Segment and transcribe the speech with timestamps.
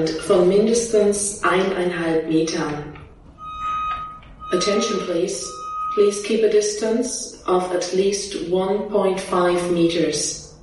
[0.00, 2.84] Abstand von mindestens eineinhalb Metern.
[4.52, 5.46] Attention please.
[5.94, 10.54] Please keep a distance of at least 1.5 meters.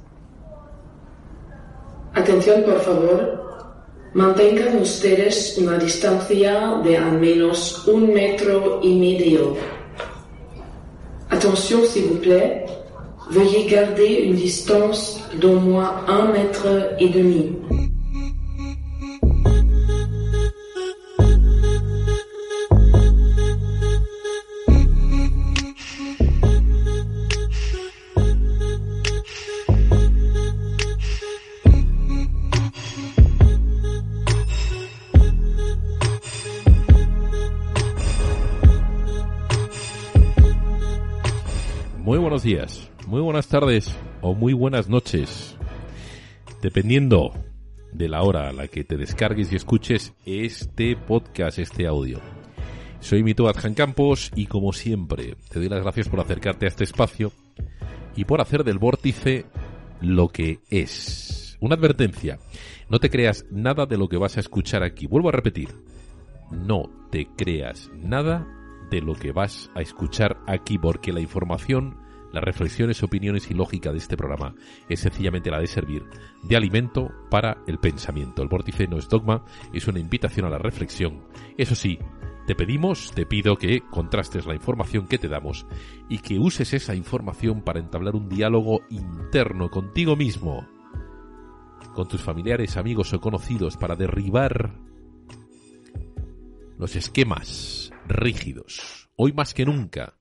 [2.15, 3.43] Atención por favor.
[4.13, 9.55] Mantengan ustedes una distancia de al menos un metro y medio.
[11.29, 12.65] Attention s'il vous plaît.
[13.29, 17.66] Veuillez garder une distance d'au moins un mètre et demi.
[43.07, 45.57] Muy buenas tardes o muy buenas noches,
[46.61, 47.33] dependiendo
[47.91, 52.21] de la hora a la que te descargues y escuches este podcast, este audio.
[53.01, 56.85] Soy Mito Adjan Campos y como siempre te doy las gracias por acercarte a este
[56.85, 57.33] espacio
[58.15, 59.45] y por hacer del vórtice
[59.99, 61.57] lo que es.
[61.59, 62.39] Una advertencia,
[62.87, 65.05] no te creas nada de lo que vas a escuchar aquí.
[65.05, 65.67] Vuelvo a repetir,
[66.49, 68.47] no te creas nada
[68.89, 72.06] de lo que vas a escuchar aquí, porque la información,
[72.37, 74.53] las reflexiones, opiniones y lógica de este programa
[74.87, 76.05] es sencillamente la de servir
[76.43, 78.43] de alimento para el pensamiento.
[78.43, 79.43] El vórtice no es dogma,
[79.73, 81.23] es una invitación a la reflexión.
[81.57, 81.97] Eso sí,
[82.45, 85.65] te pedimos, te pido que contrastes la información que te damos
[86.09, 90.67] y que uses esa información para entablar un diálogo interno contigo mismo,
[91.95, 94.75] con tus familiares, amigos o conocidos, para derribar
[96.77, 99.09] los esquemas rígidos.
[99.15, 100.13] Hoy más que nunca,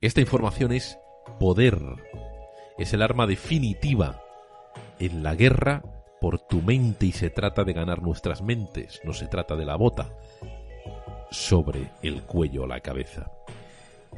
[0.00, 0.98] esta información es
[1.38, 1.80] poder.
[2.78, 4.22] Es el arma definitiva
[4.98, 5.82] en la guerra
[6.20, 9.76] por tu mente y se trata de ganar nuestras mentes, no se trata de la
[9.76, 10.10] bota
[11.30, 13.30] sobre el cuello o la cabeza.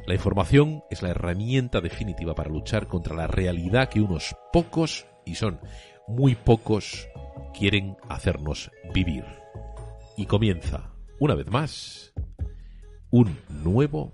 [0.05, 5.35] La información es la herramienta definitiva para luchar contra la realidad que unos pocos, y
[5.35, 5.59] son
[6.07, 7.07] muy pocos,
[7.53, 9.25] quieren hacernos vivir.
[10.17, 12.13] Y comienza, una vez más,
[13.11, 14.11] un nuevo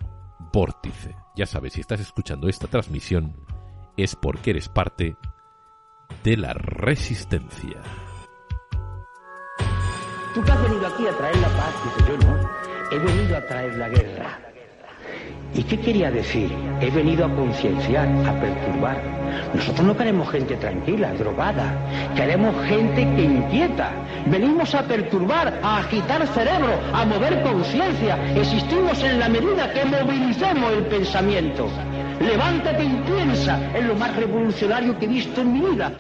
[0.52, 1.25] vórtice.
[1.36, 3.36] Ya sabes, si estás escuchando esta transmisión
[3.98, 5.18] es porque eres parte
[6.24, 7.82] de la resistencia.
[10.34, 12.50] Tú has venido aquí a traer la paz, dice yo no,
[12.92, 14.55] he venido a traer la guerra.
[15.54, 16.52] ¿Y qué quería decir?
[16.82, 19.02] He venido a concienciar, a perturbar.
[19.54, 21.74] Nosotros no queremos gente tranquila, drogada.
[22.14, 23.92] Queremos gente que inquieta.
[24.26, 28.18] Venimos a perturbar, a agitar cerebro, a mover conciencia.
[28.36, 31.70] Existimos en la medida que movilicemos el pensamiento.
[32.20, 35.92] Levántate y piensa en lo más revolucionario que he visto en mi vida.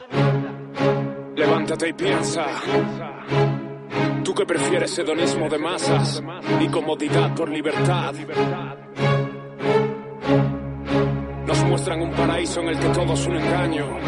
[1.35, 2.45] Levántate y piensa.
[4.23, 6.21] Tú que prefieres hedonismo de masas
[6.59, 8.15] y comodidad por libertad.
[11.75, 13.99] Un paraíso en el que todo es un engaño.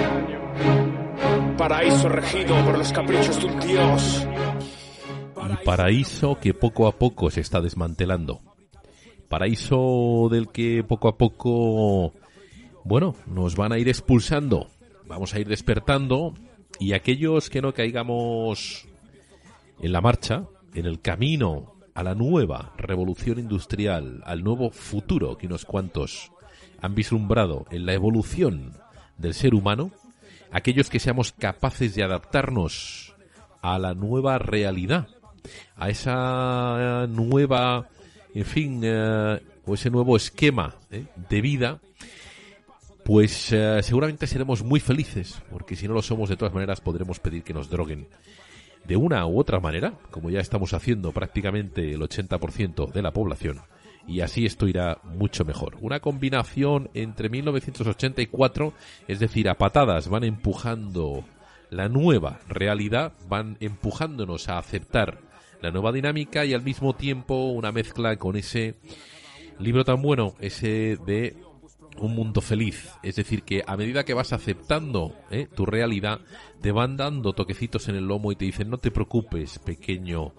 [1.57, 4.28] Paraíso regido por los caprichos de un dios.
[5.51, 8.39] Y paraíso que poco a poco se está desmantelando.
[9.27, 12.13] Paraíso del que poco a poco,
[12.85, 14.67] bueno, nos van a ir expulsando.
[15.06, 16.35] Vamos a ir despertando
[16.79, 18.88] y aquellos que no caigamos
[19.81, 25.47] en la marcha, en el camino a la nueva revolución industrial, al nuevo futuro que
[25.47, 26.31] unos cuantos
[26.81, 28.73] han vislumbrado en la evolución
[29.17, 29.91] del ser humano,
[30.51, 33.15] aquellos que seamos capaces de adaptarnos
[33.61, 35.07] a la nueva realidad,
[35.75, 37.89] a esa nueva,
[38.33, 41.79] en fin, eh, o ese nuevo esquema eh, de vida,
[43.03, 47.19] pues eh, seguramente seremos muy felices, porque si no lo somos, de todas maneras podremos
[47.19, 48.07] pedir que nos droguen.
[48.85, 53.61] De una u otra manera, como ya estamos haciendo prácticamente el 80% de la población,
[54.07, 55.78] y así esto irá mucho mejor.
[55.81, 58.73] Una combinación entre 1984,
[59.07, 61.25] es decir, a patadas van empujando
[61.69, 65.19] la nueva realidad, van empujándonos a aceptar
[65.62, 68.75] la nueva dinámica y al mismo tiempo una mezcla con ese
[69.59, 71.36] libro tan bueno, ese de
[72.00, 72.92] un mundo feliz.
[73.04, 75.48] Es decir, que a medida que vas aceptando ¿eh?
[75.54, 76.21] tu realidad,
[76.62, 80.33] te van dando toquecitos en el lomo y te dicen, no te preocupes, pequeño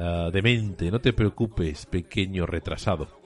[0.00, 3.20] uh, demente, no te preocupes, pequeño retrasado.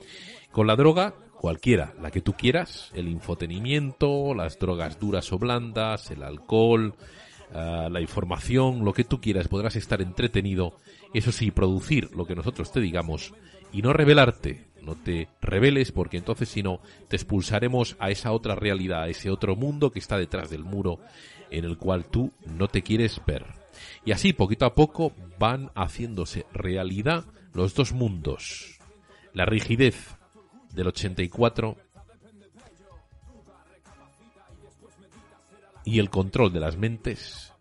[0.50, 6.10] Con la droga, cualquiera, la que tú quieras, el infotenimiento, las drogas duras o blandas,
[6.10, 6.94] el alcohol,
[7.52, 10.76] uh, la información, lo que tú quieras, podrás estar entretenido,
[11.12, 13.32] eso sí, producir lo que nosotros te digamos
[13.72, 18.54] y no revelarte, no te reveles porque entonces si no te expulsaremos a esa otra
[18.54, 21.00] realidad, a ese otro mundo que está detrás del muro
[21.50, 23.63] en el cual tú no te quieres ver.
[24.04, 28.78] Y así, poquito a poco, van haciéndose realidad los dos mundos.
[29.32, 30.16] La rigidez
[30.74, 31.76] del 84
[35.84, 37.52] y el control de las mentes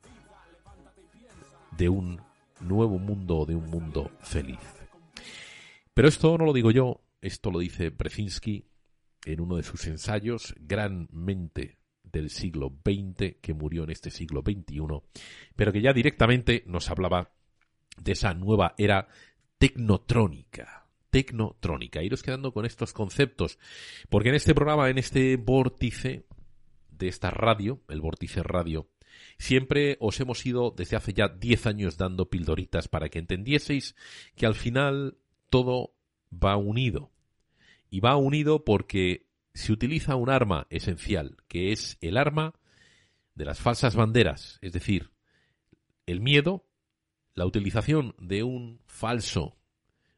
[1.71, 2.21] de un
[2.59, 4.59] nuevo mundo de un mundo feliz.
[5.93, 8.65] Pero esto no lo digo yo, esto lo dice Brzezinski
[9.25, 11.82] en uno de sus ensayos, Gran mente
[12.13, 14.79] del siglo XX, que murió en este siglo XXI,
[15.55, 17.31] pero que ya directamente nos hablaba
[18.01, 19.07] de esa nueva era
[19.57, 20.87] tecnotrónica.
[21.09, 22.01] Tecnotrónica.
[22.01, 23.59] Iros quedando con estos conceptos,
[24.09, 26.25] porque en este programa, en este vórtice
[26.91, 28.87] de esta radio, el vórtice radio,
[29.37, 33.95] siempre os hemos ido desde hace ya 10 años dando pildoritas para que entendieseis
[34.35, 35.17] que al final
[35.49, 35.95] todo
[36.31, 37.11] va unido.
[37.89, 42.53] Y va unido porque se utiliza un arma esencial, que es el arma
[43.35, 45.11] de las falsas banderas, es decir,
[46.05, 46.65] el miedo,
[47.33, 49.57] la utilización de un falso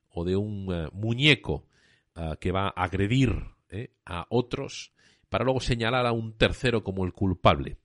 [0.10, 1.68] o de un eh, muñeco
[2.16, 3.32] eh, que va a agredir
[3.70, 4.94] eh, a otros
[5.30, 7.78] para luego señalar a un tercero como el culpable.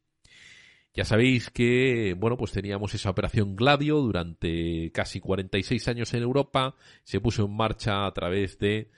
[0.93, 6.75] Ya sabéis que, bueno, pues teníamos esa operación Gladio durante casi 46 años en Europa.
[7.05, 8.91] Se puso en marcha a través de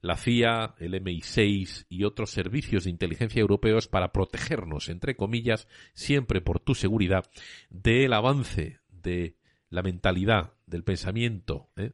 [0.00, 6.40] la CIA, el MI6 y otros servicios de inteligencia europeos para protegernos, entre comillas, siempre
[6.40, 7.30] por tu seguridad,
[7.68, 9.36] del avance de
[9.68, 11.92] la mentalidad, del pensamiento ¿eh?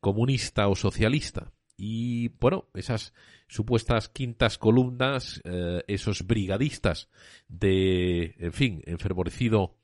[0.00, 1.52] comunista o socialista.
[1.76, 3.12] Y bueno, esas
[3.48, 7.10] supuestas quintas columnas, eh, esos brigadistas
[7.48, 9.78] de, en fin, enfervorecido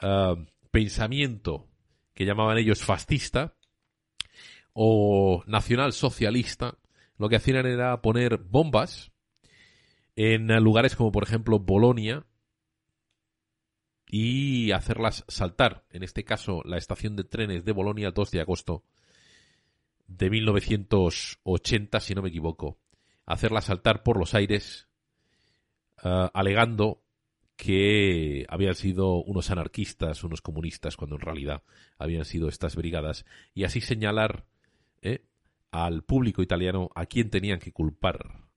[0.00, 1.68] eh, pensamiento
[2.14, 3.54] que llamaban ellos fascista
[4.72, 6.78] o nacional socialista,
[7.18, 9.12] lo que hacían era poner bombas
[10.16, 12.26] en lugares como por ejemplo Bolonia
[14.06, 18.40] y hacerlas saltar, en este caso la estación de trenes de Bolonia el 2 de
[18.40, 18.84] agosto
[20.08, 22.78] de 1980, si no me equivoco.
[23.26, 24.88] Hacerla saltar por los aires,
[26.02, 27.02] eh, alegando
[27.56, 31.62] que habían sido unos anarquistas, unos comunistas, cuando en realidad
[31.98, 34.46] habían sido estas brigadas, y así señalar
[35.70, 38.48] al público italiano a quién tenían que culpar.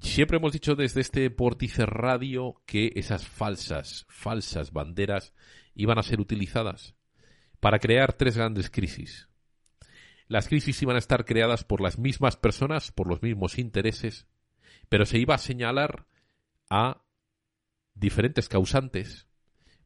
[0.00, 5.34] Siempre hemos dicho desde este Portice Radio que esas falsas, falsas banderas
[5.74, 6.94] iban a ser utilizadas
[7.60, 9.28] para crear tres grandes crisis.
[10.26, 14.26] Las crisis iban a estar creadas por las mismas personas, por los mismos intereses,
[14.88, 16.06] pero se iba a señalar
[16.70, 17.04] a
[17.94, 19.28] diferentes causantes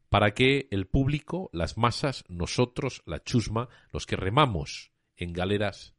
[0.09, 5.93] para que el público, las masas, nosotros, la chusma, los que remamos en galeras,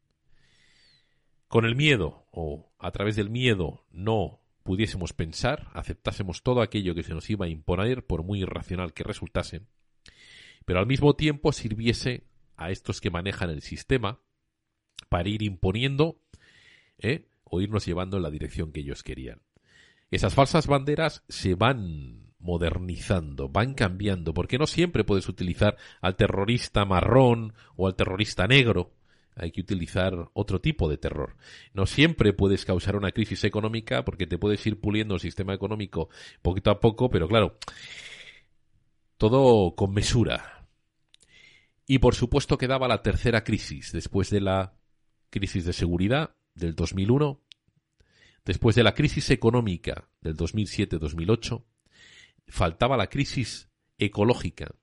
[1.50, 7.02] con el miedo o a través del miedo no pudiésemos pensar, aceptásemos todo aquello que
[7.02, 9.62] se nos iba a imponer, por muy irracional que resultase,
[10.64, 12.22] pero al mismo tiempo sirviese
[12.56, 14.20] a estos que manejan el sistema
[15.08, 16.20] para ir imponiendo
[16.98, 17.26] ¿eh?
[17.42, 19.42] o irnos llevando en la dirección que ellos querían.
[20.12, 26.84] Esas falsas banderas se van modernizando, van cambiando, porque no siempre puedes utilizar al terrorista
[26.84, 28.92] marrón o al terrorista negro.
[29.40, 31.34] Hay que utilizar otro tipo de terror.
[31.72, 36.10] No siempre puedes causar una crisis económica porque te puedes ir puliendo el sistema económico
[36.42, 37.56] poquito a poco, pero claro,
[39.16, 40.68] todo con mesura.
[41.86, 44.74] Y por supuesto quedaba la tercera crisis después de la
[45.30, 47.40] crisis de seguridad del 2001,
[48.44, 51.64] después de la crisis económica del 2007-2008,
[52.46, 54.74] faltaba la crisis ecológica,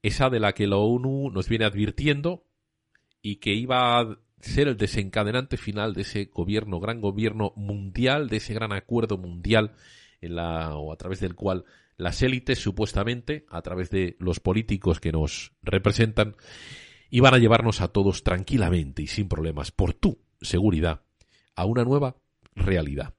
[0.00, 2.46] esa de la que la ONU nos viene advirtiendo
[3.22, 8.38] y que iba a ser el desencadenante final de ese gobierno, gran gobierno mundial, de
[8.38, 9.72] ese gran acuerdo mundial
[10.20, 11.64] en la, o a través del cual
[11.96, 16.34] las élites supuestamente, a través de los políticos que nos representan,
[17.10, 21.02] y van a llevarnos a todos tranquilamente y sin problemas por tu seguridad
[21.54, 22.16] a una nueva
[22.56, 23.14] realidad.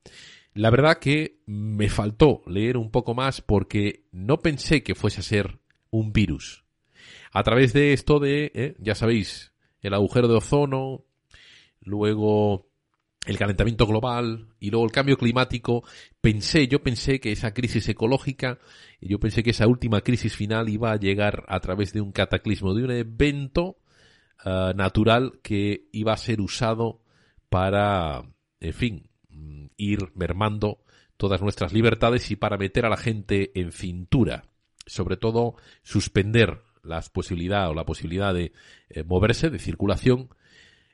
[0.53, 5.23] La verdad que me faltó leer un poco más porque no pensé que fuese a
[5.23, 6.63] ser un virus.
[7.31, 9.52] A través de esto de, eh, ya sabéis,
[9.83, 11.05] el agujero de ozono,
[11.81, 12.67] luego
[13.25, 15.83] el calentamiento global y luego el cambio climático,
[16.19, 18.59] pensé, yo pensé que esa crisis ecológica,
[18.99, 22.73] yo pensé que esa última crisis final iba a llegar a través de un cataclismo,
[22.73, 23.77] de un evento
[24.43, 27.01] eh, natural que iba a ser usado
[27.49, 28.23] para,
[28.59, 30.79] en fin, mm, ir mermando
[31.17, 34.45] todas nuestras libertades y para meter a la gente en cintura.
[34.85, 38.53] Sobre todo, suspender las posibilidades o la posibilidad de
[38.89, 40.29] eh, moverse, de circulación,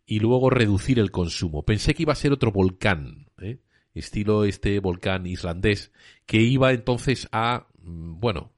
[0.05, 1.63] y luego reducir el consumo.
[1.63, 3.59] Pensé que iba a ser otro volcán, ¿eh?
[3.93, 5.91] estilo este volcán islandés,
[6.25, 8.53] que iba entonces a, mm, bueno,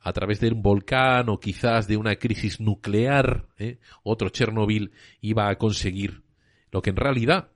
[0.00, 3.78] a través de un volcán o quizás de una crisis nuclear, ¿eh?
[4.02, 6.22] otro Chernobyl iba a conseguir
[6.72, 7.52] lo que en realidad,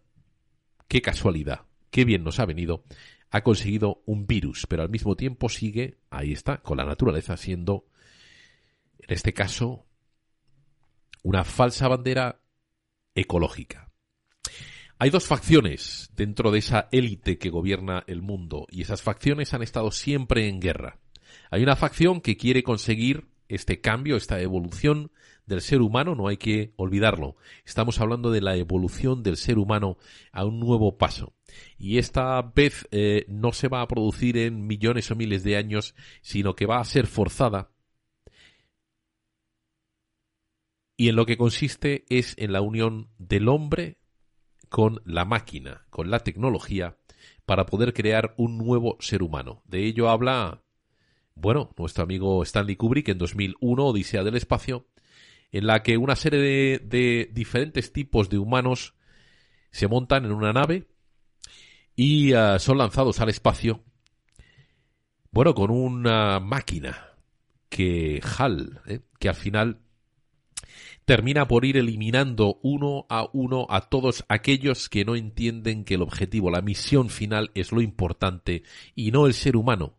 [0.86, 2.84] qué casualidad, qué bien nos ha venido,
[3.30, 7.86] ha conseguido un virus, pero al mismo tiempo sigue, ahí está, con la naturaleza siendo,
[9.06, 9.86] en este caso,
[11.22, 12.40] una falsa bandera
[13.14, 13.90] ecológica.
[14.98, 19.62] Hay dos facciones dentro de esa élite que gobierna el mundo y esas facciones han
[19.62, 20.98] estado siempre en guerra.
[21.50, 25.10] Hay una facción que quiere conseguir este cambio, esta evolución
[25.46, 27.36] del ser humano, no hay que olvidarlo.
[27.64, 29.96] Estamos hablando de la evolución del ser humano
[30.32, 31.34] a un nuevo paso.
[31.78, 35.94] Y esta vez eh, no se va a producir en millones o miles de años,
[36.20, 37.70] sino que va a ser forzada.
[40.96, 43.98] Y en lo que consiste es en la unión del hombre
[44.68, 46.96] con la máquina, con la tecnología,
[47.44, 49.62] para poder crear un nuevo ser humano.
[49.66, 50.62] De ello habla
[51.36, 54.88] bueno, nuestro amigo Stanley Kubrick en 2001, Odisea del Espacio,
[55.52, 58.94] en la que una serie de, diferentes tipos de humanos
[59.70, 60.88] se montan en una nave
[61.94, 63.84] y ah, son lanzados al espacio,
[65.30, 67.12] bueno, con una máquina
[67.68, 69.00] que HAL, ¿eh?
[69.18, 69.82] que al final
[71.06, 76.02] termina por ir eliminando uno a uno a todos aquellos que no entienden que el
[76.02, 78.64] objetivo, la misión final es lo importante
[78.96, 79.94] y no el ser humano,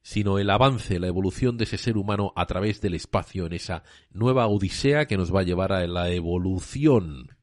[0.00, 3.84] sino el avance, la evolución de ese ser humano a través del espacio en esa
[4.12, 7.36] nueva odisea que nos va a llevar a la evolución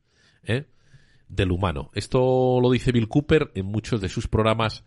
[0.44, 0.66] ¿eh?
[1.30, 1.92] del humano.
[1.94, 4.84] Esto lo dice Bill Cooper en muchos de sus programas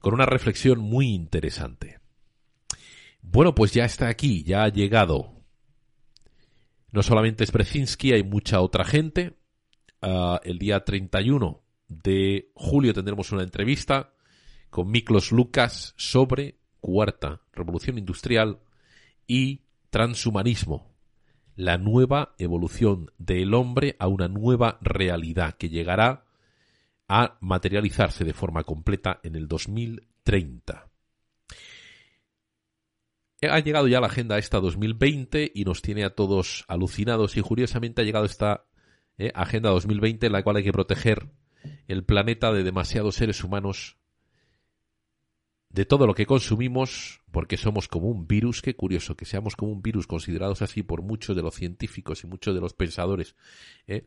[0.00, 2.00] con una reflexión muy interesante.
[3.20, 5.35] Bueno, pues ya está aquí, ya ha llegado.
[6.96, 9.36] No solamente es Brzezinski, hay mucha otra gente.
[10.00, 14.14] Ah, el día 31 de julio tendremos una entrevista
[14.70, 18.60] con Miklos Lucas sobre cuarta revolución industrial
[19.26, 19.60] y
[19.90, 20.90] transhumanismo,
[21.54, 26.24] la nueva evolución del hombre a una nueva realidad que llegará
[27.08, 30.88] a materializarse de forma completa en el 2030.
[33.42, 38.00] Ha llegado ya la agenda esta 2020 y nos tiene a todos alucinados y curiosamente
[38.00, 38.64] ha llegado esta
[39.18, 41.28] eh, agenda 2020 en la cual hay que proteger
[41.86, 43.98] el planeta de demasiados seres humanos
[45.68, 49.72] de todo lo que consumimos, porque somos como un virus, qué curioso que seamos como
[49.72, 53.36] un virus considerados así por muchos de los científicos y muchos de los pensadores,
[53.86, 54.06] ¿eh?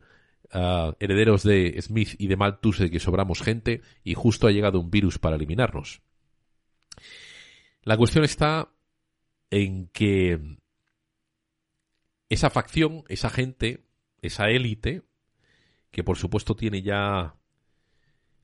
[0.52, 4.80] Ah, herederos de Smith y de Malthus, de que sobramos gente, y justo ha llegado
[4.80, 6.02] un virus para eliminarnos.
[7.82, 8.72] La cuestión está
[9.50, 10.58] en que
[12.28, 13.84] esa facción, esa gente,
[14.22, 15.02] esa élite,
[15.90, 17.34] que por supuesto tiene ya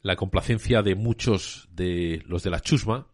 [0.03, 3.09] la complacencia de muchos de los de la chusma,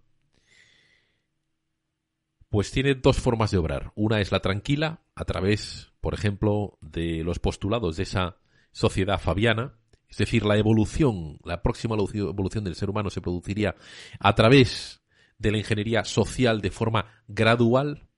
[2.49, 3.93] pues tiene dos formas de obrar.
[3.95, 8.37] Una es la tranquila, a través, por ejemplo, de los postulados de esa
[8.73, 13.75] sociedad fabiana, es decir, la evolución, la próxima evolución del ser humano se produciría
[14.19, 15.02] a través
[15.43, 18.09] de la ingeniería social de forma gradual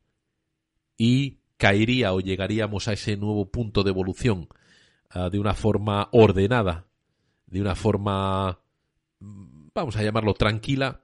[0.97, 4.49] y caería o llegaríamos a ese nuevo punto de evolución
[5.09, 6.87] ah, de una forma ordenada,
[7.47, 8.61] de una forma,
[9.21, 11.01] mm, vamos a llamarlo tranquila,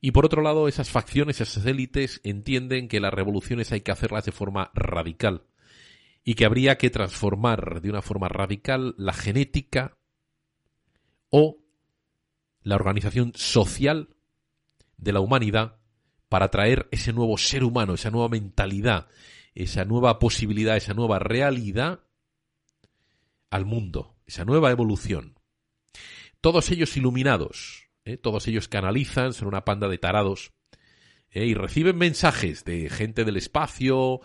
[0.00, 4.24] y por otro lado, esas facciones, esas élites entienden que las revoluciones hay que hacerlas
[4.24, 5.44] de forma radical
[6.24, 9.96] y que habría que transformar de una forma radical la genética
[11.30, 11.58] o
[12.62, 14.08] la organización social
[15.02, 15.76] de la humanidad
[16.28, 19.08] para traer ese nuevo ser humano, esa nueva mentalidad,
[19.54, 22.00] esa nueva posibilidad, esa nueva realidad
[23.50, 25.38] al mundo, esa nueva evolución.
[26.40, 28.16] Todos ellos iluminados, ¿eh?
[28.16, 30.52] todos ellos canalizan, son una panda de tarados,
[31.30, 31.46] ¿eh?
[31.46, 34.20] y reciben mensajes de gente del espacio,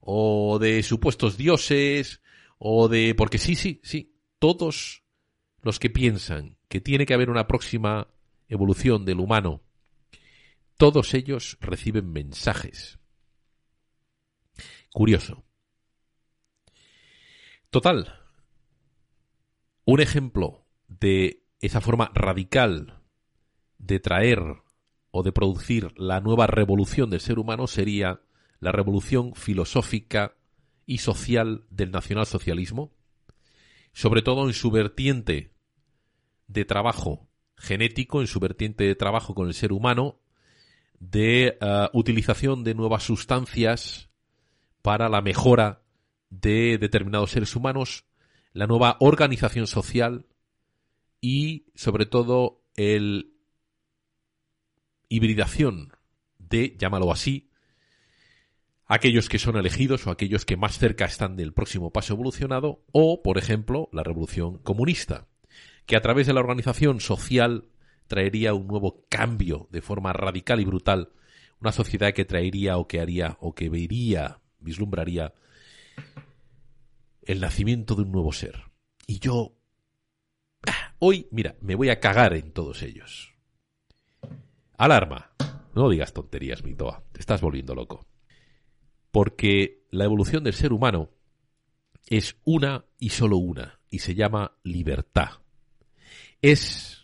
[0.00, 2.20] o de supuestos dioses,
[2.58, 3.14] o de...
[3.14, 5.02] porque sí, sí, sí, todos
[5.62, 8.08] los que piensan que tiene que haber una próxima
[8.48, 9.65] evolución del humano,
[10.76, 12.98] todos ellos reciben mensajes.
[14.92, 15.44] Curioso.
[17.70, 18.20] Total.
[19.84, 23.02] Un ejemplo de esa forma radical
[23.78, 24.40] de traer
[25.10, 28.20] o de producir la nueva revolución del ser humano sería
[28.60, 30.36] la revolución filosófica
[30.86, 32.92] y social del nacionalsocialismo,
[33.92, 35.54] sobre todo en su vertiente
[36.46, 40.20] de trabajo genético, en su vertiente de trabajo con el ser humano,
[40.98, 44.08] de eh, utilización de nuevas sustancias
[44.82, 45.82] para la mejora
[46.30, 48.04] de determinados seres humanos,
[48.52, 50.26] la nueva organización social
[51.20, 53.32] y, sobre todo, el
[55.08, 55.92] hibridación
[56.38, 57.50] de, llámalo así,
[58.86, 63.22] aquellos que son elegidos o aquellos que más cerca están del próximo paso evolucionado, o,
[63.22, 65.26] por ejemplo, la revolución comunista,
[65.86, 67.68] que a través de la organización social
[68.06, 71.12] traería un nuevo cambio de forma radical y brutal,
[71.60, 75.34] una sociedad que traería o que haría o que vería, vislumbraría
[77.22, 78.62] el nacimiento de un nuevo ser.
[79.06, 79.56] Y yo,
[80.66, 83.34] ah, hoy, mira, me voy a cagar en todos ellos.
[84.76, 85.32] Alarma.
[85.74, 87.04] No digas tonterías, Mitoa.
[87.12, 88.06] Te estás volviendo loco.
[89.10, 91.10] Porque la evolución del ser humano
[92.08, 95.30] es una y solo una, y se llama libertad.
[96.40, 96.95] Es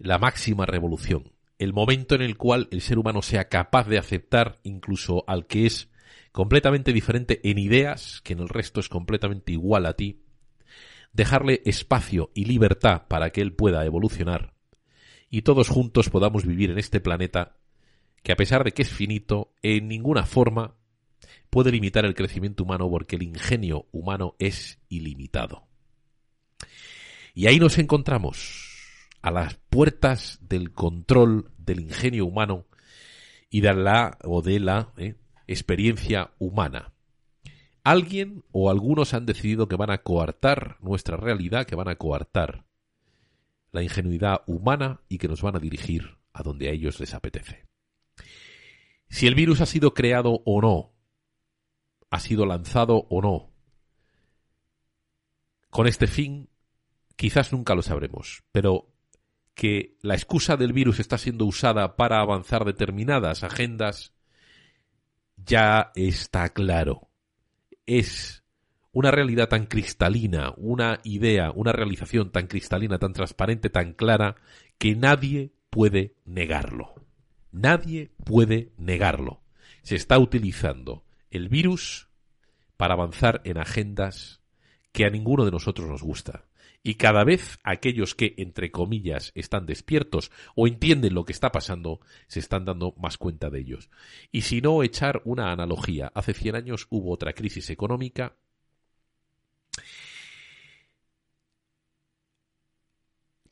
[0.00, 4.58] la máxima revolución, el momento en el cual el ser humano sea capaz de aceptar
[4.62, 5.90] incluso al que es
[6.32, 10.22] completamente diferente en ideas, que en el resto es completamente igual a ti,
[11.12, 14.54] dejarle espacio y libertad para que él pueda evolucionar
[15.28, 17.58] y todos juntos podamos vivir en este planeta
[18.22, 20.76] que a pesar de que es finito, en ninguna forma
[21.50, 25.66] puede limitar el crecimiento humano porque el ingenio humano es ilimitado.
[27.34, 28.69] Y ahí nos encontramos
[29.22, 32.66] a las puertas del control del ingenio humano
[33.50, 36.92] y de la o de la eh, experiencia humana.
[37.82, 42.64] Alguien o algunos han decidido que van a coartar nuestra realidad, que van a coartar
[43.72, 47.66] la ingenuidad humana y que nos van a dirigir a donde a ellos les apetece.
[49.08, 50.92] Si el virus ha sido creado o no,
[52.10, 53.50] ha sido lanzado o no,
[55.70, 56.48] con este fin,
[57.16, 58.89] quizás nunca lo sabremos, pero
[59.60, 64.14] que la excusa del virus está siendo usada para avanzar determinadas agendas
[65.36, 67.10] ya está claro.
[67.84, 68.42] Es
[68.90, 74.36] una realidad tan cristalina, una idea, una realización tan cristalina, tan transparente, tan clara,
[74.78, 76.94] que nadie puede negarlo.
[77.52, 79.42] Nadie puede negarlo.
[79.82, 82.08] Se está utilizando el virus
[82.78, 84.40] para avanzar en agendas
[84.92, 86.46] que a ninguno de nosotros nos gusta.
[86.82, 92.00] Y cada vez aquellos que, entre comillas, están despiertos o entienden lo que está pasando,
[92.26, 93.90] se están dando más cuenta de ellos.
[94.32, 96.10] Y si no, echar una analogía.
[96.14, 98.36] Hace 100 años hubo otra crisis económica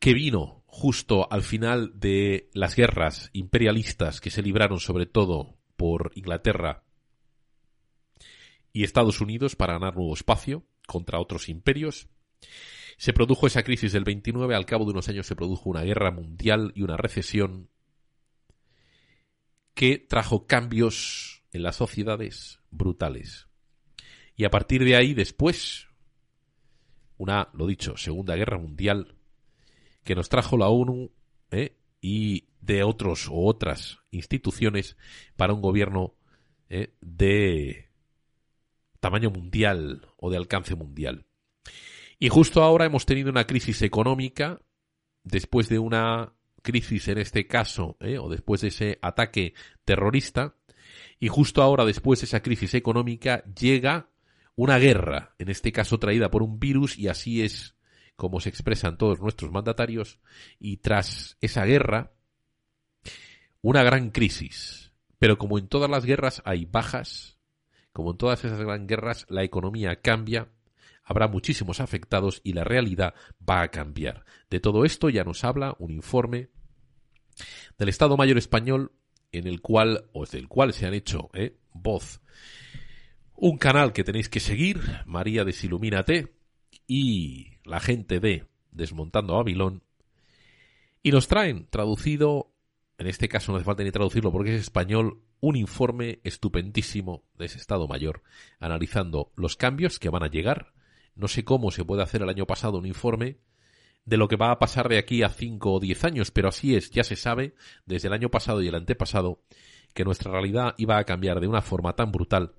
[0.01, 6.13] que vino justo al final de las guerras imperialistas que se libraron sobre todo por
[6.15, 6.85] Inglaterra
[8.73, 12.09] y Estados Unidos para ganar nuevo espacio contra otros imperios.
[12.97, 16.11] Se produjo esa crisis del 29, al cabo de unos años se produjo una guerra
[16.11, 17.71] mundial y una recesión
[19.75, 23.49] que trajo cambios en las sociedades brutales.
[24.35, 25.89] Y a partir de ahí, después,
[27.17, 29.17] una, lo dicho, Segunda Guerra Mundial,
[30.05, 31.13] que nos trajo la ONU
[31.51, 31.77] ¿eh?
[32.01, 34.97] y de otros o otras instituciones
[35.37, 36.15] para un gobierno
[36.69, 36.95] ¿eh?
[37.01, 37.91] de
[39.01, 41.27] tamaño mundial o de alcance mundial.
[42.19, 44.61] Y justo ahora hemos tenido una crisis económica,
[45.23, 48.19] después de una crisis en este caso, ¿eh?
[48.19, 49.55] o después de ese ataque
[49.85, 50.55] terrorista,
[51.21, 54.09] y justo ahora, después de esa crisis económica, llega
[54.57, 57.77] una guerra, en este caso traída por un virus, y así es
[58.17, 60.19] como se expresan todos nuestros mandatarios,
[60.59, 62.13] y tras esa guerra,
[63.63, 64.93] una gran crisis.
[65.21, 67.39] Pero como en todas las guerras hay bajas,
[67.93, 70.49] como en todas esas grandes guerras la economía cambia,
[71.09, 73.15] habrá muchísimos afectados y la realidad
[73.49, 74.25] va a cambiar.
[74.51, 76.51] De todo esto ya nos habla un informe
[77.79, 78.93] del Estado Mayor Español
[79.33, 82.21] en el cual, o del cual se han hecho eh, voz
[83.41, 86.35] un canal que tenéis que seguir, María Desilumínate,
[86.89, 89.85] y la gente de Desmontando Babilón,
[91.05, 92.53] y nos traen traducido,
[92.99, 97.47] en este caso no hace falta ni traducirlo porque es español, un informe estupendísimo de
[97.47, 98.23] ese Estado Mayor,
[98.59, 100.73] analizando los cambios que van a llegar.
[101.19, 103.39] No sé cómo se puede hacer el año pasado un informe
[104.05, 106.77] de lo que va a pasar de aquí a 5 o 10 años, pero así
[106.77, 107.55] es, ya se sabe,
[107.85, 109.43] desde el año pasado y el antepasado,
[109.93, 112.55] que nuestra realidad iba a cambiar de una forma tan brutal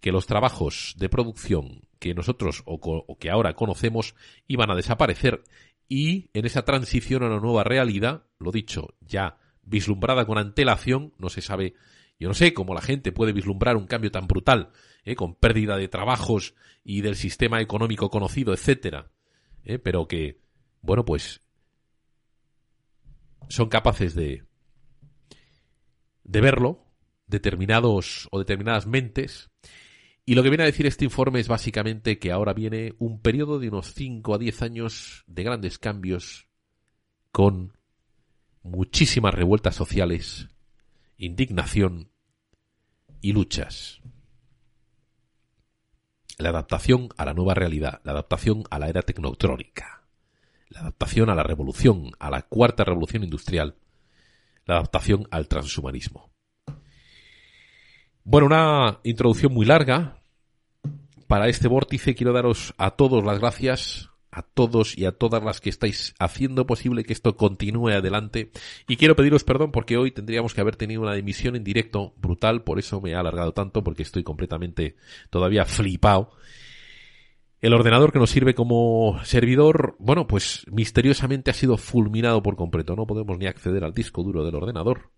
[0.00, 4.16] que los trabajos de producción que nosotros o, que ahora conocemos
[4.48, 5.44] iban a desaparecer
[5.86, 11.28] y en esa transición a una nueva realidad, lo dicho, ya vislumbrada con antelación, no
[11.28, 11.74] se sabe,
[12.18, 14.72] yo no sé cómo la gente puede vislumbrar un cambio tan brutal,
[15.04, 15.14] ¿eh?
[15.16, 19.10] con pérdida de trabajos y del sistema económico conocido, etcétera,
[19.64, 19.78] ¿eh?
[19.78, 20.40] pero que,
[20.80, 21.40] bueno, pues
[23.48, 24.44] son capaces de
[26.24, 26.86] de verlo
[27.26, 29.50] determinados o determinadas mentes
[30.24, 33.58] y lo que viene a decir este informe es básicamente que ahora viene un periodo
[33.58, 36.48] de unos 5 a 10 años de grandes cambios
[37.32, 37.76] con
[38.62, 40.48] muchísimas revueltas sociales,
[41.16, 42.12] indignación
[43.20, 44.00] y luchas.
[46.38, 50.02] La adaptación a la nueva realidad, la adaptación a la era tecnotrónica,
[50.68, 53.76] la adaptación a la revolución, a la cuarta revolución industrial,
[54.64, 56.30] la adaptación al transhumanismo.
[58.24, 60.22] Bueno, una introducción muy larga.
[61.26, 65.60] Para este vórtice quiero daros a todos las gracias a todos y a todas las
[65.60, 68.50] que estáis haciendo posible que esto continúe adelante.
[68.88, 72.62] Y quiero pediros perdón porque hoy tendríamos que haber tenido una emisión en directo brutal,
[72.62, 74.96] por eso me ha alargado tanto, porque estoy completamente
[75.30, 76.32] todavía flipado.
[77.60, 82.96] El ordenador que nos sirve como servidor, bueno, pues misteriosamente ha sido fulminado por completo.
[82.96, 85.12] No podemos ni acceder al disco duro del ordenador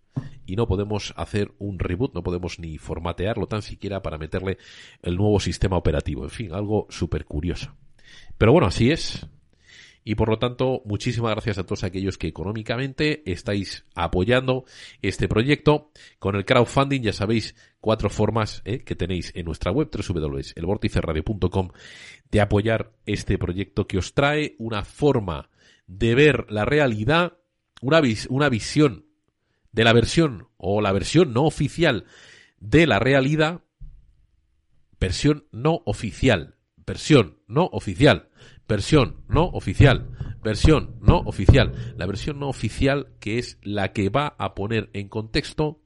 [0.45, 4.59] y no podemos hacer un reboot, no podemos ni formatearlo tan siquiera para meterle
[5.03, 6.25] el nuevo sistema operativo.
[6.25, 7.75] En fin, algo súper curioso.
[8.39, 9.27] Pero bueno, así es.
[10.07, 14.67] Y por lo tanto, muchísimas gracias a todos aquellos que económicamente estáis apoyando
[15.01, 15.91] este proyecto.
[16.19, 21.71] Con el crowdfunding, ya sabéis, cuatro formas eh, que tenéis en nuestra web, www.elvorticeradio.com,
[22.31, 25.49] de apoyar este proyecto que os trae una forma
[25.87, 27.39] de ver la realidad,
[27.81, 29.07] una visión
[29.73, 32.05] de la versión o la versión no oficial
[32.59, 33.63] de la realidad,
[35.01, 36.55] versión no oficial
[36.87, 38.29] versión no oficial,
[38.69, 41.95] versión no oficial, versión no oficial.
[41.97, 45.81] La versión no oficial que es la que va a poner en contexto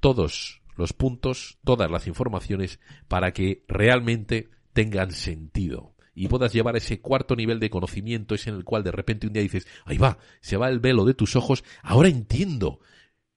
[0.00, 7.00] todos los puntos, todas las informaciones para que realmente tengan sentido y puedas llevar ese
[7.00, 10.18] cuarto nivel de conocimiento, es en el cual de repente un día dices, ahí va,
[10.40, 12.80] se va el velo de tus ojos, ahora entiendo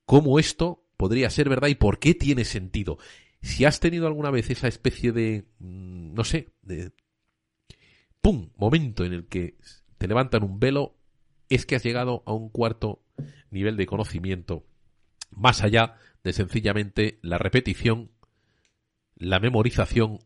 [0.05, 2.97] cómo esto podría ser verdad y por qué tiene sentido.
[3.41, 6.91] Si has tenido alguna vez esa especie de, mm, no sé, de
[8.21, 8.49] ¡pum!
[8.57, 9.57] momento en el que
[9.97, 10.95] te levantan un velo,
[11.49, 13.03] es que has llegado a un cuarto
[13.51, 14.65] nivel de conocimiento,
[15.31, 18.11] más allá de sencillamente la repetición,
[19.15, 20.19] la memorización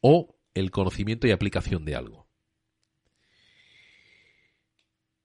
[0.00, 2.27] o el conocimiento y aplicación de algo.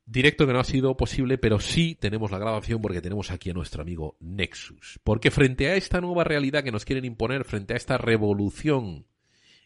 [0.06, 3.54] Directo que no ha sido posible, pero sí tenemos la grabación porque tenemos aquí a
[3.54, 5.00] nuestro amigo Nexus.
[5.04, 9.06] Porque frente a esta nueva realidad que nos quieren imponer, frente a esta revolución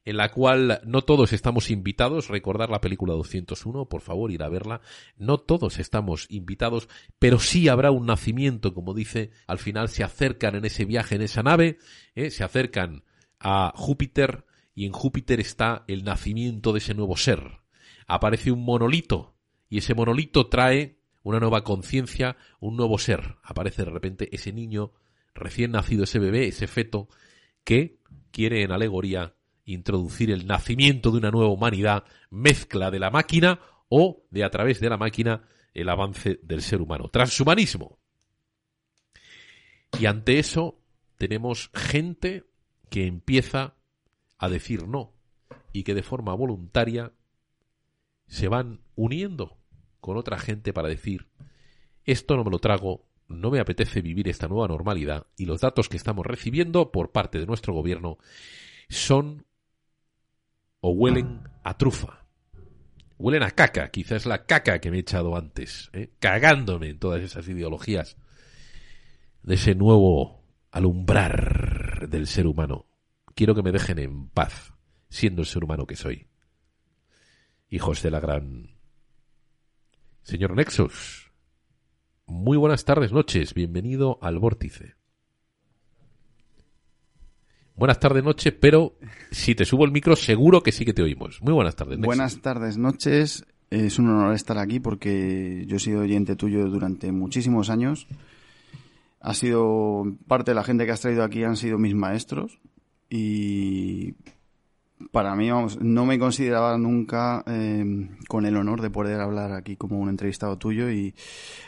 [0.07, 4.47] en la cual no todos estamos invitados, recordar la película 201, por favor, ir a
[4.47, 4.79] verla,
[5.17, 6.87] no todos estamos invitados,
[7.19, 11.23] pero sí habrá un nacimiento, como dice, al final se acercan en ese viaje, en
[11.23, 11.77] esa nave,
[12.15, 12.31] ¿eh?
[12.31, 13.03] se acercan
[13.37, 17.59] a Júpiter y en Júpiter está el nacimiento de ese nuevo ser.
[18.07, 19.36] Aparece un monolito
[19.69, 23.35] y ese monolito trae una nueva conciencia, un nuevo ser.
[23.43, 24.93] Aparece de repente ese niño
[25.33, 27.09] recién nacido, ese bebé, ese feto,
[27.63, 27.99] que
[28.31, 34.23] quiere en alegoría introducir el nacimiento de una nueva humanidad, mezcla de la máquina o
[34.31, 37.09] de a través de la máquina el avance del ser humano.
[37.09, 37.99] Transhumanismo.
[39.99, 40.81] Y ante eso
[41.17, 42.45] tenemos gente
[42.89, 43.75] que empieza
[44.37, 45.13] a decir no
[45.73, 47.11] y que de forma voluntaria
[48.27, 49.57] se van uniendo
[49.99, 51.27] con otra gente para decir,
[52.03, 55.89] esto no me lo trago, no me apetece vivir esta nueva normalidad y los datos
[55.89, 58.17] que estamos recibiendo por parte de nuestro gobierno
[58.89, 59.45] son
[60.79, 62.25] o huelen a trufa.
[63.17, 66.11] Huelen a caca, quizás la caca que me he echado antes, ¿eh?
[66.19, 68.15] cagándome en todas esas ideologías
[69.41, 72.85] de ese nuevo alumbrar del ser humano.
[73.33, 74.73] Quiero que me dejen en paz,
[75.09, 76.26] siendo el ser humano que soy.
[77.69, 78.69] Hijos de la gran
[80.21, 81.31] Señor Nexus,
[82.25, 84.95] muy buenas tardes, noches, bienvenido al Vórtice.
[87.75, 88.97] Buenas tardes, noches, pero
[89.31, 91.41] si te subo el micro seguro que sí que te oímos.
[91.41, 91.97] Muy buenas tardes.
[91.97, 92.07] Nexus.
[92.07, 93.45] Buenas tardes, noches.
[93.69, 98.07] Es un honor estar aquí porque yo he sido oyente tuyo durante muchísimos años.
[99.19, 102.59] Ha sido parte de la gente que has traído aquí han sido mis maestros
[103.09, 104.15] y
[105.17, 109.75] para mí, vamos, no me consideraba nunca eh, con el honor de poder hablar aquí
[109.75, 111.15] como un entrevistado tuyo y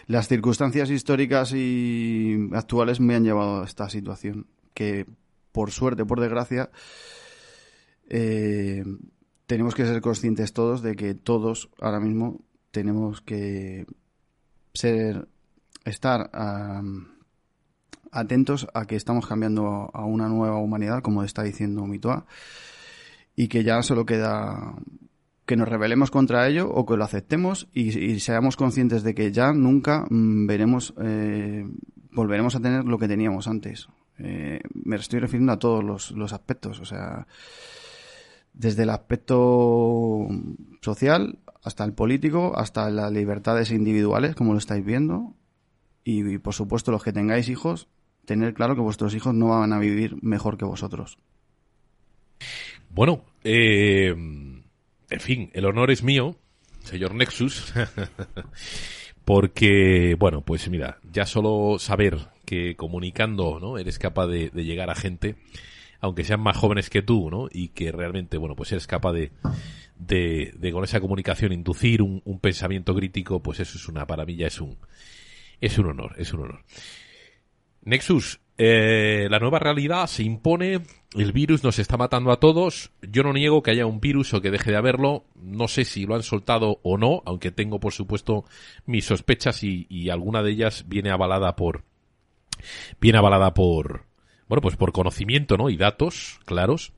[0.06, 5.08] las circunstancias históricas y actuales me han llevado a esta situación que,
[5.52, 6.70] por suerte, por desgracia,
[8.08, 8.84] eh,
[9.48, 13.88] tenemos que ser conscientes todos de que todos ahora mismo tenemos que
[14.76, 15.28] ser,
[15.86, 16.30] estar
[18.12, 22.28] atentos a que estamos cambiando a una nueva humanidad, como está diciendo Mitoa
[23.40, 24.76] y que ya solo queda
[25.46, 29.54] que nos rebelemos contra ello o que lo aceptemos y, seamos conscientes de que ya
[29.54, 31.66] nunca mm, veremos, eh,
[32.12, 33.88] volveremos a tener lo que teníamos antes.
[34.18, 37.28] Eh, me estoy refiriendo a todos los, los aspectos, o sea,
[38.52, 40.28] desde el aspecto
[40.82, 45.34] social hasta el político, hasta las libertades individuales, como lo estáis viendo,
[46.04, 47.88] y, por supuesto los que tengáis hijos,
[48.26, 51.18] tener claro que vuestros hijos no van a vivir mejor que vosotros.
[52.90, 56.36] Bueno, eh, en fin, el honor es mío,
[56.84, 57.74] señor Nexus,
[59.26, 63.78] porque, bueno, pues mira, ya solo saber que comunicando, ¿no?
[63.78, 65.36] Eres capaz de, llegar a gente,
[66.00, 67.48] aunque sean más jóvenes que tú, ¿no?
[67.52, 69.32] Y que realmente, bueno, pues eres capaz de,
[69.98, 74.36] de, con esa comunicación inducir un, un, pensamiento crítico, pues eso es una, para mí
[74.36, 74.78] ya es un,
[75.62, 76.64] es un honor, es un honor.
[77.84, 80.82] Nexus, eh, la nueva realidad se impone,
[81.16, 84.42] el virus nos está matando a todos, yo no niego que haya un virus o
[84.42, 87.94] que deje de haberlo, no sé si lo han soltado o no, aunque tengo por
[87.94, 88.44] supuesto
[88.86, 91.86] mis sospechas y, y alguna de ellas viene avalada por,
[93.00, 94.04] viene avalada por,
[94.50, 95.70] bueno, pues por conocimiento, ¿no?
[95.70, 96.92] Y datos claros.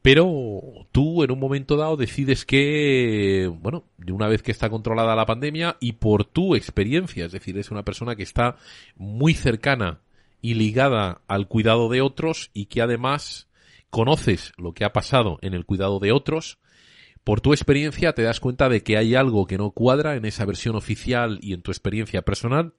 [0.00, 5.14] Pero tú en un momento dado decides que, bueno, de una vez que está controlada
[5.14, 8.56] la pandemia y por tu experiencia, es decir, es una persona que está
[8.96, 10.00] muy cercana
[10.42, 13.48] y ligada al cuidado de otros y que además
[13.88, 16.58] conoces lo que ha pasado en el cuidado de otros,
[17.24, 20.44] por tu experiencia te das cuenta de que hay algo que no cuadra en esa
[20.44, 22.74] versión oficial y en tu experiencia personal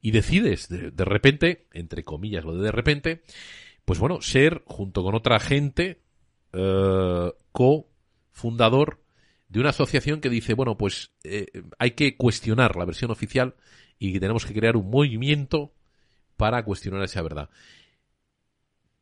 [0.00, 3.22] y decides de, repente, entre comillas lo de de repente,
[3.84, 6.00] pues bueno, ser junto con otra gente
[6.52, 9.00] eh, co-fundador
[9.48, 11.46] de una asociación que dice, bueno, pues eh,
[11.78, 13.56] hay que cuestionar la versión oficial
[13.98, 15.72] y tenemos que crear un movimiento
[16.40, 17.50] para cuestionar esa verdad.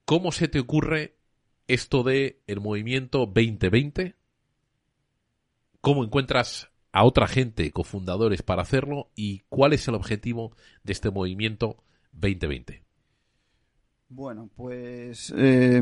[0.04, 1.14] ¿Cómo se te ocurre
[1.68, 4.16] esto de el movimiento 2020?
[5.80, 9.12] ¿Cómo encuentras a otra gente, cofundadores, para hacerlo?
[9.14, 12.82] ¿Y cuál es el objetivo de este movimiento 2020?
[14.08, 15.80] Bueno, pues eh,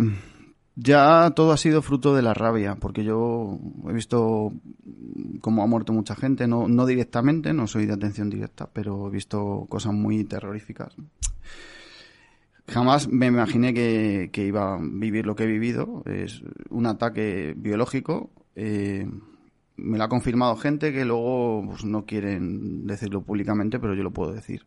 [0.76, 3.58] ya todo ha sido fruto de la rabia, porque yo
[3.88, 4.52] he visto
[5.40, 9.10] cómo ha muerto mucha gente, no, no directamente, no soy de atención directa, pero he
[9.10, 10.94] visto cosas muy terroríficas.
[12.68, 16.02] Jamás me imaginé que, iba a vivir lo que he vivido.
[16.04, 18.30] Es un ataque biológico.
[18.56, 19.08] Eh,
[19.76, 24.10] me lo ha confirmado gente que luego pues, no quieren decirlo públicamente, pero yo lo
[24.10, 24.66] puedo decir.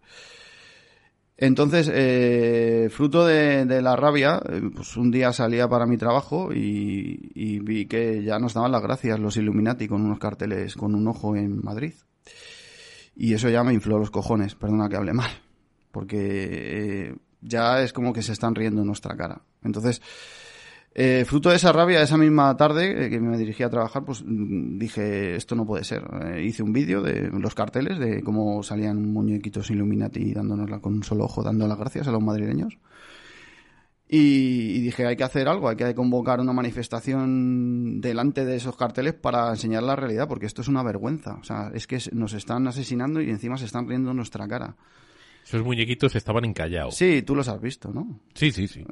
[1.41, 7.59] Entonces, eh, fruto de, la rabia, eh, pues un día salía para mi trabajo y,
[7.59, 11.37] vi que ya nos daban las gracias los Illuminati con unos carteles con un ojo
[11.37, 11.93] en Madrid.
[13.15, 15.31] Y eso ya me infló los cojones, perdona que hable mal,
[15.93, 16.17] porque
[17.07, 19.41] eh, ya es como que se están riendo en nuestra cara.
[19.63, 20.01] Entonces,
[20.95, 24.23] eh, fruto de esa rabia, esa misma tarde eh, que me dirigí a trabajar, pues
[24.25, 26.03] mm, dije, esto no puede ser.
[26.25, 31.03] Eh, hice un vídeo de los carteles, de cómo salían muñequitos Illuminati dándonos con un
[31.03, 32.77] solo ojo, dando las gracias a los madrileños.
[34.11, 39.13] Y, dije, hay que hacer algo, hay que convocar una manifestación delante de esos carteles
[39.13, 41.35] para enseñar la realidad, porque esto es una vergüenza.
[41.35, 44.75] O sea, es que nos están asesinando y encima se están riendo en nuestra cara.
[45.49, 46.93] Esos muñequitos estaban encallados.
[46.93, 48.19] Sí, tú los has visto, ¿no?
[48.35, 48.81] Sí, sí, sí.
[48.81, 48.85] Eh,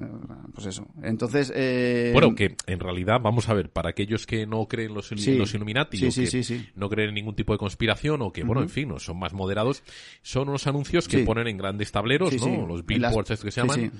[0.56, 0.88] pues eso.
[1.04, 1.54] Entonces.
[1.56, 2.10] Eh...
[2.12, 6.04] Bueno, que en realidad, vamos a ver, para aquellos que no creen los, los Illuminati,
[6.04, 8.98] o que no creen en ningún tipo de conspiración, o que, bueno, en fin, no
[8.98, 9.84] son más moderados,
[10.24, 12.66] son unos anuncios que ponen en grandes tableros, ¿no?
[12.66, 13.92] Los billboards, que se llaman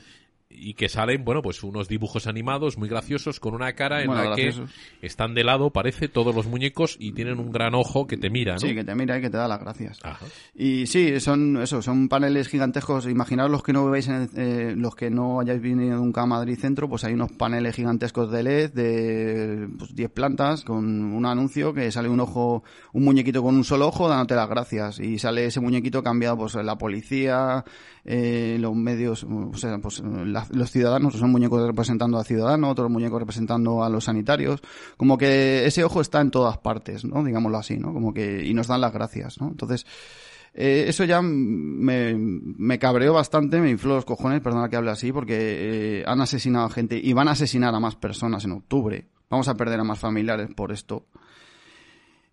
[0.50, 4.36] y que salen, bueno, pues unos dibujos animados muy graciosos con una cara en la
[4.36, 4.54] que
[5.02, 8.54] están de lado, parece, todos los muñecos y tienen un gran ojo que te mira,
[8.54, 8.60] ¿no?
[8.60, 10.00] Sí, que te mira y que te da las gracias.
[10.56, 13.08] Y sí, son eso, son paneles gigantescos.
[13.08, 16.58] Imaginaos los que no veis, en eh, los que no hayáis venido nunca a Madrid
[16.58, 21.74] Centro, pues hay unos paneles gigantescos de LED de 10 pues, plantas con un anuncio
[21.74, 25.46] que sale un ojo, un muñequito con un solo ojo dándote las gracias y sale
[25.46, 27.66] ese muñequito cambiado, pues la policía,
[28.10, 33.20] eh, los medios, o sea, pues los ciudadanos, son muñecos representando a ciudadanos, otros muñecos
[33.20, 34.62] representando a los sanitarios,
[34.96, 37.22] como que ese ojo está en todas partes, ¿no?
[37.22, 37.94] Digámoslo así, ¿no?
[37.94, 39.50] Como que, y nos dan las gracias, ¿no?
[39.50, 39.86] Entonces,
[40.54, 45.12] eh, eso ya me, me cabreó bastante, me infló los cojones, perdona que hable así,
[45.12, 49.06] porque eh, han asesinado a gente y van a asesinar a más personas en octubre.
[49.30, 51.08] Vamos a perder a más familiares por esto.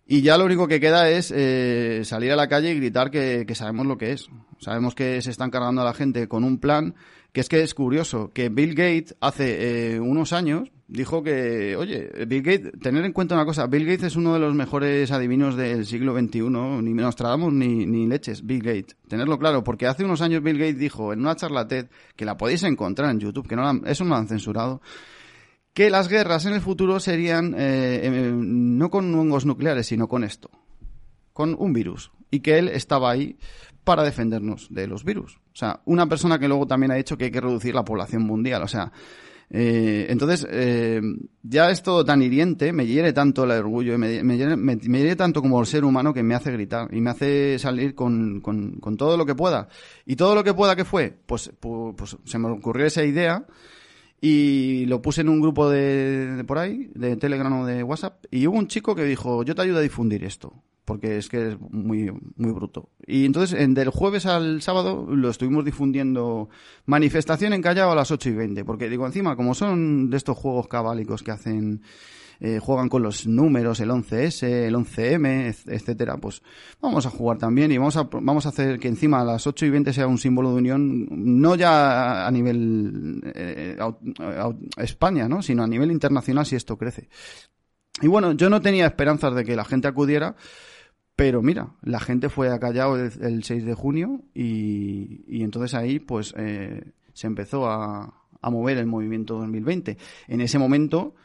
[0.07, 3.45] Y ya lo único que queda es eh, salir a la calle y gritar que,
[3.55, 4.29] sabemos lo que es.
[4.59, 6.95] Sabemos que se están cargando a la gente con un plan
[7.33, 12.09] que es que es curioso, que Bill Gates hace eh, unos años dijo que, oye,
[12.25, 15.57] Bill Gates, tener en cuenta una cosa, Bill Gates es uno de los mejores adivinos
[15.57, 18.95] del siglo XXI, ni Nostradamus ni, ni leches, Bill Gates.
[19.09, 22.37] Tenerlo claro, porque hace unos años Bill Gates dijo en una charla TED, que la
[22.37, 24.81] podéis encontrar en YouTube, que no eso no lo han censurado,
[25.75, 30.23] que las guerras en el futuro serían eh, eh, no con hongos nucleares, sino con
[30.23, 30.49] esto,
[31.33, 33.37] con un virus, y que él estaba ahí
[33.83, 35.35] para defendernos de los virus.
[35.35, 38.23] O sea, una persona que luego también ha dicho que hay que reducir la población
[38.23, 38.63] mundial.
[38.63, 38.91] O sea,
[39.49, 40.99] Eh, entonces, eh,
[41.43, 45.59] ya es todo tan hiriente, me hiere tanto el orgullo, me, me, hiere, tanto como
[45.59, 49.25] el ser humano que me hace gritar y me hace salir con, con, todo lo
[49.25, 49.67] que pueda.
[50.03, 51.13] Y todo lo que pueda, ¿qué fue?
[51.25, 53.45] Pues, pues se me ocurrió esa idea
[54.27, 58.47] y lo puse en un grupo de, por ahí, de Telegram o de WhatsApp, y
[58.47, 61.59] hubo un chico que dijo, yo te ayudo a difundir esto, porque es que es
[61.59, 62.89] muy, muy bruto.
[63.05, 66.49] Y entonces, en, del jueves al sábado, lo estuvimos difundiendo
[66.87, 70.35] manifestación en Callao a las 8 y 20, porque digo, encima, como son de estos
[70.35, 71.83] juegos cabálicos que hacen
[72.39, 76.41] eh, juegan con los números, el 11S, el 11M, et- etcétera, pues
[76.81, 79.65] vamos a jugar también y vamos a, vamos a hacer que encima a las 8
[79.65, 83.77] y 20 sea un símbolo de unión, no ya a nivel eh,
[84.77, 85.41] España, ¿no?
[85.41, 87.09] sino a nivel internacional si esto crece.
[88.01, 90.35] Y bueno, yo no tenía esperanzas de que la gente acudiera,
[91.15, 92.59] pero mira, la gente fue a
[92.97, 98.49] el, el 6 de junio y, y entonces ahí pues eh, se empezó a, a
[98.49, 99.97] mover el movimiento 2020.
[100.27, 101.15] En ese momento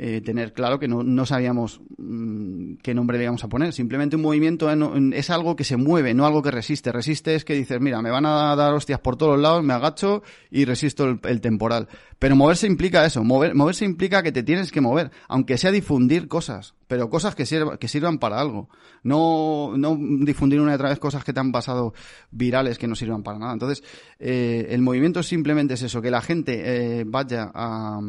[0.00, 3.72] eh, tener claro que no, no sabíamos mm, qué nombre le íbamos a poner.
[3.72, 6.92] Simplemente un movimiento en- es algo que se mueve, no algo que resiste.
[6.92, 10.22] Resiste es que dices, mira, me van a dar hostias por todos lados, me agacho
[10.50, 11.88] y resisto el, el temporal.
[12.20, 16.28] Pero moverse implica eso, mover, moverse implica que te tienes que mover, aunque sea difundir
[16.28, 18.68] cosas, pero cosas que, sirva- que sirvan para algo.
[19.02, 21.92] No, no difundir una y otra vez cosas que te han pasado
[22.30, 23.52] virales que no sirvan para nada.
[23.52, 23.82] Entonces,
[24.20, 28.00] eh, el movimiento simplemente es eso, que la gente eh, vaya a,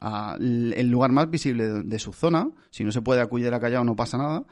[0.00, 3.60] a el lugar más visible de, de su zona, si no se puede acudir a
[3.60, 4.44] Callao no pasa nada,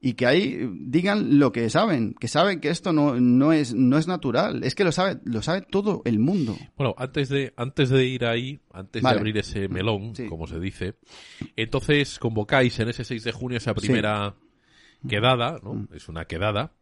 [0.00, 3.96] y que ahí digan lo que saben, que saben que esto no, no es, no
[3.96, 6.56] es natural, es que lo sabe, lo sabe todo el mundo.
[6.76, 9.14] Bueno, antes de, antes de ir ahí, antes Vale.
[9.14, 10.26] de abrir ese melón, Sí.
[10.26, 10.96] como se dice,
[11.56, 14.34] entonces convocáis en ese 6 de junio esa primera
[15.08, 15.74] quedada, ¿no?
[15.74, 15.88] Mm.
[15.94, 16.72] Es una quedada.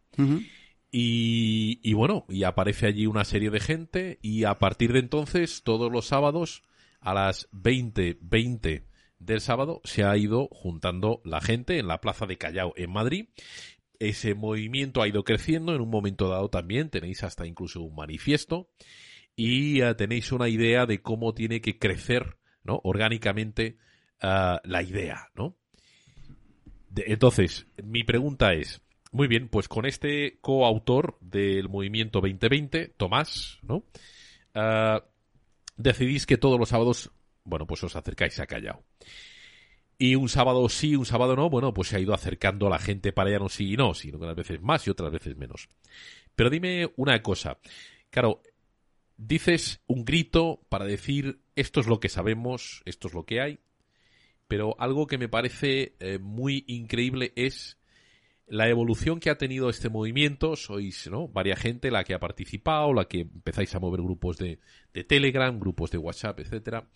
[0.91, 5.63] Y, y bueno, y aparece allí una serie de gente y a partir de entonces,
[5.65, 6.63] todos los sábados,
[7.05, 8.87] a las 20, 20
[9.19, 13.29] del sábado, se ha ido juntando la gente en la plaza de Callao en Madrid.
[13.99, 18.71] Ese movimiento ha ido creciendo, en un momento dado también tenéis hasta incluso un manifiesto
[19.37, 22.81] y eh, tenéis una idea de cómo tiene que crecer, ¿no?
[22.85, 23.77] Orgánicamente
[24.21, 25.57] ah, la idea, ¿no?
[26.97, 28.81] Entonces, mi pregunta es,
[29.13, 33.85] muy bien, pues con este coautor del movimiento 2020, Tomás, ¿no?
[34.55, 35.05] Ah,
[35.77, 37.11] decidís que todos los sábados,
[37.45, 38.85] bueno, pues os acercáis a Callao.
[39.97, 42.79] Y un sábado sí, un sábado no, bueno, pues se ha ido acercando a la
[42.79, 45.37] gente para ya no sí y no, sino que unas veces más y otras veces
[45.37, 45.69] menos.
[46.35, 47.59] Pero dime una cosa.
[48.11, 48.43] Claro,
[49.17, 53.61] dices un grito para decir esto es lo que sabemos, esto es lo que hay,
[54.49, 57.79] pero algo que me parece eh, muy increíble es
[58.47, 60.57] la evolución que ha tenido este movimiento.
[60.57, 61.29] Sois, ¿no?
[61.29, 64.59] Varia gente la que ha participado, la que empezáis a mover grupos de,
[64.93, 66.89] de Telegram, grupos de WhatsApp, etcétera.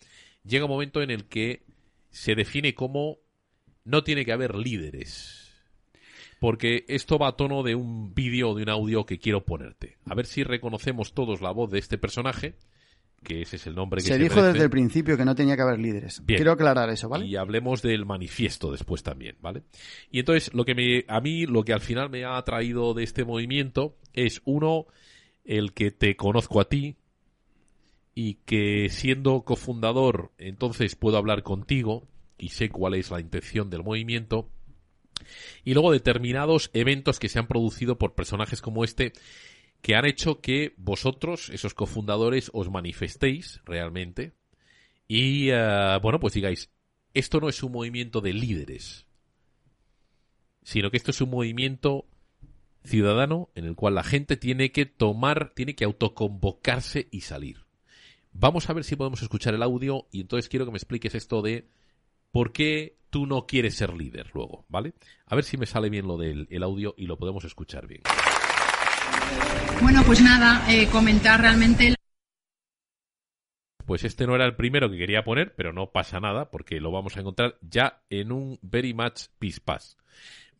[0.43, 1.63] Llega un momento en el que
[2.11, 3.19] se define como
[3.83, 5.47] no tiene que haber líderes.
[6.39, 9.97] Porque esto va a tono de un vídeo o de un audio que quiero ponerte.
[10.05, 12.55] A ver si reconocemos todos la voz de este personaje,
[13.23, 14.53] que ese es el nombre que Se se dijo merece.
[14.53, 16.25] desde el principio que no tenía que haber líderes.
[16.25, 16.37] Bien.
[16.37, 17.25] Quiero aclarar eso, ¿vale?
[17.25, 19.63] Y hablemos del manifiesto después también, ¿vale?
[20.11, 23.03] Y entonces, lo que me, a mí, lo que al final me ha atraído de
[23.03, 24.87] este movimiento es, uno,
[25.43, 26.95] el que te conozco a ti
[28.15, 33.83] y que siendo cofundador, entonces puedo hablar contigo y sé cuál es la intención del
[33.83, 34.49] movimiento.
[35.63, 39.13] Y luego determinados eventos que se han producido por personajes como este
[39.81, 44.33] que han hecho que vosotros, esos cofundadores, os manifestéis realmente
[45.07, 46.69] y, eh, bueno, pues digáis,
[47.13, 49.07] esto no es un movimiento de líderes,
[50.63, 52.05] sino que esto es un movimiento
[52.83, 57.65] ciudadano en el cual la gente tiene que tomar, tiene que autoconvocarse y salir.
[58.31, 61.41] Vamos a ver si podemos escuchar el audio y entonces quiero que me expliques esto
[61.41, 61.67] de
[62.31, 64.93] por qué tú no quieres ser líder luego, ¿vale?
[65.25, 68.03] A ver si me sale bien lo del el audio y lo podemos escuchar bien.
[69.81, 71.95] Bueno, pues nada, eh, comentar realmente
[73.85, 76.91] Pues este no era el primero que quería poner, pero no pasa nada porque lo
[76.91, 79.97] vamos a encontrar ya en un Very Much Peace Pass.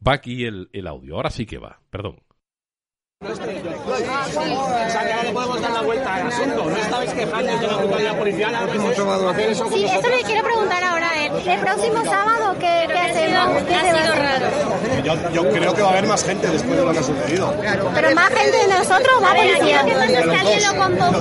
[0.06, 2.24] Va aquí el, el audio, ahora sí que va, perdón.
[3.22, 6.70] O sea, que ahora le podemos dar la vuelta al asunto.
[6.70, 10.24] No estabais quejando de la autoridad policial a veces hacer eso con Sí, eso le
[10.24, 11.32] quiero preguntar ahora a él.
[11.46, 12.79] El próximo sábado, ¿qué?
[13.44, 14.46] Ha sido raro.
[15.04, 17.54] Yo, yo creo que va a haber más gente después de lo que ha sucedido.
[17.96, 19.84] Pero más gente de nosotros va a policía.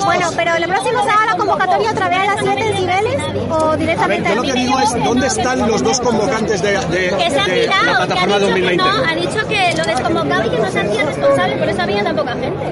[0.04, 3.54] Bueno, pero el próximo se haga la convocatoria otra vez a las 7 decibeles o
[3.54, 7.16] A ver, directamente yo lo que digo es, ¿dónde están los dos convocantes de, de-
[7.16, 8.76] Que se de la que ha plataforma que 2020?
[8.84, 12.02] no, ha dicho que lo desconvocado y que no se hacía responsable, por eso había
[12.04, 12.64] tan poca gente.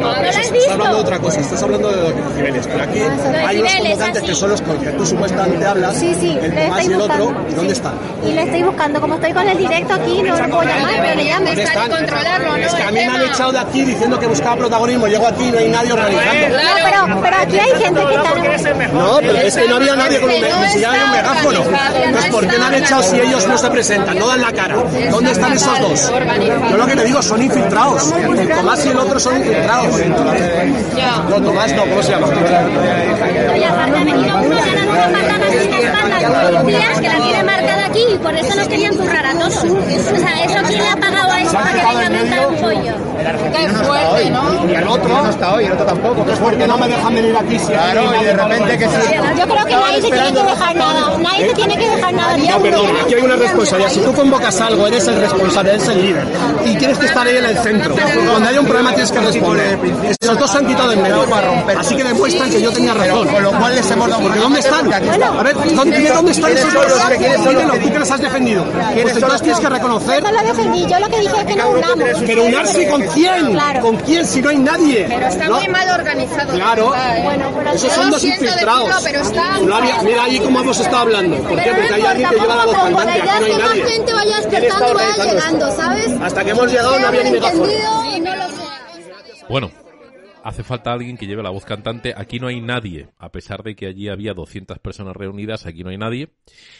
[0.00, 0.72] lo has Estás visto?
[0.72, 2.66] hablando de otra cosa, estás hablando de los decibeles.
[2.66, 3.08] Pero aquí hay
[3.56, 4.26] decibeles, convocantes así.
[4.26, 7.00] que son los con los que tú supuestamente hablas, Sí, sí, el Tomás y el
[7.00, 7.34] otro.
[7.50, 7.94] ¿y dónde están?
[8.26, 11.14] Y le estoy buscando, como estoy con el directo aquí, no lo puedo llamar, pero
[11.14, 11.46] le llamo.
[11.48, 15.44] Es que a mí me han echado de aquí diciendo que buscaba protagonismo, llego aquí
[15.44, 16.56] y no hay nadie organizando.
[16.56, 18.34] No, pero, pero aquí hay gente que está...
[18.92, 21.60] No, pero es que no había nadie con un había un megáfono.
[22.04, 24.76] Entonces, ¿por qué me han echado si ellos no se presentan, no dan la cara?
[25.10, 26.12] ¿Dónde están esos dos?
[26.70, 28.12] Yo lo que te digo, son infiltrados.
[28.12, 30.00] El Tomás y el otro son infiltrados.
[31.28, 32.26] No, Tomás no, ¿cómo se llama?
[33.66, 36.16] Aparte ha venido uno, le han dado una en la espalda
[36.50, 39.56] los que la tiene marcada aquí, y por eso nos querían zurrar a todos.
[39.56, 42.56] O sea, ¿eso quién le ha pagado a eso para que venga a montar un
[42.56, 43.06] pollo?
[43.16, 44.70] Qué fuerte, ¿no?
[44.70, 46.24] Y el otro no está hoy, el otro tampoco.
[46.26, 46.66] ¿Qué fuerte?
[46.66, 48.96] No me dejan venir aquí si Claro, y de repente que sí.
[49.38, 52.36] Yo creo que nadie se tiene que dejar nada, nadie se tiene que dejar nada.
[52.36, 53.90] No, perdón, aquí hay una responsabilidad.
[53.90, 56.26] Si tú convocas algo, eres el responsable, eres el líder.
[56.64, 57.94] Y tienes que estar ahí en el centro.
[57.94, 59.78] Cuando haya un problema tienes que responder.
[60.20, 61.26] Esos dos se han quitado en medio.
[61.78, 63.28] Así que demuestran que yo tenía razón.
[63.28, 64.22] Con lo cual les hemos dado...
[64.22, 64.92] Porque ¿dónde están?
[64.92, 66.84] A ver, ¿dónde, dime dónde están esos dos?
[67.48, 68.65] Dímelo, tú que les has defendido.
[69.02, 70.22] Pues entonces tienes que reconocer...
[70.22, 72.08] Yo no lo defendí, yo lo que dije es que no unamos.
[72.26, 73.52] Pero unarse con quién?
[73.52, 73.80] Claro.
[73.82, 75.06] ¿Con quién si no hay nadie?
[75.08, 75.56] Pero está ¿No?
[75.56, 76.52] muy mal organizado.
[76.54, 76.94] Claro.
[77.24, 78.86] Bueno, pero Esos son dos infiltrados.
[78.88, 81.36] decirlo, pero está- mira allí cómo hemos estado hablando.
[81.36, 81.70] ¿Por qué?
[81.70, 83.18] Porque hay no alguien que lleva la voz cantante.
[83.18, 83.84] la Aquí no hay que nadie.
[83.86, 85.76] gente vaya ¿Quién está despertando y vaya llegando?
[85.76, 86.08] ¿sabes?
[86.22, 87.64] Hasta que hemos llegado no había ni megáfono.
[87.64, 89.44] Entendido y no lo sé.
[89.48, 89.70] Bueno,
[90.46, 92.14] hace falta alguien que lleve la voz cantante.
[92.16, 95.90] Aquí no hay nadie, a pesar de que allí había 200 personas reunidas, aquí no
[95.90, 96.30] hay nadie.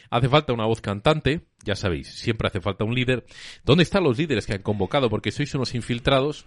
[0.09, 3.27] Hace falta una voz cantante, ya sabéis, siempre hace falta un líder.
[3.65, 5.11] ¿Dónde están los líderes que han convocado?
[5.11, 6.47] Porque sois unos infiltrados.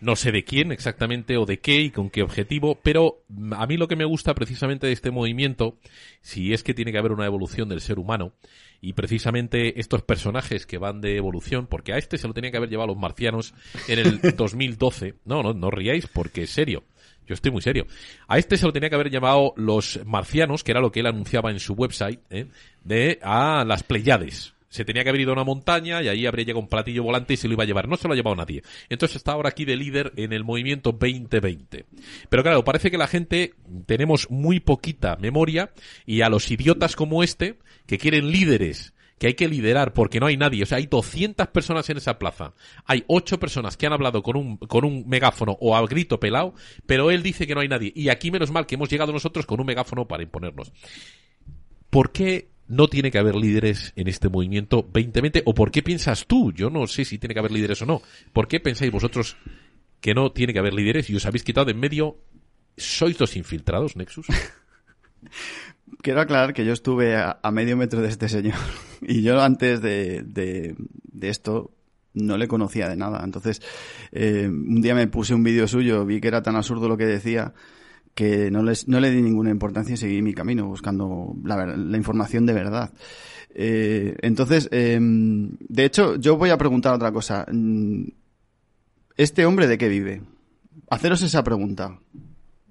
[0.00, 3.76] No sé de quién exactamente o de qué y con qué objetivo, pero a mí
[3.76, 5.78] lo que me gusta precisamente de este movimiento,
[6.20, 8.32] si es que tiene que haber una evolución del ser humano,
[8.80, 12.58] y precisamente estos personajes que van de evolución, porque a este se lo tenían que
[12.58, 13.54] haber llevado los marcianos
[13.88, 15.14] en el 2012.
[15.24, 16.84] No, no, no ríais porque es serio.
[17.26, 17.86] Yo estoy muy serio.
[18.28, 21.06] A este se lo tenía que haber llamado los marcianos, que era lo que él
[21.06, 22.46] anunciaba en su website, ¿eh?
[22.82, 24.53] de a las Pleiades.
[24.74, 27.34] Se tenía que haber ido a una montaña y ahí habría llegado un platillo volante
[27.34, 27.86] y se lo iba a llevar.
[27.86, 28.64] No se lo ha llevado nadie.
[28.88, 31.86] Entonces está ahora aquí de líder en el movimiento 2020.
[32.28, 33.54] Pero claro, parece que la gente
[33.86, 35.70] tenemos muy poquita memoria
[36.06, 40.26] y a los idiotas como este, que quieren líderes que hay que liderar porque no
[40.26, 40.64] hay nadie.
[40.64, 42.52] O sea, hay 200 personas en esa plaza.
[42.84, 46.52] Hay 8 personas que han hablado con un, con un megáfono o a grito pelado,
[46.84, 47.92] pero él dice que no hay nadie.
[47.94, 50.72] Y aquí menos mal que hemos llegado nosotros con un megáfono para imponernos.
[51.90, 55.42] ¿Por qué no tiene que haber líderes en este movimiento 2020?
[55.46, 56.52] ¿O por qué piensas tú?
[56.52, 58.02] Yo no sé si tiene que haber líderes o no.
[58.32, 59.36] ¿Por qué pensáis vosotros
[60.00, 62.18] que no tiene que haber líderes y os habéis quitado de en medio?
[62.76, 64.26] ¿Sois dos infiltrados, Nexus?
[66.02, 68.58] Quiero aclarar que yo estuve a, medio metro de este señor
[69.00, 71.72] y yo antes de, de, de esto
[72.14, 73.22] no le conocía de nada.
[73.24, 73.60] Entonces,
[74.12, 77.06] eh, un día me puse un vídeo suyo, vi que era tan absurdo lo que
[77.06, 77.52] decía
[78.14, 81.96] que no, les, no le di ninguna importancia y seguí mi camino buscando la, la
[81.96, 82.92] información de verdad.
[83.54, 87.46] Eh, entonces, eh, de hecho, yo voy a preguntar otra cosa.
[87.50, 88.04] Mm,
[89.16, 90.22] ¿Este hombre de qué vive?
[90.90, 91.98] Haceros esa pregunta.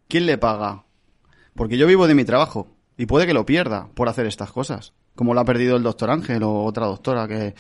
[0.08, 0.86] ¿Quién le paga?
[1.56, 2.68] Porque yo vivo de mi trabajo
[2.98, 4.94] y puede que lo pierda por hacer estas cosas.
[5.16, 7.54] Como lo ha perdido el doctor Ángel o otra doctora que,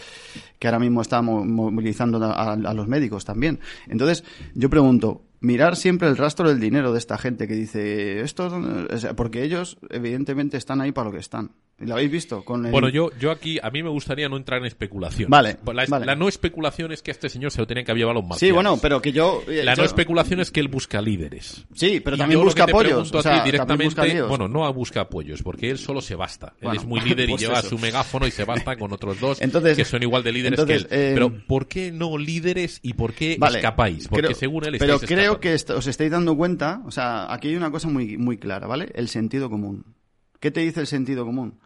[0.60, 3.60] que ahora mismo está mo- movilizando a los médicos también.
[3.88, 4.24] Entonces,
[4.56, 8.48] yo pregunto, mirar siempre el rastro del dinero de esta gente que dice esto,
[8.92, 11.52] o sea, porque ellos evidentemente están ahí para lo que están.
[11.82, 12.46] ¿Y ¿Lo habéis visto?
[12.46, 15.30] Con el- Bueno, yo, yo aquí, a mí me gustaría no entrar en especulación.
[15.30, 16.06] Vale, La, vale.
[16.06, 18.38] la no especulación es que a este señor se lo tenían que haber llevado los.
[18.38, 19.42] Sí, bueno, pero que yo...
[19.48, 21.66] eh, La yo- no especulación es que él busca líderes.
[21.74, 26.00] Sí, pero también busca apoyos, o sea, directamente, bueno, no busca apoyos, porque él solo
[26.02, 26.54] se basta.
[26.62, 27.70] él es muy líder y pues lleva eso.
[27.70, 30.86] su megáfono y se basta con otros dos Entonces- que son igual de líderes entonces,
[30.86, 31.02] que él.
[31.10, 34.08] eh, pero ¿por qué no líderes y por qué Vale, escapáis?
[34.08, 35.00] Porque creo- según él Pero
[35.40, 38.92] que os estáis dando cuenta, o sea, aquí hay una cosa muy, muy clara, ¿vale?
[38.96, 39.96] El sentido común.
[40.40, 41.60] ¿Qué te dice el sentido común?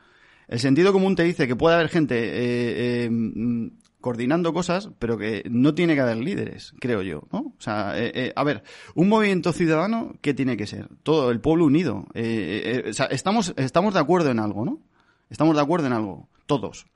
[0.48, 3.68] El sentido común te dice que puede haber gente eh, eh, mm,
[4.00, 7.24] coordinando cosas, pero que no tiene que haber líderes, creo yo.
[7.32, 8.64] O sea, eh, a ver,
[8.96, 10.88] un movimiento ciudadano, ¿qué tiene que ser?
[11.04, 12.06] Todo el pueblo unido.
[12.08, 14.82] O sea, estamos, estamos de acuerdo en algo, ¿no?
[15.30, 16.88] Estamos de acuerdo en algo, todos.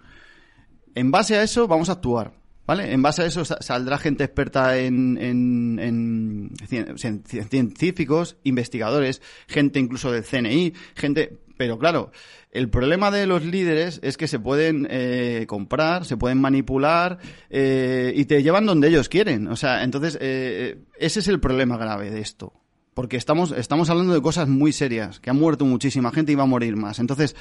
[0.95, 2.33] En base a eso vamos a actuar,
[2.65, 2.91] ¿vale?
[2.93, 9.79] En base a eso sa- saldrá gente experta en, en, en cien- científicos, investigadores, gente
[9.79, 11.39] incluso del CNI, gente...
[11.57, 12.11] Pero claro,
[12.49, 17.19] el problema de los líderes es que se pueden eh, comprar, se pueden manipular
[17.51, 19.47] eh, y te llevan donde ellos quieren.
[19.47, 22.53] O sea, entonces eh, ese es el problema grave de esto.
[22.93, 26.43] Porque estamos, estamos hablando de cosas muy serias, que ha muerto muchísima gente y va
[26.43, 26.99] a morir más.
[26.99, 27.35] Entonces,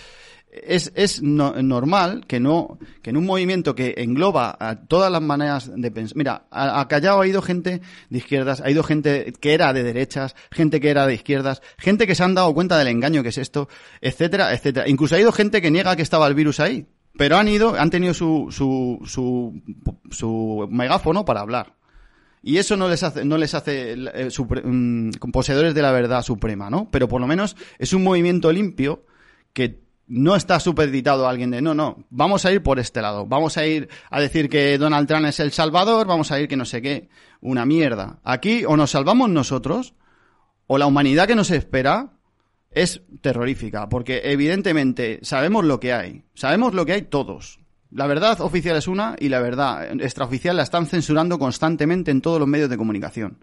[0.53, 5.22] es, es no- normal que no, que en un movimiento que engloba a todas las
[5.22, 6.16] maneras de pensar.
[6.16, 7.80] Mira, a, a Callao ha ido gente
[8.11, 12.07] de izquierdas, ha ido gente que era de derechas, gente que era de izquierdas, gente
[12.07, 13.68] que se han dado cuenta del engaño que es esto,
[14.01, 14.88] etcétera, etcétera.
[14.88, 16.86] Incluso ha ido gente que niega que estaba el virus ahí.
[17.18, 19.61] Pero han ido, han tenido su, su, su,
[20.12, 21.74] su megáfono para hablar.
[22.43, 24.28] Y eso no les hace, no les hace eh,
[24.64, 26.91] mm, poseedores de la verdad suprema, ¿no?
[26.91, 29.05] Pero por lo menos es un movimiento limpio
[29.53, 33.26] que no está supeditado a alguien de no, no, vamos a ir por este lado,
[33.26, 36.57] vamos a ir a decir que Donald Trump es el salvador, vamos a ir que
[36.57, 37.09] no sé qué,
[37.41, 38.18] una mierda.
[38.24, 39.95] Aquí o nos salvamos nosotros
[40.66, 42.11] o la humanidad que nos espera
[42.72, 47.61] es terrorífica, porque evidentemente sabemos lo que hay, sabemos lo que hay todos.
[47.93, 52.38] La verdad oficial es una y la verdad extraoficial la están censurando constantemente en todos
[52.38, 53.38] los medios de comunicación.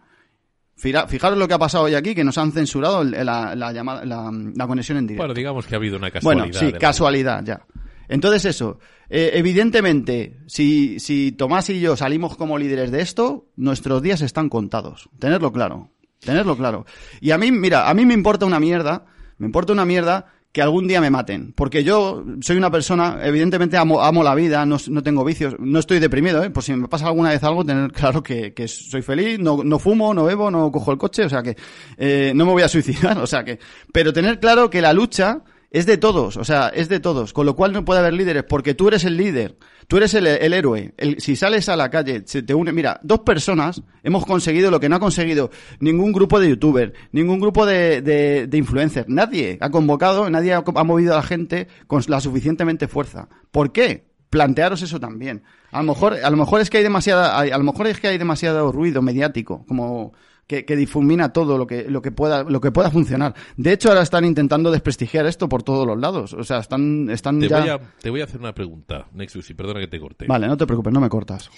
[0.75, 4.31] Fijaros lo que ha pasado hoy aquí, que nos han censurado la, la llamada, la,
[4.31, 5.23] la conexión en directo.
[5.23, 6.45] Bueno, digamos que ha habido una casualidad.
[6.45, 7.65] Bueno, sí, casualidad, ya.
[8.07, 8.79] Entonces eso,
[9.09, 14.49] eh, evidentemente, si, si Tomás y yo salimos como líderes de esto, nuestros días están
[14.49, 15.09] contados.
[15.19, 15.89] Tenerlo claro,
[16.19, 16.85] tenerlo claro.
[17.19, 19.07] Y a mí, mira, a mí me importa una mierda,
[19.39, 20.27] me importa una mierda
[20.57, 21.53] que algún día me maten.
[21.55, 25.77] Porque yo soy una persona, evidentemente amo, amo la vida, no, no tengo vicios, no
[25.77, 26.49] estoy deprimido, ¿eh?
[26.49, 29.77] Por si me pasa alguna vez algo, tener claro que, que soy feliz, no, no
[29.77, 31.55] fumo, no bebo, no cojo el coche, o sea que
[31.95, 33.59] eh, no me voy a suicidar, o sea que...
[33.93, 37.45] Pero tener claro que la lucha es de todos, o sea, es de todos, con
[37.45, 39.57] lo cual no puede haber líderes, porque tú eres el líder,
[39.87, 40.93] tú eres el, héroe.
[41.17, 44.87] Si sales a la calle, se te une, mira, dos personas hemos conseguido lo que
[44.87, 50.29] no ha conseguido ningún grupo de youtubers, ningún grupo de, de, influencers, nadie ha convocado,
[50.29, 53.27] nadie ha, ha movido a la gente con la suficientemente fuerza.
[53.51, 54.07] ¿Por qué?
[54.29, 55.43] Plantearos eso también.
[55.71, 58.07] A lo mejor, a lo mejor es que hay demasiada, a lo mejor es que
[58.07, 60.13] hay demasiado ruido mediático, como
[60.47, 63.35] que, que difumina todo lo que, lo que pueda, lo que pueda funcionar.
[63.57, 66.33] De hecho, ahora están intentando desprestigiar esto por todos los lados.
[66.33, 67.59] O sea, están, están Te, ya.
[67.59, 70.25] voy a, te voy a hacer una pregunta, Nexus, y perdona que te corte.
[70.27, 71.49] Vale, no te preocupes, no me cortas.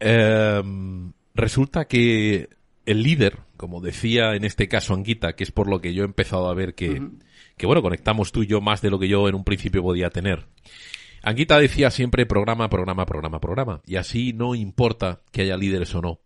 [0.00, 0.62] Eh,
[1.34, 2.48] resulta que
[2.84, 6.06] el líder, como decía en este caso Anguita, que es por lo que yo he
[6.06, 7.02] empezado a ver que,
[7.56, 10.10] que bueno, conectamos tú y yo más de lo que yo en un principio podía
[10.10, 10.46] tener.
[11.22, 13.80] Anguita decía siempre programa, programa, programa, programa.
[13.86, 16.20] Y así no importa que haya líderes o no.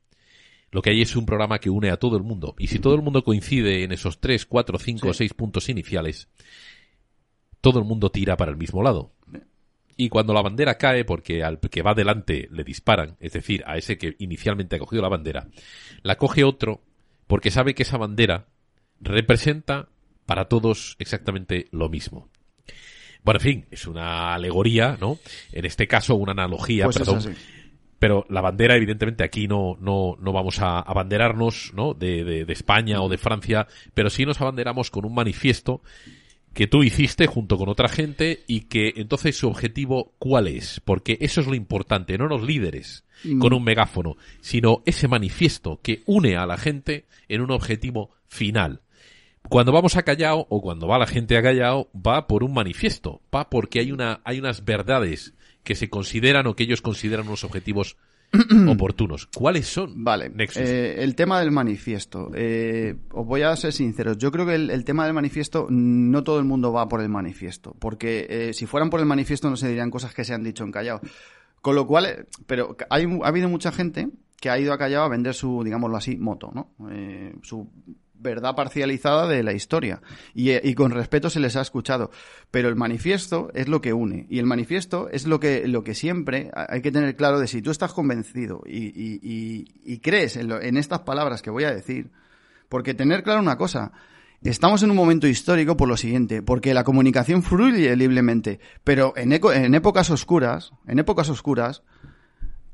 [0.73, 2.57] Lo que hay es un programa que une a todo el mundo.
[2.59, 6.29] Y si todo el mundo coincide en esos tres, cuatro, cinco o seis puntos iniciales,
[7.61, 9.13] todo el mundo tira para el mismo lado.
[9.99, 13.77] Y cuando la bandera cae, porque al que va delante le disparan, es decir, a
[13.77, 15.49] ese que inicialmente ha cogido la bandera,
[16.03, 16.81] la coge otro
[17.27, 18.47] porque sabe que esa bandera
[18.99, 19.91] representa
[20.25, 22.31] para todos exactamente lo mismo.
[23.23, 25.19] Bueno, en fin, es una alegoría, ¿no?
[25.53, 27.37] En este caso, una analogía, Pues es perdón.
[28.03, 31.95] Pero la bandera, evidentemente, aquí no, no, no vamos a abanderarnos, ¿no?
[31.95, 35.83] De, de, de España o de Francia, pero sí nos abanderamos con un manifiesto
[36.53, 41.17] que tú hiciste junto con otra gente y que entonces su objetivo cuál es, porque
[41.21, 43.05] eso es lo importante, no los líderes
[43.39, 48.81] con un megáfono, sino ese manifiesto que une a la gente en un objetivo final.
[49.49, 53.23] Cuando vamos a Callao o cuando va la gente a Callao va por un manifiesto,
[53.33, 57.45] va porque hay una hay unas verdades que se consideran o que ellos consideran unos
[57.45, 57.97] objetivos
[58.69, 59.27] oportunos.
[59.27, 60.05] ¿Cuáles son?
[60.05, 62.31] Vale, eh, el tema del manifiesto.
[62.35, 64.17] Eh, os voy a ser sinceros.
[64.19, 67.09] Yo creo que el, el tema del manifiesto, no todo el mundo va por el
[67.09, 67.77] manifiesto.
[67.79, 70.65] Porque eh, si fueran por el manifiesto no se dirían cosas que se han dicho
[70.65, 71.01] en Callao.
[71.61, 74.09] Con lo cual, pero hay, ha habido mucha gente
[74.41, 76.73] que ha ido a Callao a vender su, digámoslo así, moto, ¿no?
[77.43, 77.71] Su
[78.23, 80.01] verdad parcializada de la historia.
[80.35, 82.11] Y, eh, y con respeto se les ha escuchado.
[82.51, 84.27] Pero el manifiesto es lo que une.
[84.31, 87.61] Y el manifiesto es lo que, lo que siempre hay que tener claro de si
[87.61, 92.11] tú estás convencido y crees en, lo- en estas palabras que voy a decir.
[92.69, 93.93] Porque tener claro una cosa.
[94.43, 99.33] Estamos en un momento histórico por lo siguiente, porque la comunicación fluye libremente, pero en,
[99.33, 101.83] eco- en épocas oscuras, en épocas oscuras,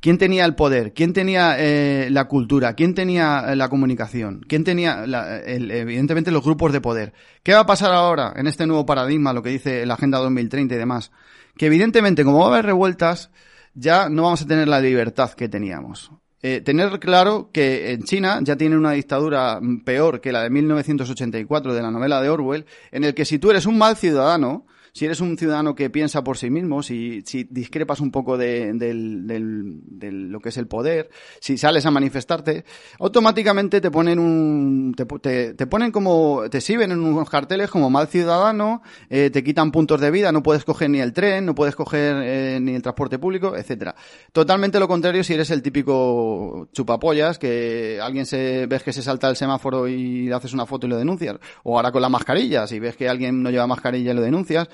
[0.00, 0.92] ¿Quién tenía el poder?
[0.94, 2.74] ¿Quién tenía eh, la cultura?
[2.74, 4.44] ¿Quién tenía eh, la comunicación?
[4.48, 7.12] ¿Quién tenía, la- el- evidentemente, los grupos de poder?
[7.42, 10.74] ¿Qué va a pasar ahora en este nuevo paradigma, lo que dice la Agenda 2030
[10.74, 11.10] y demás?
[11.56, 13.30] Que evidentemente, como va a haber revueltas,
[13.74, 16.12] ya no vamos a tener la libertad que teníamos.
[16.40, 20.50] Eh, tener claro que en China ya tiene una dictadura mm, peor que la de
[20.50, 24.64] 1984 de la novela de Orwell, en el que si tú eres un mal ciudadano,
[24.98, 30.30] si eres un ciudadano que piensa por sí mismo, si, discrepas un poco de, del-
[30.32, 31.08] lo que es el poder,
[31.40, 32.64] si sales a manifestarte,
[32.98, 38.08] automáticamente te ponen un, te, te, ponen como, te exhiben en unos carteles como mal
[38.08, 41.76] ciudadano, eh, te quitan puntos de vida, no puedes coger ni el tren, no puedes
[41.76, 43.94] coger eh, ni el transporte público, etcétera.
[44.32, 49.28] Totalmente lo contrario si eres el típico chupapollas que alguien se ves que se salta
[49.30, 52.66] el semáforo y le haces una foto y lo denuncias, o ahora con la mascarilla,
[52.66, 54.68] si ves que alguien no lleva mascarilla y lo denuncias.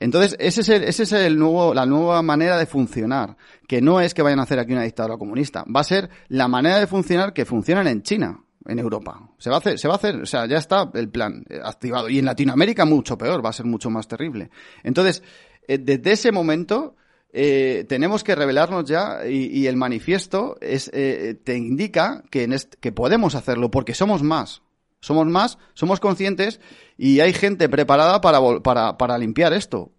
[0.00, 3.36] Entonces, ese es, el, ese es el nuevo, la nueva manera de funcionar,
[3.68, 6.48] que no es que vayan a hacer aquí una dictadura comunista, va a ser la
[6.48, 9.30] manera de funcionar que funcionan en China, en Europa.
[9.38, 12.08] Se va a hacer, se va a hacer, o sea, ya está el plan activado.
[12.08, 14.50] Y en Latinoamérica mucho peor, va a ser mucho más terrible.
[14.82, 15.22] Entonces,
[15.68, 16.96] eh, desde ese momento,
[17.32, 22.56] eh, tenemos que revelarnos ya y, y el manifiesto es, eh, te indica que, en
[22.80, 24.62] que podemos hacerlo porque somos más.
[25.00, 26.60] Somos más, somos conscientes
[26.98, 29.90] y hay gente preparada para, para, para limpiar esto.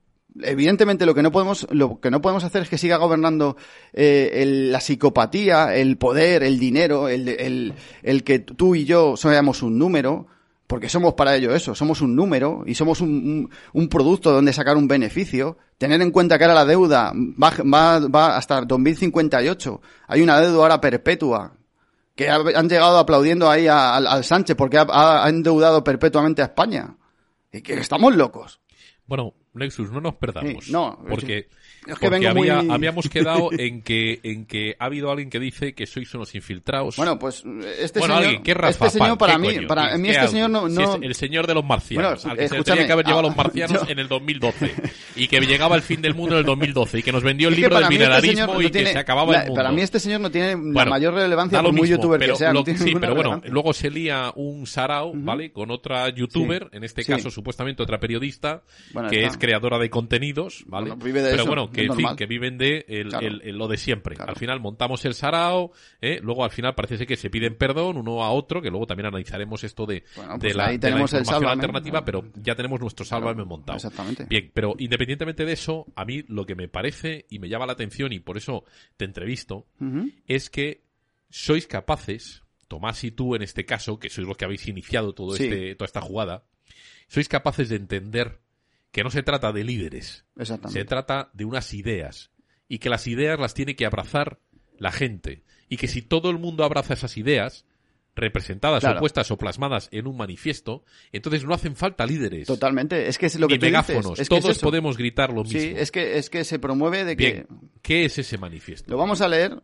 [0.41, 3.55] Evidentemente lo que no podemos, lo que no podemos hacer es que siga gobernando
[3.93, 7.73] eh, el- la psicopatía, el poder, el dinero, el, el,
[8.03, 10.27] el que tú y yo seamos un número,
[10.67, 14.51] porque somos para ello eso, somos un número y somos un, un, un producto donde
[14.51, 15.57] sacar un beneficio.
[15.77, 19.81] Tener en cuenta que ahora la deuda va, va, va hasta 2058.
[20.07, 21.53] Hay una deuda ahora perpetua
[22.15, 26.41] que ha- han llegado aplaudiendo ahí a- al, al Sánchez porque ha, ha- endeudado perpetuamente
[26.41, 26.95] a España.
[27.51, 28.59] Y que estamos locos.
[29.05, 30.65] Bueno, Nexus, no nos perdamos.
[30.65, 31.45] Sí, no, porque, es
[31.85, 35.39] que porque vengo muy- había- habíamos quedado en que, en que ha habido alguien que
[35.39, 36.95] dice que sois unos infiltrados.
[36.97, 37.43] Bueno, pues
[37.79, 39.17] este bueno, señor, alguien, ¿qué este Rafa señor Pan?
[39.17, 39.67] para ¿Qué mí, coño?
[39.67, 40.31] para ¿Qué- mí este algo?
[40.31, 42.85] señor no, Si no es el señor de los marcianos, Bueno, al que se tenía
[42.87, 44.73] que haber llevado a los marcianos yo- en el 2012
[45.15, 47.53] y que llegaba el fin del mundo en el 2012 y que nos vendió el
[47.53, 49.45] Es que libro del este mineralismo señor no y tiene- que se acababa la- el
[49.47, 49.55] mundo.
[49.61, 52.33] Para mí este señor no tiene la Bueno, mayor relevancia por muy mismo, youtuber pero
[52.33, 52.53] que sea.
[52.53, 55.51] lo- no sí, pero bueno, luego se lía un sarao, ¿vale?
[55.51, 58.63] Con otra youtuber, en este caso supuestamente otra periodista,
[59.09, 60.93] que es creadora de contenidos, ¿vale?
[61.01, 63.27] Pero bueno, es que en fin, que viven de el- Claro.
[63.27, 64.15] el- el- lo de siempre.
[64.19, 65.71] Al final montamos el sarao,
[66.01, 66.19] ¿eh?
[66.23, 69.07] luego al final parece ser que se piden perdón uno a otro, que luego también
[69.07, 72.23] analizaremos esto de, Bueno, de pues la, ahí de la tenemos el información alternativa, pero
[72.41, 73.75] ya tenemos nuestro sálvame montado.
[73.77, 74.25] Exactamente.
[74.29, 77.73] Bien, pero independientemente de eso, a mí lo que me parece y me llama la
[77.73, 78.63] atención y por eso
[78.97, 79.67] te entrevisto,
[80.27, 80.83] es que
[81.29, 85.35] sois capaces, Tomás y tú en este caso, que sois los que habéis iniciado todo
[85.35, 85.43] Sí.
[85.43, 86.45] este, toda esta jugada,
[87.07, 88.39] sois capaces de entender
[88.95, 90.79] que no se trata de líderes, Exactamente.
[90.79, 92.31] se trata de unas ideas
[92.69, 94.39] y que las ideas las tiene que abrazar
[94.77, 97.65] la gente y que si todo el mundo abraza esas ideas
[98.15, 98.95] representadas Claro.
[98.95, 102.47] o puestas o plasmadas en un manifiesto, entonces no hacen falta líderes.
[102.47, 103.09] Totalmente.
[103.09, 103.71] Es que es lo que tú dices.
[103.73, 105.59] megáfonos, Es que es todos podemos gritar lo mismo.
[105.59, 107.45] Sí, es que, es que se promueve de que...
[107.81, 108.89] ¿qué es ese manifiesto?
[108.89, 109.61] Lo vamos a leer.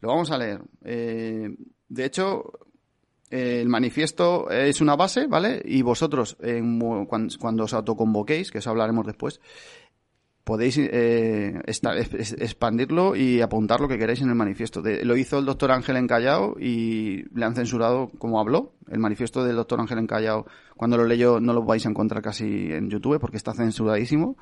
[0.00, 0.60] Lo vamos a leer.
[0.84, 1.48] Eh,
[1.88, 2.52] de hecho,
[3.34, 5.60] eh, el manifiesto es una base, ¿vale?
[5.64, 9.40] Y vosotros, en mo- cuan- cuando, os autoconvoquéis, que eso hablaremos después,
[10.44, 14.82] podéis eh, esta- es- expandirlo y apuntar lo que queráis en el manifiesto.
[14.82, 18.74] Lo hizo el doctor Ángel Encallao y le han censurado como habló.
[18.90, 22.70] El manifiesto del doctor Ángel Encallao, cuando lo leyó, no lo vais a encontrar casi
[22.72, 24.36] en YouTube porque está censuradísimo.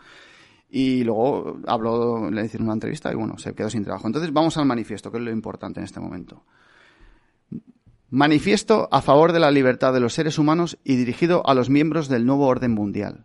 [0.74, 4.06] Y luego habló, le hicieron una entrevista y bueno, se quedó sin trabajo.
[4.08, 6.42] Entonces vamos al manifiesto, que es lo importante en este momento.
[8.14, 12.10] Manifiesto a favor de la libertad de los seres humanos y dirigido a los miembros
[12.10, 13.24] del nuevo orden mundial.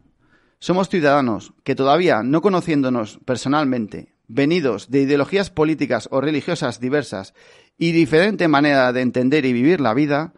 [0.59, 7.33] Somos ciudadanos que todavía, no conociéndonos personalmente, venidos de ideologías políticas o religiosas diversas
[7.77, 10.33] y diferente manera de entender y vivir la vida,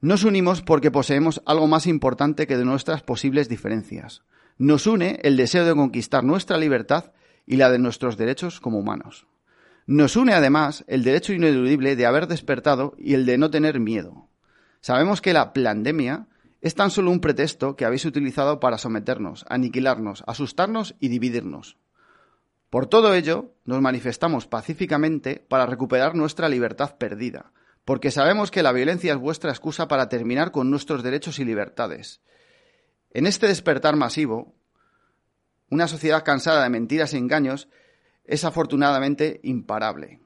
[0.00, 4.24] nos unimos porque poseemos algo más importante que de nuestras posibles diferencias.
[4.58, 7.12] Nos une el deseo de conquistar nuestra libertad
[7.46, 9.28] y la de nuestros derechos como humanos.
[9.86, 14.28] Nos une además el derecho ineludible de haber despertado y el de no tener miedo.
[14.80, 16.26] Sabemos que la pandemia
[16.62, 21.76] es tan solo un pretexto que habéis utilizado para someternos, aniquilarnos, asustarnos y dividirnos.
[22.70, 27.52] Por todo ello, nos manifestamos pacíficamente para recuperar nuestra libertad perdida,
[27.84, 32.22] porque sabemos que la violencia es vuestra excusa para terminar con nuestros derechos y libertades.
[33.10, 34.54] En este despertar masivo,
[35.68, 37.68] una sociedad cansada de mentiras y engaños
[38.24, 40.20] es afortunadamente imparable.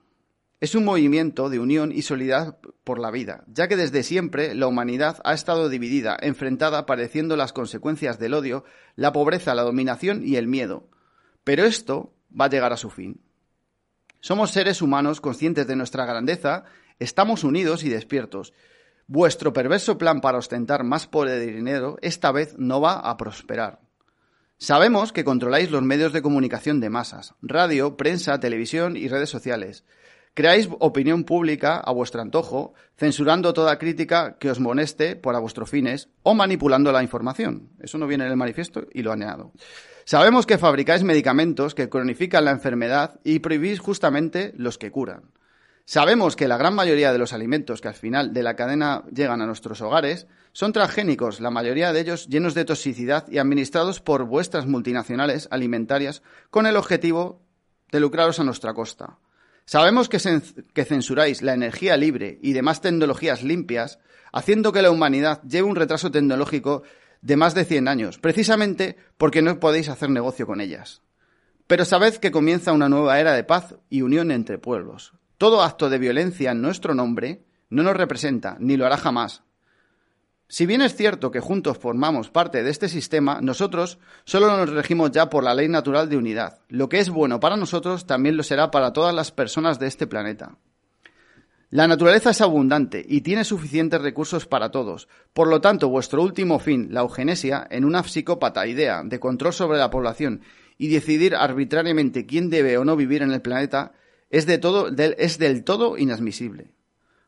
[0.61, 4.67] Es un movimiento de unión y solidaridad por la vida, ya que desde siempre la
[4.67, 8.65] humanidad ha estado dividida, enfrentada, padeciendo las consecuencias del odio,
[8.97, 10.89] la pobreza, la dominación y el miedo.
[11.45, 13.21] Pero esto va a llegar a su fin.
[14.21, 16.65] Somos seres humanos conscientes de nuestra grandeza,
[16.99, 18.53] estamos unidos y despiertos.
[19.07, 23.79] Vuestro perverso plan para ostentar más poder y dinero esta vez no va a prosperar.
[24.61, 29.85] Sabemos que controláis los medios de comunicación de masas, radio, prensa, televisión y redes sociales.
[30.35, 35.71] Creáis opinión pública a vuestro antojo, censurando toda crítica que os moleste por a vuestros
[35.71, 37.71] fines o manipulando la información.
[37.81, 39.53] Eso no viene en el manifiesto y lo añado.
[40.05, 45.31] Sabemos que fabricáis medicamentos que cronifican la enfermedad y prohibís justamente los que curan.
[45.91, 49.41] Sabemos que la gran mayoría de los alimentos que al final de la cadena llegan
[49.41, 54.25] a nuestros hogares son transgénicos, la mayoría de ellos llenos de toxicidad y administrados por
[54.25, 56.21] vuestras multinacionales alimentarias
[56.51, 57.41] con el objetivo
[57.91, 59.17] de lucraros a nuestra costa.
[59.65, 60.19] Sabemos que,
[60.85, 63.99] censuráis la energía libre y demás tecnologías limpias,
[64.31, 66.83] haciendo que la humanidad lleve un retraso tecnológico
[67.23, 71.01] de más de 100 años, precisamente porque no podéis hacer negocio con ellas.
[71.67, 75.15] Pero sabed que comienza una nueva era de paz y unión entre pueblos.
[75.39, 79.43] Todo acto de violencia en nuestro nombre no nos representa, ni lo hará jamás,
[80.51, 85.11] si bien es cierto que juntos formamos parte de este sistema, nosotros solo nos regimos
[85.11, 86.61] ya por la ley natural de unidad.
[86.71, 90.07] Lo que es bueno para nosotros también lo será para todas las personas de este
[90.07, 90.57] planeta.
[91.69, 95.07] La naturaleza es abundante y tiene suficientes recursos para todos.
[95.35, 99.77] Por lo tanto, vuestro último fin, la eugenesia, en una psicópata idea de control sobre
[99.77, 100.41] la población
[100.79, 103.93] y decidir arbitrariamente quién debe o no vivir en el planeta,
[104.31, 106.73] es, de todo, es del todo inadmisible.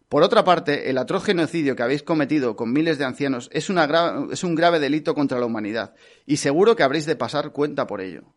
[0.09, 4.45] Por otra parte, el atroz genocidio que habéis cometido con miles de ancianos es, es,
[4.45, 5.95] un grave delito contra la humanidad,
[6.27, 8.35] y seguro que habréis de pasar cuenta por ello.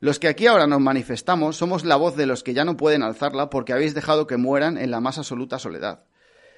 [0.00, 3.04] Los que aquí ahora nos manifestamos somos la voz de los que ya no pueden
[3.04, 6.02] alzarla porque habéis dejado que mueran en la más absoluta soledad.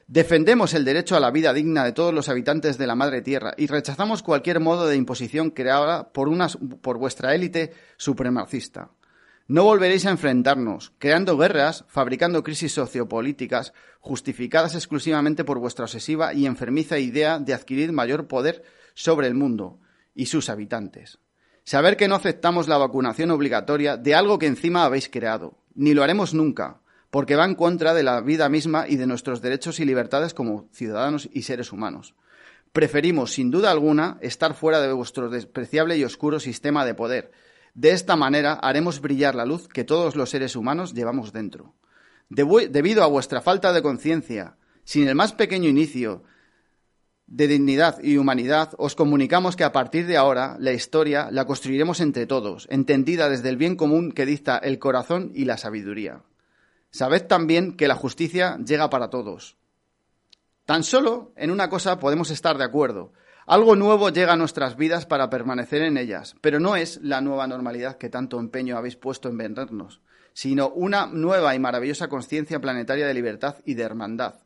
[0.09, 3.55] Defendemos el derecho a la vida digna de todos los habitantes de la madre tierra
[3.57, 6.31] y rechazamos cualquier modo de imposición creada por,
[6.81, 8.91] por vuestra élite supremacista.
[9.49, 16.47] No volveréis a enfrentarnos, creando guerras, fabricando crisis sociopolíticas, justificadas exclusivamente por vuestra obsesiva y
[16.47, 19.79] enfermiza idea de adquirir mayor poder sobre el mundo
[20.17, 21.21] y sus habitantes.
[21.63, 26.03] Saber que no aceptamos la vacunación obligatoria de algo que encima habéis creado, ni lo
[26.03, 26.81] haremos nunca,
[27.11, 30.69] porque va en contra de la vida misma y de nuestros derechos y libertades como
[30.73, 32.17] ciudadanos y seres humanos.
[32.73, 37.31] Preferimos, sin duda alguna, estar fuera de vuestro despreciable y oscuro sistema de poder,
[37.77, 41.75] de esta manera haremos brillar la luz que todos los seres humanos llevamos dentro.
[42.31, 46.25] debido a vuestra falta de conciencia, sin el más pequeño inicio
[47.27, 52.01] de dignidad y humanidad, os comunicamos que a partir de ahora la historia la construiremos
[52.01, 56.23] entre todos, entendida desde el bien común que dicta el corazón y la sabiduría.
[56.91, 59.59] Sabed también que la justicia llega para todos.
[60.65, 63.13] Tan solo en una cosa podemos estar de acuerdo,
[63.47, 67.47] algo nuevo llega a nuestras vidas para permanecer en ellas, pero no es la nueva
[67.47, 73.07] normalidad que tanto empeño habéis puesto en vendernos, sino una nueva y maravillosa conciencia planetaria
[73.07, 74.41] de libertad y de hermandad,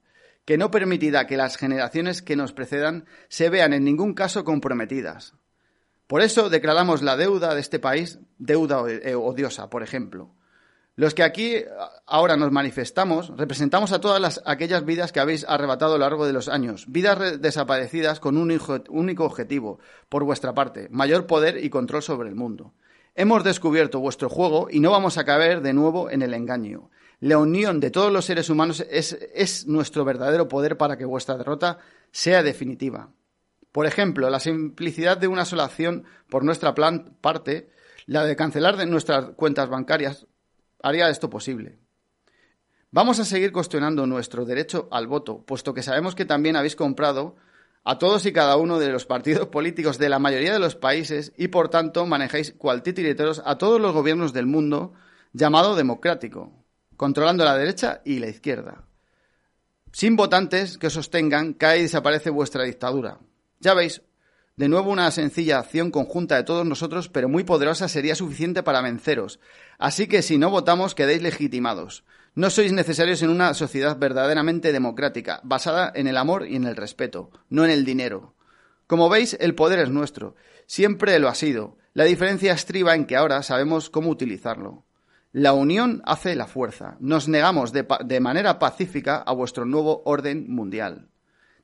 [0.44, 5.34] que no permitirá que las generaciones que nos precedan se vean en ningún caso comprometidas.
[6.06, 10.34] Por eso declaramos la deuda de este país deuda odiosa, por ejemplo,
[10.96, 11.56] los que aquí
[12.06, 16.32] ahora nos manifestamos representamos a todas aquellas vidas que habéis arrebatado a lo largo de
[16.32, 19.78] los años, vidas desaparecidas con un único objetivo,
[20.08, 22.74] por vuestra parte, mayor poder y control sobre el mundo.
[23.14, 26.90] Hemos descubierto vuestro juego y no vamos a caer de nuevo en el engaño.
[27.18, 31.36] La unión de todos los seres humanos es, es nuestro verdadero poder para que vuestra
[31.36, 31.78] derrota
[32.12, 33.10] sea definitiva.
[33.72, 37.70] Por ejemplo, la simplicidad de una sola acción por nuestra parte,
[38.06, 40.26] la de cancelar de nuestras cuentas bancarias,
[40.82, 41.78] haría esto posible.
[42.90, 47.36] Vamos a seguir cuestionando nuestro derecho al voto, puesto que sabemos que también habéis comprado
[47.84, 51.32] a todos y cada uno de los partidos políticos de la mayoría de los países
[51.36, 54.92] y por tanto manejáis cual titiriteros a todos los gobiernos del mundo
[55.32, 56.52] llamado democrático,
[56.96, 58.84] controlando la derecha y la izquierda.
[59.92, 63.18] Sin votantes que os sostengan, cae y desaparece vuestra dictadura.
[63.58, 64.02] Ya veis,
[64.56, 68.82] de nuevo, una sencilla acción conjunta de todos nosotros, pero muy poderosa, sería suficiente para
[68.82, 69.40] venceros.
[69.78, 72.04] Así que si no votamos, quedéis legitimados.
[72.34, 76.76] No sois necesarios en una sociedad verdaderamente democrática, basada en el amor y en el
[76.76, 78.34] respeto, no en el dinero.
[78.86, 80.36] Como veis, el poder es nuestro.
[80.66, 81.76] Siempre lo ha sido.
[81.92, 84.84] La diferencia estriba en que ahora sabemos cómo utilizarlo.
[85.32, 86.96] La unión hace la fuerza.
[87.00, 91.09] Nos negamos de, de manera pacífica a vuestro nuevo orden mundial.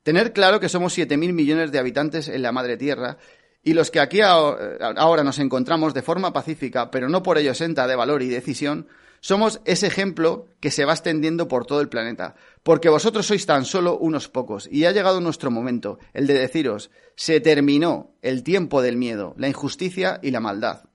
[0.07, 3.17] Tener claro que somos 7.000 millones de habitantes en la madre tierra
[3.61, 7.85] y los que aquí ahora nos encontramos de forma pacífica, pero no por ello senta
[7.87, 8.87] de valor y decisión,
[9.19, 13.65] somos ese ejemplo que se va extendiendo por todo el planeta, porque vosotros sois tan
[13.65, 18.81] solo unos pocos, y ha llegado nuestro momento, el de deciros, se terminó el tiempo
[18.81, 20.85] del miedo, la injusticia y la maldad.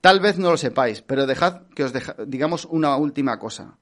[0.00, 1.92] Tal vez no lo sepáis, pero dejad que os
[2.26, 3.76] digamos una última cosa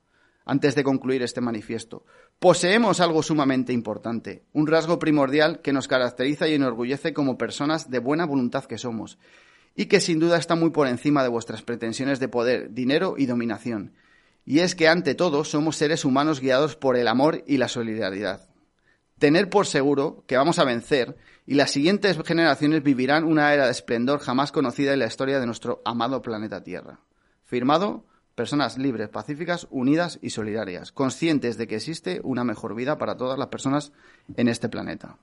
[0.51, 2.05] antes de concluir este manifiesto.
[2.41, 8.01] Poseemos algo sumamente importante, un rasgo primordial que nos caracteriza y enorgullece como personas de
[8.01, 9.17] buena voluntad que somos,
[9.77, 13.27] y que sin duda está muy por encima de vuestras pretensiones de poder, dinero y
[13.27, 13.93] dominación.
[14.45, 18.49] Y es que ante todo somos seres humanos guiados por el amor y la solidaridad.
[19.21, 23.71] Tener por seguro que vamos a vencer y las siguientes generaciones vivirán una era de
[23.71, 26.99] esplendor jamás conocida en la historia de nuestro amado planeta Tierra.
[27.45, 28.10] Firmado,
[28.41, 33.39] personas libres, pacíficas, unidas y solidarias, conscientes de que existe una mejor vida para todas
[33.39, 33.93] las personas
[34.35, 35.19] en este planeta.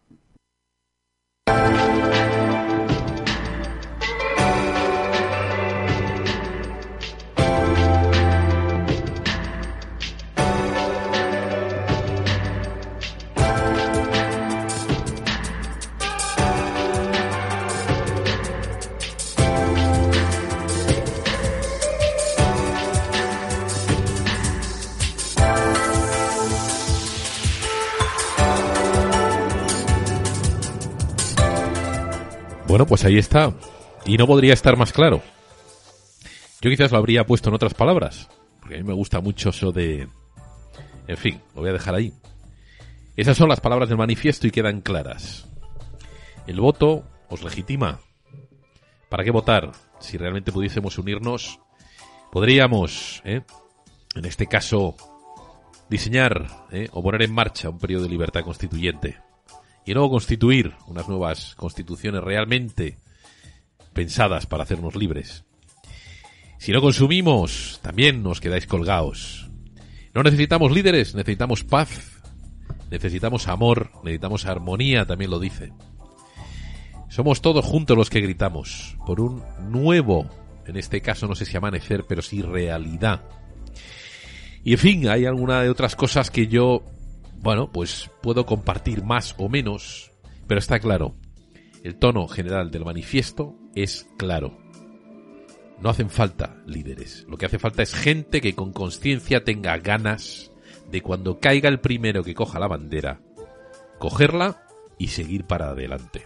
[32.77, 33.55] Bueno, pues ahí está.
[34.05, 35.23] Y no podría estar más claro.
[36.61, 39.71] Yo quizás lo habría puesto en otras palabras, porque a mí me gusta mucho eso
[39.71, 40.07] de...
[41.07, 42.13] En fin, lo voy a dejar ahí.
[43.15, 45.47] Esas son las palabras del manifiesto y quedan claras.
[46.45, 47.99] El voto os legitima.
[49.09, 49.71] ¿Para qué votar?
[49.99, 51.59] Si realmente pudiésemos unirnos,
[52.31, 53.41] podríamos, ¿eh?
[54.13, 54.95] en este caso,
[55.89, 56.89] diseñar ¿eh?
[56.91, 59.17] o poner en marcha un periodo de libertad constituyente
[59.87, 62.97] y luego constituir unas nuevas constituciones realmente
[63.93, 65.45] pensadas para hacernos libres.
[66.59, 69.49] Si no consumimos, también nos quedáis colgados.
[70.13, 72.21] No necesitamos líderes, necesitamos paz,
[72.91, 75.71] necesitamos amor, necesitamos armonía, también lo dice.
[77.07, 80.29] Somos todos juntos los que gritamos por un nuevo,
[80.65, 83.21] en este caso no sé si amanecer, pero sí realidad.
[84.65, 86.83] Y en fin, hay alguna de otras cosas que yo
[87.39, 90.11] bueno, pues puedo compartir más o menos,
[90.47, 91.15] pero está claro.
[91.83, 94.57] El tono general del manifiesto es claro.
[95.79, 97.25] No hacen falta líderes.
[97.29, 100.51] Lo que hace falta es gente que con conciencia tenga ganas
[100.89, 103.21] de cuando caiga el primero que coja la bandera,
[103.99, 104.65] cogerla
[104.97, 106.25] y seguir para adelante.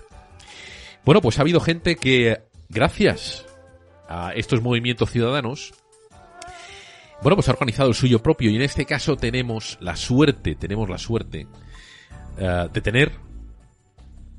[1.04, 3.46] Bueno, pues ha habido gente que, gracias
[4.08, 5.74] a estos movimientos ciudadanos,
[7.22, 10.90] bueno, pues ha organizado el suyo propio y en este caso tenemos la suerte, tenemos
[10.90, 11.48] la suerte
[12.38, 13.12] uh, de tener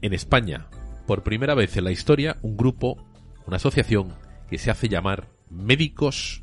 [0.01, 0.66] en España,
[1.07, 3.05] por primera vez en la historia, un grupo,
[3.47, 4.14] una asociación
[4.49, 6.43] que se hace llamar Médicos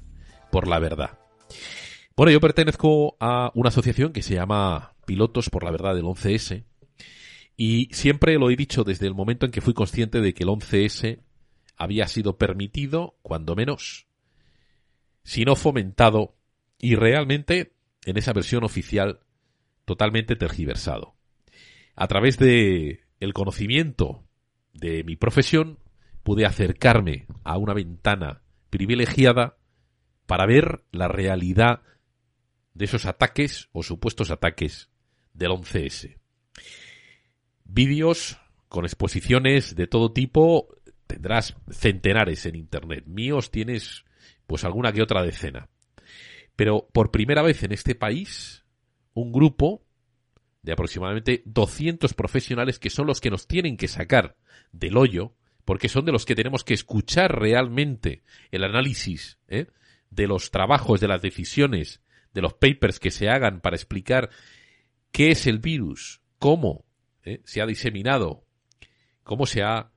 [0.52, 1.20] por la Verdad.
[2.16, 6.66] Bueno, yo pertenezco a una asociación que se llama Pilotos por la Verdad del 11S
[7.58, 10.50] y siempre lo he dicho desde el momento en que fui consciente de que el
[10.50, 11.22] 11S
[11.78, 14.09] había sido permitido, cuando menos,
[15.30, 16.36] sino fomentado
[16.80, 19.20] y realmente en esa versión oficial
[19.86, 21.14] totalmente tergiversado.
[21.96, 24.24] A través de el conocimiento
[24.74, 25.78] de mi profesión
[26.24, 29.60] pude acercarme a una ventana privilegiada
[30.26, 31.84] para ver la realidad
[32.74, 34.90] de esos ataques o supuestos ataques
[35.36, 36.18] del 11S.
[37.66, 40.76] Vídeos con exposiciones de todo tipo
[41.06, 43.04] tendrás centenares en internet.
[43.06, 44.06] Míos tienes
[44.50, 45.70] pues alguna que otra decena.
[46.56, 48.66] Pero por primera vez en este país,
[49.14, 49.86] un grupo
[50.64, 54.38] de aproximadamente 200 profesionales que son los que nos tienen que sacar
[54.72, 55.36] del hoyo,
[55.66, 59.68] porque son de los que tenemos que escuchar realmente el análisis ¿eh?
[60.10, 62.02] de los trabajos, de las decisiones,
[62.34, 64.32] de los papers que se hagan para explicar
[65.12, 66.86] qué es el virus, cómo
[67.24, 67.42] ¿eh?
[67.46, 68.46] se ha diseminado,
[69.22, 69.92] cómo se ha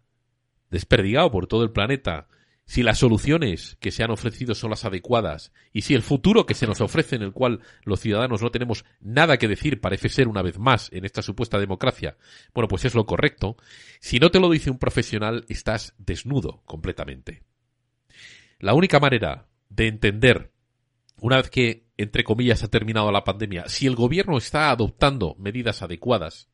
[0.70, 2.28] desperdigado por todo el planeta,
[2.72, 6.54] si las soluciones que se han ofrecido son las adecuadas y si el futuro que
[6.54, 10.26] se nos ofrece en el cual los ciudadanos no tenemos nada que decir parece ser
[10.26, 12.16] una vez más en esta supuesta democracia,
[12.54, 13.58] bueno, pues es lo correcto.
[14.00, 17.42] Si no te lo dice un profesional, estás desnudo completamente.
[18.58, 20.50] La única manera de entender,
[21.20, 25.82] una vez que, entre comillas, ha terminado la pandemia, si el gobierno está adoptando medidas
[25.82, 26.48] adecuadas,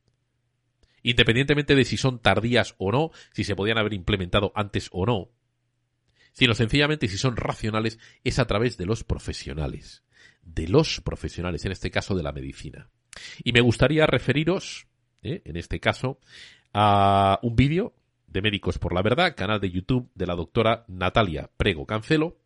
[1.01, 5.29] independientemente de si son tardías o no, si se podían haber implementado antes o no,
[6.33, 10.03] sino sencillamente si son racionales es a través de los profesionales,
[10.41, 12.89] de los profesionales, en este caso de la medicina.
[13.43, 14.87] Y me gustaría referiros,
[15.21, 15.41] ¿eh?
[15.45, 16.19] en este caso,
[16.73, 17.93] a un vídeo
[18.27, 22.37] de Médicos por la Verdad, canal de YouTube de la doctora Natalia Prego Cancelo,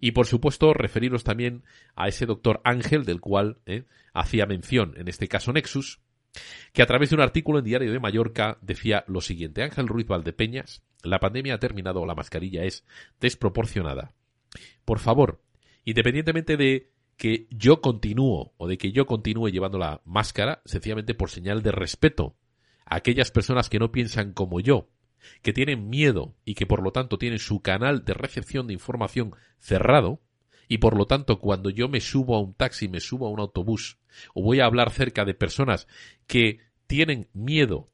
[0.00, 1.64] y por supuesto referiros también
[1.94, 3.84] a ese doctor Ángel del cual ¿eh?
[4.14, 6.00] hacía mención, en este caso Nexus,
[6.72, 9.62] que a través de un artículo en Diario de Mallorca decía lo siguiente.
[9.62, 12.84] Ángel Ruiz Valdepeñas, la pandemia ha terminado, la mascarilla es
[13.20, 14.12] desproporcionada.
[14.84, 15.40] Por favor,
[15.84, 21.30] independientemente de que yo continúo o de que yo continúe llevando la máscara, sencillamente por
[21.30, 22.36] señal de respeto
[22.84, 24.88] a aquellas personas que no piensan como yo,
[25.42, 29.34] que tienen miedo y que por lo tanto tienen su canal de recepción de información
[29.58, 30.20] cerrado,
[30.68, 33.40] Y por lo tanto, cuando yo me subo a un taxi, me subo a un
[33.40, 33.98] autobús,
[34.34, 35.86] o voy a hablar cerca de personas
[36.26, 37.88] que tienen miedo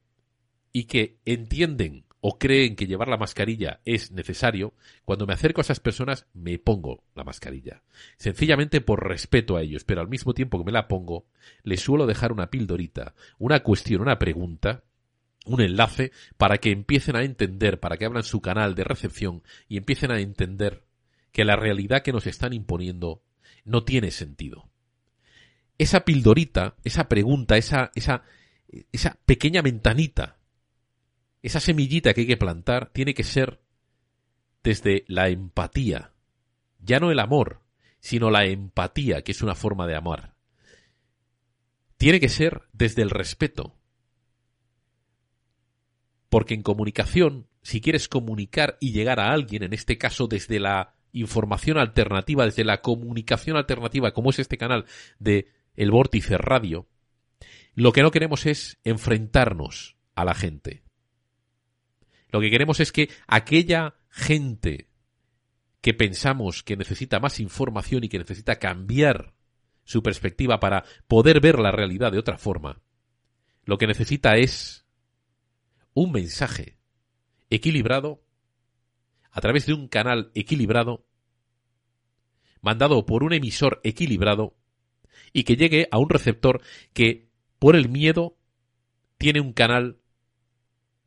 [0.72, 5.62] y que entienden o creen que llevar la mascarilla es necesario, cuando me acerco a
[5.62, 7.82] esas personas me pongo la mascarilla.
[8.16, 11.26] Sencillamente por respeto a ellos, pero al mismo tiempo que me la pongo,
[11.64, 14.84] les suelo dejar una pildorita, una cuestión, una pregunta,
[15.46, 19.76] un enlace para que empiecen a entender, para que abran su canal de recepción y
[19.76, 20.84] empiecen a entender
[21.32, 23.20] que la realidad que nos están imponiendo
[23.64, 24.70] no tiene sentido.
[25.76, 28.22] Esa pildorita, esa pregunta, esa, esa,
[28.92, 30.36] esa pequeña ventanita
[31.42, 33.60] esa semillita que hay que plantar tiene que ser
[34.62, 36.12] desde la empatía.
[36.78, 37.62] Ya no el amor,
[38.00, 40.34] sino la empatía, que es una forma de amar.
[41.96, 43.76] Tiene que ser desde el respeto.
[46.28, 50.94] Porque en comunicación, si quieres comunicar y llegar a alguien, en este caso desde la
[51.12, 54.86] información alternativa, desde la comunicación alternativa, como es este canal
[55.18, 56.88] de El Vórtice Radio,
[57.74, 60.82] lo que no queremos es enfrentarnos a la gente.
[62.32, 64.88] Lo que queremos es que aquella gente
[65.82, 69.34] que pensamos que necesita más información y que necesita cambiar
[69.84, 72.80] su perspectiva para poder ver la realidad de otra forma,
[73.64, 74.86] lo que necesita es
[75.92, 76.78] un mensaje
[77.50, 78.24] equilibrado
[79.30, 81.04] a través de un canal equilibrado,
[82.62, 84.56] mandado por un emisor equilibrado
[85.34, 86.62] y que llegue a un receptor
[86.94, 87.28] que
[87.58, 88.38] por el miedo
[89.18, 90.01] tiene un canal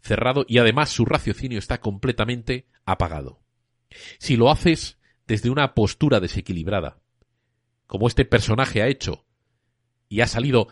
[0.05, 3.41] cerrado y además su raciocinio está completamente apagado.
[4.19, 6.99] Si lo haces desde una postura desequilibrada,
[7.87, 9.25] como este personaje ha hecho,
[10.07, 10.67] y ha salido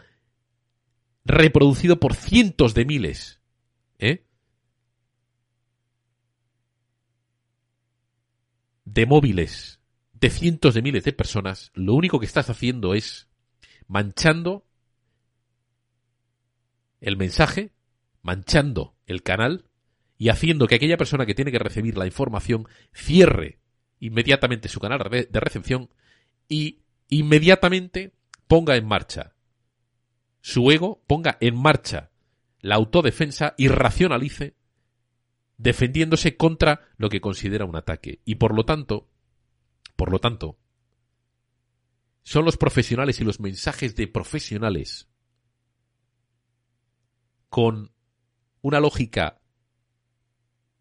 [1.26, 3.42] reproducido por cientos de miles,
[3.98, 4.26] ¿eh?
[8.86, 9.80] de móviles
[10.14, 13.28] de cientos de miles de personas, lo único que estás haciendo es
[13.88, 14.66] manchando
[17.02, 17.73] el mensaje,
[18.24, 19.70] manchando el canal
[20.18, 23.60] y haciendo que aquella persona que tiene que recibir la información cierre
[24.00, 25.90] inmediatamente su canal de recepción
[26.48, 28.14] y inmediatamente
[28.48, 29.34] ponga en marcha
[30.42, 32.12] su ego, ponga en marcha
[32.60, 34.56] la autodefensa y racionalice
[35.58, 38.20] defendiéndose contra lo que considera un ataque.
[38.26, 39.10] Y por lo tanto,
[39.96, 40.58] por lo tanto,
[42.24, 45.08] son los profesionales y los mensajes de profesionales
[47.48, 47.93] con
[48.64, 49.42] una lógica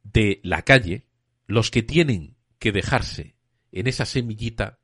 [0.05, 1.09] de la calle,
[1.47, 3.37] los que tienen que dejarse
[3.73, 4.79] en esa semillita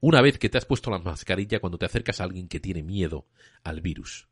[0.00, 2.82] una vez que te has puesto la mascarilla cuando te acercas a alguien que tiene
[2.82, 3.26] miedo
[3.64, 4.28] al virus.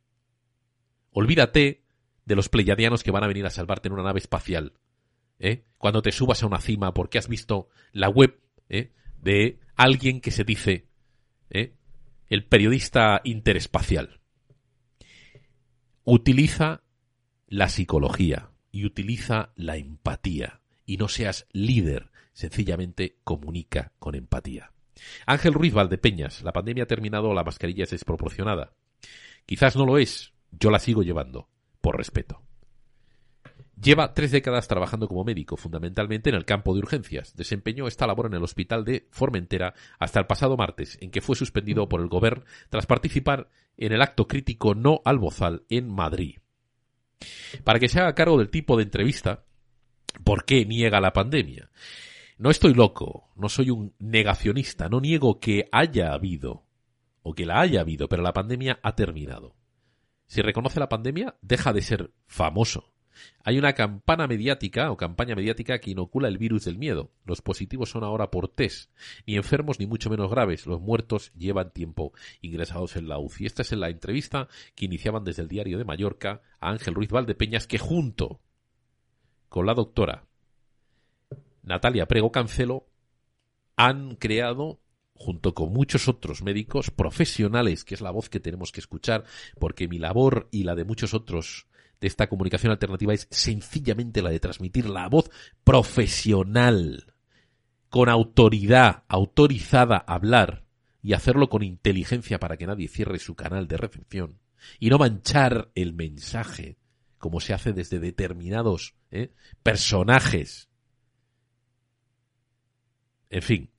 [1.12, 1.82] Olvídate
[2.26, 4.74] de los pleiadianos que van a venir a salvarte en una nave espacial.
[5.38, 5.64] ¿eh?
[5.78, 8.92] Cuando te subas a una cima porque has visto la web ¿eh?
[9.16, 10.88] de alguien que se dice
[11.48, 11.74] ¿eh?
[12.28, 14.20] el periodista interespacial.
[16.04, 16.82] Utiliza
[17.50, 20.60] la psicología y utiliza la empatía.
[20.86, 24.72] Y no seas líder, sencillamente comunica con empatía.
[25.26, 28.72] Ángel Ruiz Valdepeñas, la pandemia ha terminado, la mascarilla es desproporcionada.
[29.46, 31.48] Quizás no lo es, yo la sigo llevando,
[31.80, 32.40] por respeto.
[33.82, 37.34] Lleva tres décadas trabajando como médico, fundamentalmente en el campo de urgencias.
[37.34, 41.34] Desempeñó esta labor en el hospital de Formentera hasta el pasado martes, en que fue
[41.34, 46.39] suspendido por el Gobierno tras participar en el acto crítico no al bozal en Madrid
[47.64, 49.44] para que se haga cargo del tipo de entrevista
[50.24, 51.70] por qué niega la pandemia.
[52.38, 56.64] No estoy loco, no soy un negacionista, no niego que haya habido
[57.22, 59.54] o que la haya habido, pero la pandemia ha terminado.
[60.26, 62.92] Si reconoce la pandemia, deja de ser famoso.
[63.44, 67.10] Hay una campana mediática o campaña mediática que inocula el virus del miedo.
[67.24, 68.90] Los positivos son ahora por test,
[69.26, 70.66] ni enfermos ni mucho menos graves.
[70.66, 73.46] Los muertos llevan tiempo ingresados en la UCI.
[73.46, 77.66] Esta es la entrevista que iniciaban desde el diario de Mallorca a Ángel Ruiz Valdepeñas,
[77.66, 78.40] que junto
[79.48, 80.26] con la doctora
[81.62, 82.86] Natalia Prego Cancelo
[83.76, 84.80] han creado
[85.14, 89.24] junto con muchos otros médicos profesionales, que es la voz que tenemos que escuchar,
[89.58, 91.66] porque mi labor y la de muchos otros
[92.00, 95.30] de esta comunicación alternativa es sencillamente la de transmitir la voz
[95.64, 97.14] profesional,
[97.88, 100.64] con autoridad, autorizada a hablar
[101.02, 104.38] y hacerlo con inteligencia para que nadie cierre su canal de recepción
[104.78, 106.78] y no manchar el mensaje
[107.18, 109.32] como se hace desde determinados ¿eh?
[109.62, 110.70] personajes.
[113.28, 113.70] En fin,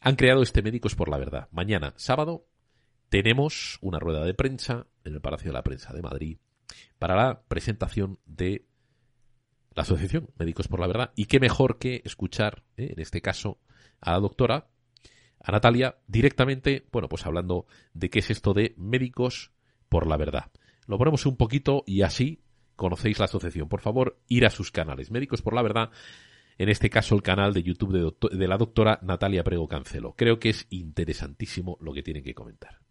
[0.00, 1.48] han creado este Médicos por la Verdad.
[1.52, 2.46] Mañana, sábado,
[3.10, 6.38] tenemos una rueda de prensa en el Palacio de la Prensa de Madrid
[6.98, 8.66] para la presentación de
[9.74, 11.12] la Asociación Médicos por la Verdad.
[11.16, 12.92] Y qué mejor que escuchar, ¿eh?
[12.92, 13.58] en este caso,
[14.00, 14.68] a la doctora,
[15.40, 19.52] a Natalia directamente, bueno, pues hablando de qué es esto de médicos
[19.88, 20.50] por la verdad.
[20.86, 22.42] Lo ponemos un poquito y así
[22.76, 23.68] conocéis la asociación.
[23.68, 25.10] Por favor, ir a sus canales.
[25.10, 25.90] Médicos por la verdad,
[26.58, 30.14] en este caso el canal de YouTube de, de la doctora Natalia Prego Cancelo.
[30.16, 32.81] Creo que es interesantísimo lo que tienen que comentar.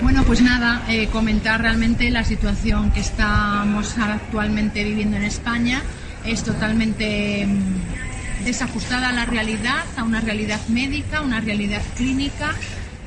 [0.00, 5.82] Bueno, pues nada, eh, comentar realmente la situación que estamos actualmente viviendo en España.
[6.24, 12.54] Es totalmente mm, desajustada a la realidad, a una realidad médica, una realidad clínica.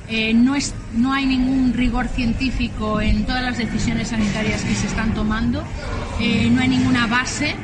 [0.10, 4.88] Eh, no, es, no hay ningún rigor científico en todas las decisiones sanitarias que se
[4.88, 5.64] están tomando.
[6.20, 7.56] Eh, no hay ninguna base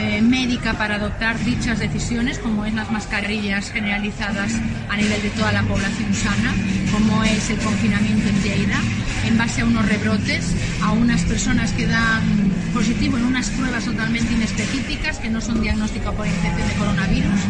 [0.00, 4.52] eh, médica para adoptar dichas decisiones, como es las mascarillas generalizadas
[4.88, 6.54] a nivel de toda la población sana,
[6.90, 8.80] como es el confinamiento en Lleida,
[9.26, 12.22] en base a unos rebrotes, a unas personas que dan
[12.72, 17.40] positivo en unas pruebas totalmente inespecíficas, que no son diagnóstico por infección de coronavirus.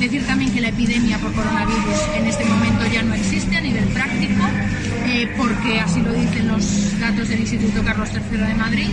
[0.00, 3.84] Decir también que la epidemia por coronavirus en este momento ya no existe a nivel
[3.84, 4.42] práctico,
[5.06, 8.90] eh, porque así lo dicen los datos del Instituto Carlos III de Madrid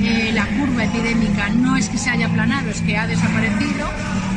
[0.00, 3.88] eh, la curva epidémica no es que se haya aplanado, es que ha desaparecido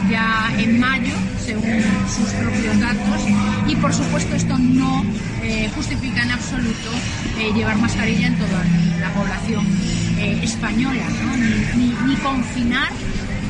[0.09, 1.13] ya en mayo,
[1.45, 3.21] según sus propios datos,
[3.67, 5.03] y por supuesto esto no
[5.43, 6.89] eh, justifica en absoluto
[7.39, 8.63] eh, llevar mascarilla en toda
[8.99, 9.65] la población
[10.41, 11.03] española,
[11.75, 12.89] ni, ni confinar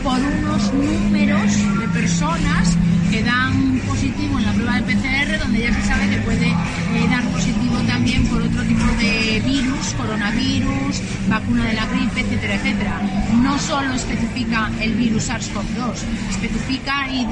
[0.07, 2.77] por unos números de personas
[3.11, 7.07] que dan positivo en la prueba de PCR, donde ya se sabe que puede eh,
[7.09, 13.01] dar positivo también por otro tipo de virus, coronavirus, vacuna de la gripe, etcétera, etcétera.
[13.41, 15.95] No solo especifica el virus SARS-CoV-2,
[16.29, 17.27] especifica y,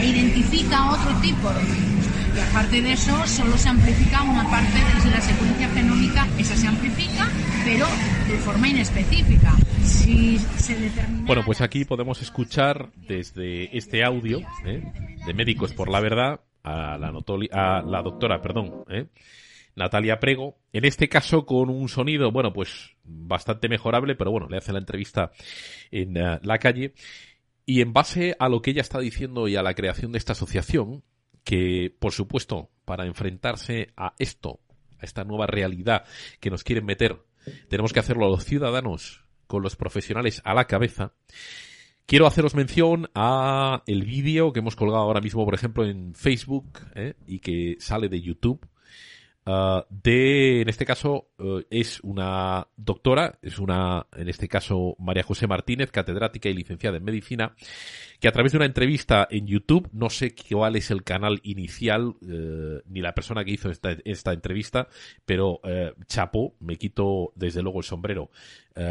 [0.00, 2.09] e identifica otro tipo de virus.
[2.48, 7.28] Aparte de eso, solo se amplifica una parte de la secuencia genómica, esa se amplifica,
[7.64, 7.86] pero
[8.28, 9.54] de forma inespecífica.
[9.84, 11.26] Si se determina...
[11.26, 14.82] Bueno, pues aquí podemos escuchar desde este audio ¿eh?
[15.26, 17.12] de Médicos por la Verdad a la,
[17.52, 19.06] a la doctora, perdón, ¿eh?
[19.76, 24.58] Natalia Prego, en este caso con un sonido, bueno, pues bastante mejorable, pero bueno, le
[24.58, 25.32] hace la entrevista
[25.90, 26.94] en uh, la calle.
[27.66, 30.32] Y en base a lo que ella está diciendo y a la creación de esta
[30.32, 31.02] asociación,
[31.44, 34.60] que por supuesto, para enfrentarse a esto,
[34.98, 36.04] a esta nueva realidad
[36.40, 37.18] que nos quieren meter,
[37.68, 41.12] tenemos que hacerlo los ciudadanos con los profesionales a la cabeza.
[42.06, 46.80] Quiero haceros mención a el vídeo que hemos colgado ahora mismo, por ejemplo, en Facebook
[46.94, 47.14] ¿eh?
[47.26, 48.66] y que sale de YouTube.
[49.50, 55.24] Uh, de, en este caso, uh, es una doctora, es una, en este caso, María
[55.24, 57.56] José Martínez, catedrática y licenciada en medicina,
[58.20, 62.02] que a través de una entrevista en YouTube, no sé cuál es el canal inicial,
[62.04, 64.86] uh, ni la persona que hizo esta, entrevista,
[65.24, 65.60] pero
[66.06, 68.30] chapo, me quito desde luego el sombrero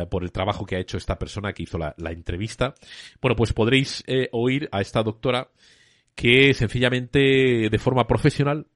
[0.09, 2.75] por el trabajo que ha hecho esta persona que hizo la, la entrevista.
[3.21, 5.49] Bueno, pues podréis oír a esta doctora
[6.15, 8.67] que sencillamente de forma profesional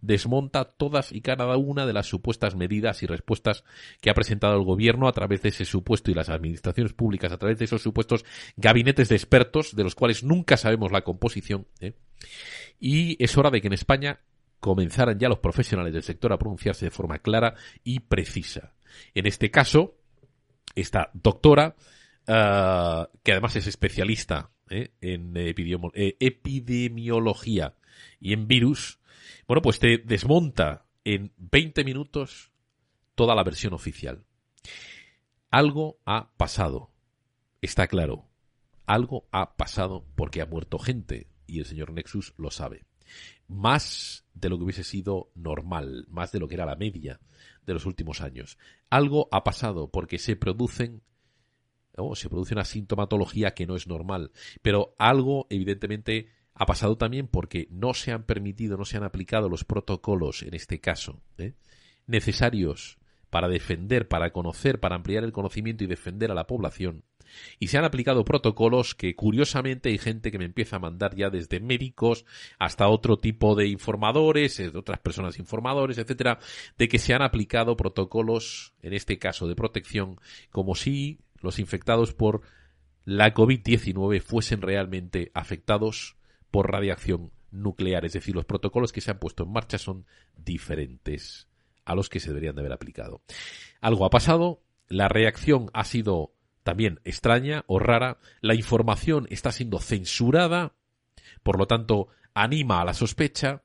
[0.00, 3.64] desmonta todas y cada una de las supuestas medidas y respuestas
[4.00, 7.38] que ha presentado el gobierno a través de ese supuesto y las administraciones públicas a
[7.38, 8.24] través de esos supuestos
[8.56, 11.66] gabinetes de expertos de los cuales nunca sabemos la composición.
[11.80, 11.94] ¿eh?
[12.78, 14.20] Y es hora de que en España
[14.60, 18.72] comenzaran ya los profesionales del sector a pronunciarse de forma clara y precisa.
[19.14, 19.96] En este caso,
[20.74, 21.76] esta doctora,
[22.26, 24.92] uh, que además es especialista ¿eh?
[25.00, 27.74] en epidemiología
[28.20, 28.97] y en virus,
[29.46, 32.52] bueno, pues te desmonta en 20 minutos
[33.14, 34.24] toda la versión oficial.
[35.50, 36.90] Algo ha pasado.
[37.60, 38.26] Está claro.
[38.86, 42.84] Algo ha pasado porque ha muerto gente y el señor Nexus lo sabe.
[43.46, 47.20] Más de lo que hubiese sido normal, más de lo que era la media
[47.66, 48.58] de los últimos años.
[48.90, 51.02] Algo ha pasado porque se producen
[51.96, 54.30] o se produce una sintomatología que no es normal,
[54.62, 56.28] pero algo evidentemente
[56.58, 60.54] ha pasado también porque no se han permitido, no se han aplicado los protocolos, en
[60.54, 61.54] este caso, ¿eh?
[62.06, 62.98] necesarios
[63.30, 67.04] para defender, para conocer, para ampliar el conocimiento y defender a la población.
[67.60, 71.30] Y se han aplicado protocolos que curiosamente hay gente que me empieza a mandar ya
[71.30, 72.24] desde médicos
[72.58, 76.38] hasta otro tipo de informadores, eh, otras personas informadores, etcétera,
[76.76, 80.16] de que se han aplicado protocolos, en este caso de protección,
[80.50, 82.40] como si los infectados por
[83.04, 86.17] la COVID-19 fuesen realmente afectados
[86.50, 88.04] por radiación nuclear.
[88.04, 90.06] Es decir, los protocolos que se han puesto en marcha son
[90.36, 91.48] diferentes
[91.84, 93.22] a los que se deberían de haber aplicado.
[93.80, 99.78] Algo ha pasado, la reacción ha sido también extraña o rara, la información está siendo
[99.78, 100.74] censurada,
[101.42, 103.62] por lo tanto anima a la sospecha,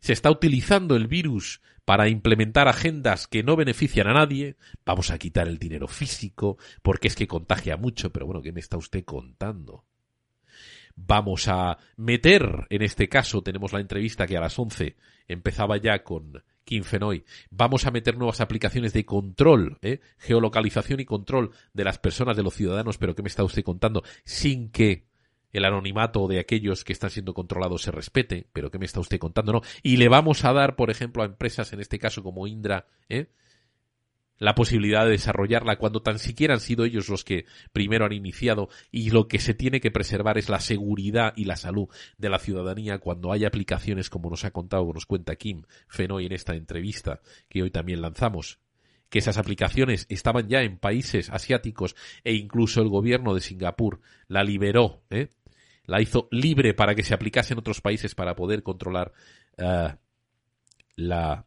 [0.00, 5.18] se está utilizando el virus para implementar agendas que no benefician a nadie, vamos a
[5.18, 9.04] quitar el dinero físico, porque es que contagia mucho, pero bueno, ¿qué me está usted
[9.04, 9.84] contando?
[10.96, 14.96] Vamos a meter, en este caso tenemos la entrevista que a las 11
[15.28, 17.24] empezaba ya con Kim Fenoy.
[17.50, 20.00] Vamos a meter nuevas aplicaciones de control, ¿eh?
[20.18, 24.02] geolocalización y control de las personas, de los ciudadanos, pero ¿qué me está usted contando?
[24.24, 25.04] Sin que
[25.52, 29.18] el anonimato de aquellos que están siendo controlados se respete, pero ¿qué me está usted
[29.18, 29.52] contando?
[29.52, 29.62] No.
[29.82, 33.28] Y le vamos a dar, por ejemplo, a empresas, en este caso como Indra, ¿eh?
[34.38, 38.68] La posibilidad de desarrollarla cuando tan siquiera han sido ellos los que primero han iniciado
[38.90, 41.88] y lo que se tiene que preservar es la seguridad y la salud
[42.18, 46.32] de la ciudadanía cuando hay aplicaciones como nos ha contado, nos cuenta Kim Fenoy en
[46.32, 48.58] esta entrevista que hoy también lanzamos
[49.08, 51.94] que esas aplicaciones estaban ya en países asiáticos
[52.24, 55.30] e incluso el gobierno de Singapur la liberó, ¿eh?
[55.84, 59.12] la hizo libre para que se aplicase en otros países para poder controlar
[59.58, 59.90] uh,
[60.96, 61.45] la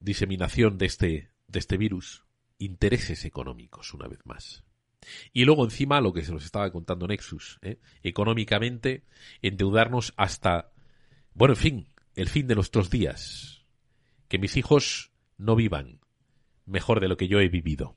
[0.00, 2.24] diseminación de este, de este virus,
[2.58, 4.64] intereses económicos, una vez más.
[5.32, 7.78] Y luego encima lo que se nos estaba contando Nexus, ¿eh?
[8.02, 9.04] económicamente
[9.42, 10.72] endeudarnos hasta,
[11.32, 13.64] bueno, en fin, el fin de nuestros días.
[14.28, 16.00] Que mis hijos no vivan
[16.66, 17.96] mejor de lo que yo he vivido.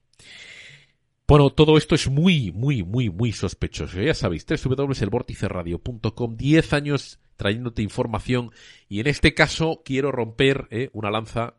[1.27, 4.01] Bueno, todo esto es muy, muy, muy, muy sospechoso.
[4.01, 8.51] Ya sabéis, www.elvorticeradio.com, 10 años trayéndote información
[8.87, 10.89] y en este caso quiero romper ¿eh?
[10.93, 11.55] una lanza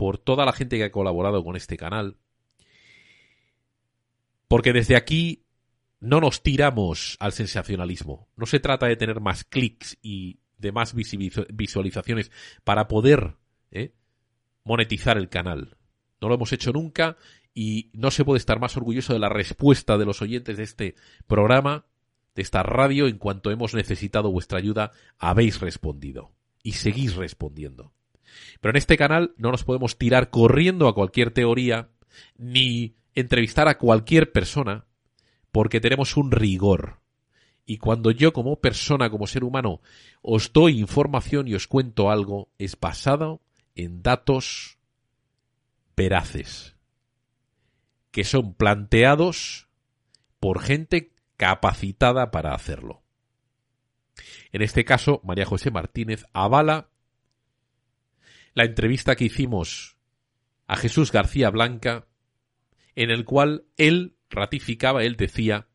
[0.00, 2.16] por toda la gente que ha colaborado con este canal.
[4.48, 5.44] Porque desde aquí
[6.00, 8.26] no nos tiramos al sensacionalismo.
[8.34, 12.30] No se trata de tener más clics y de más visualizaciones
[12.64, 13.36] para poder
[13.72, 13.92] ¿eh?
[14.64, 15.76] monetizar el canal.
[16.22, 17.18] No lo hemos hecho nunca
[17.52, 20.94] y no se puede estar más orgulloso de la respuesta de los oyentes de este
[21.26, 21.84] programa,
[22.34, 26.32] de esta radio, en cuanto hemos necesitado vuestra ayuda, habéis respondido
[26.62, 27.92] y seguís respondiendo.
[28.60, 31.88] Pero en este canal no nos podemos tirar corriendo a cualquier teoría
[32.36, 34.86] ni entrevistar a cualquier persona
[35.52, 37.00] porque tenemos un rigor.
[37.66, 39.80] Y cuando yo como persona, como ser humano,
[40.22, 43.42] os doy información y os cuento algo, es basado
[43.74, 44.78] en datos
[45.96, 46.76] veraces,
[48.10, 49.68] que son planteados
[50.40, 53.02] por gente capacitada para hacerlo.
[54.52, 56.89] En este caso, María José Martínez avala
[58.54, 59.96] la entrevista que hicimos
[60.66, 62.06] a Jesús García Blanca,
[62.94, 65.68] en el cual él ratificaba, él decía,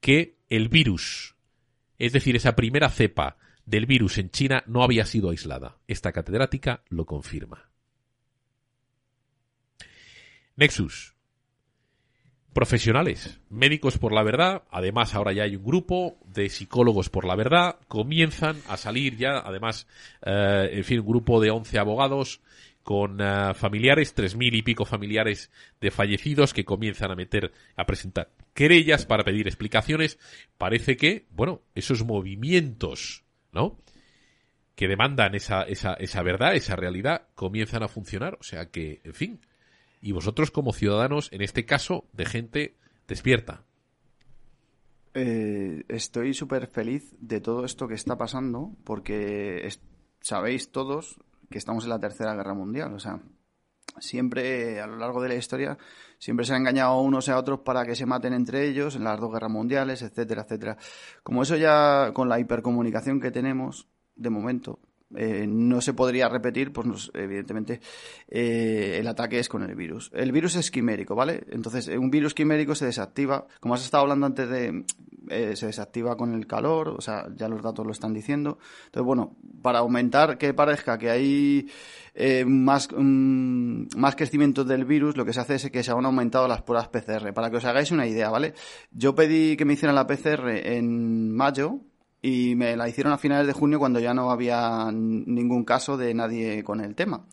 [0.00, 1.36] que el virus,
[1.98, 5.78] es decir, esa primera cepa del virus en China no había sido aislada.
[5.86, 7.70] Esta catedrática lo confirma.
[10.56, 11.14] Nexus.
[12.52, 17.36] Profesionales, médicos por la verdad, además ahora ya hay un grupo de psicólogos por la
[17.36, 19.86] verdad, comienzan a salir ya, además,
[20.26, 22.40] eh, en fin, un grupo de 11 abogados
[22.82, 27.86] con eh, familiares, tres mil y pico familiares de fallecidos que comienzan a meter, a
[27.86, 30.18] presentar querellas para pedir explicaciones.
[30.58, 33.78] Parece que, bueno, esos movimientos, ¿no?
[34.74, 38.38] Que demandan esa, esa, esa verdad, esa realidad, comienzan a funcionar.
[38.40, 39.40] O sea que, en fin,
[40.00, 43.64] y vosotros como ciudadanos, en este caso, de gente despierta.
[45.12, 49.68] Eh, estoy súper feliz de todo esto que está pasando porque
[50.20, 51.18] sabéis todos
[51.50, 52.94] que estamos en la Tercera Guerra Mundial.
[52.94, 53.20] O sea,
[53.98, 55.76] siempre a lo largo de la historia
[56.18, 59.18] siempre se han engañado unos a otros para que se maten entre ellos en las
[59.18, 60.76] dos guerras mundiales, etcétera, etcétera.
[61.22, 64.78] Como eso ya con la hipercomunicación que tenemos de momento,
[65.16, 67.80] eh, no se podría repetir, pues evidentemente
[68.28, 70.10] eh, el ataque es con el virus.
[70.14, 71.44] El virus es quimérico, ¿vale?
[71.50, 74.84] Entonces, un virus quimérico se desactiva, como has estado hablando antes de,
[75.28, 78.58] eh, se desactiva con el calor, o sea, ya los datos lo están diciendo.
[78.86, 81.68] Entonces, bueno, para aumentar que parezca que hay
[82.46, 86.46] más, mm, más crecimiento del virus, lo que se hace es que se han aumentado
[86.46, 87.32] las pruebas PCR.
[87.32, 88.54] Para que os hagáis una idea, ¿vale?
[88.92, 91.80] Yo pedí que me hicieran la PCR en mayo,
[92.22, 96.14] y me la hicieron a finales de junio cuando ya no había ningún caso de
[96.14, 97.26] nadie con el tema.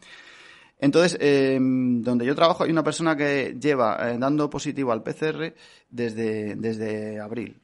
[0.79, 5.53] Entonces, eh, donde yo trabajo hay una persona que lleva eh, dando positivo al PCR
[5.89, 7.59] desde, desde abril.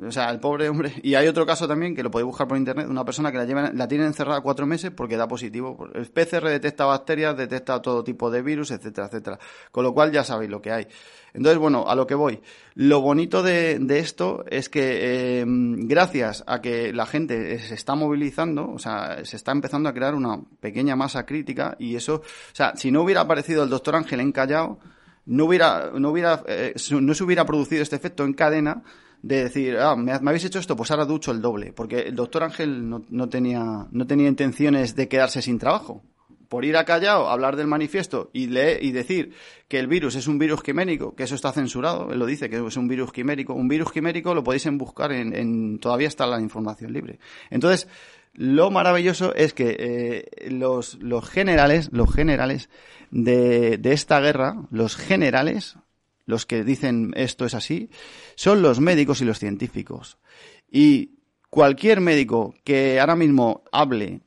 [0.00, 0.92] O sea, el pobre hombre.
[1.02, 3.44] Y hay otro caso también que lo podéis buscar por internet, una persona que la
[3.44, 5.88] lleva, la tiene encerrada cuatro meses porque da positivo.
[5.94, 9.38] El PCR detecta bacterias, detecta todo tipo de virus, etcétera, etcétera.
[9.70, 10.86] Con lo cual ya sabéis lo que hay.
[11.34, 12.40] Entonces, bueno, a lo que voy.
[12.74, 18.70] Lo bonito de, esto es que eh, gracias a que la gente se está movilizando,
[18.70, 22.76] o sea, se está empezando a crear una pequeña masa crítica y eso, o sea,
[22.76, 24.78] si no hubiera aparecido el doctor Ángel en Callao,
[25.24, 28.82] no hubiera, no hubiera, eh, no se hubiera producido este efecto en cadena
[29.22, 31.72] de decir, ah, me, habéis hecho esto, pues ahora ducho el doble.
[31.72, 36.02] Porque el doctor Ángel no, no, tenía, no tenía intenciones de quedarse sin trabajo.
[36.48, 39.32] por ir a Callao, hablar del manifiesto y leer, y decir
[39.68, 42.56] que el virus es un virus quimérico, que eso está censurado, él lo dice, que
[42.66, 43.54] es un virus quimérico.
[43.54, 47.18] Un virus quimérico lo podéis buscar en, en todavía está la información libre.
[47.48, 47.88] Entonces,
[48.34, 52.70] lo maravilloso es que eh, los, los generales, los generales
[53.10, 55.76] de, de esta guerra, los generales,
[56.24, 57.90] los que dicen esto es así,
[58.42, 60.18] son los médicos y los científicos.
[60.68, 61.10] Y
[61.48, 64.22] cualquier médico que ahora mismo hable,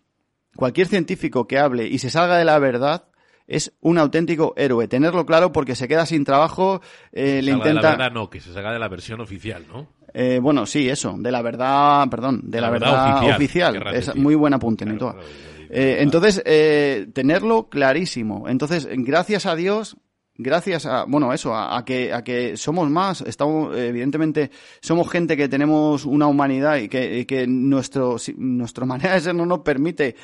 [0.56, 3.10] cualquier científico que hable y se salga de la verdad,
[3.46, 4.88] es un auténtico héroe.
[4.88, 6.82] Tenerlo claro porque se queda sin trabajo,
[7.12, 7.82] eh, le Salga de intenta...
[7.82, 9.90] la verdad no, que se salga de la versión oficial, ¿no?
[10.14, 13.86] Eh, bueno, sí, eso, de la verdad, perdón, de la, verdad, oficial.
[13.94, 15.18] Es muy buena apunte, Nitoa.
[15.70, 18.48] Eh, entonces, eh, tenerlo clarísimo.
[18.48, 19.98] Entonces, gracias a Dios,
[20.38, 24.52] gracias a, bueno, eso, a, a que, a que somos más, estamos, evidentemente,
[24.82, 29.36] somos gente que tenemos una humanidad y que, y que nuestro, nuestra manera de ser
[29.36, 30.16] no nos permite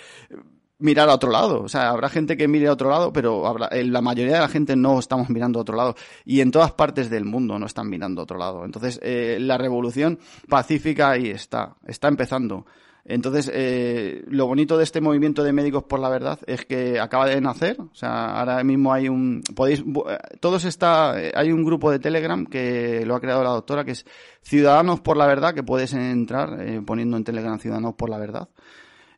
[0.81, 1.61] mirar a otro lado.
[1.61, 4.39] O sea, habrá gente que mire a otro lado, pero habrá, eh, la mayoría de
[4.39, 5.95] la gente no estamos mirando a otro lado.
[6.25, 8.65] Y en todas partes del mundo no están mirando a otro lado.
[8.65, 10.19] Entonces, eh, la revolución
[10.49, 12.65] pacífica ahí está, está empezando.
[13.05, 17.25] Entonces, eh, lo bonito de este movimiento de médicos por la verdad es que acaba
[17.25, 17.79] de nacer.
[17.81, 21.99] O sea, ahora mismo hay un, podéis, eh, todos está, eh, hay un grupo de
[21.99, 24.05] Telegram que lo ha creado la doctora, que es
[24.41, 28.49] Ciudadanos por la Verdad, que puedes entrar eh, poniendo en Telegram Ciudadanos por la Verdad.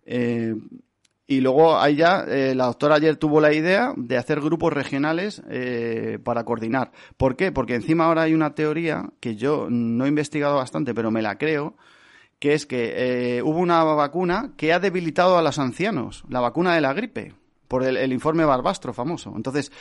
[0.05, 0.55] Eh,
[1.25, 5.41] y luego ahí ya, eh, la doctora ayer tuvo la idea de hacer grupos regionales
[5.49, 6.91] eh, para coordinar.
[7.15, 7.51] ¿Por qué?
[7.51, 11.37] Porque encima ahora hay una teoría que yo no he investigado bastante, pero me la
[11.37, 11.75] creo,
[12.39, 16.75] que es que eh, hubo una vacuna que ha debilitado a los ancianos, la vacuna
[16.75, 17.33] de la gripe,
[17.67, 19.33] por el, informe Barbastro famoso.
[19.35, 19.71] Entonces,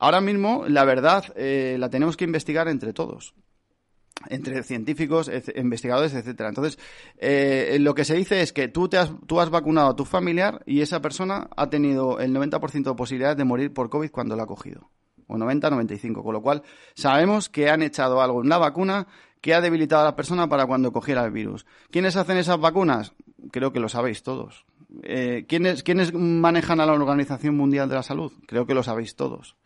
[0.00, 3.34] ahora mismo la verdad eh, la tenemos que investigar entre todos
[4.28, 6.48] entre científicos, investigadores, etcétera.
[6.48, 6.78] Entonces,
[7.18, 10.04] eh, lo que se dice es que tú te has, tú has vacunado a tu
[10.04, 14.36] familiar y esa persona ha tenido el 90% de posibilidades de morir por COVID cuando
[14.36, 14.90] la ha cogido.
[15.28, 16.22] O 90, 95.
[16.22, 16.62] Con lo cual,
[16.94, 19.06] sabemos que han echado algo en la vacuna
[19.40, 21.66] que ha debilitado a la persona para cuando cogiera el virus.
[21.90, 23.12] ¿Quiénes hacen esas vacunas?
[23.52, 24.64] Creo que lo sabéis todos.
[25.02, 28.32] Eh, ¿quiénes, ¿Quiénes manejan a la Organización Mundial de la Salud?
[28.46, 29.56] Creo que lo sabéis todos.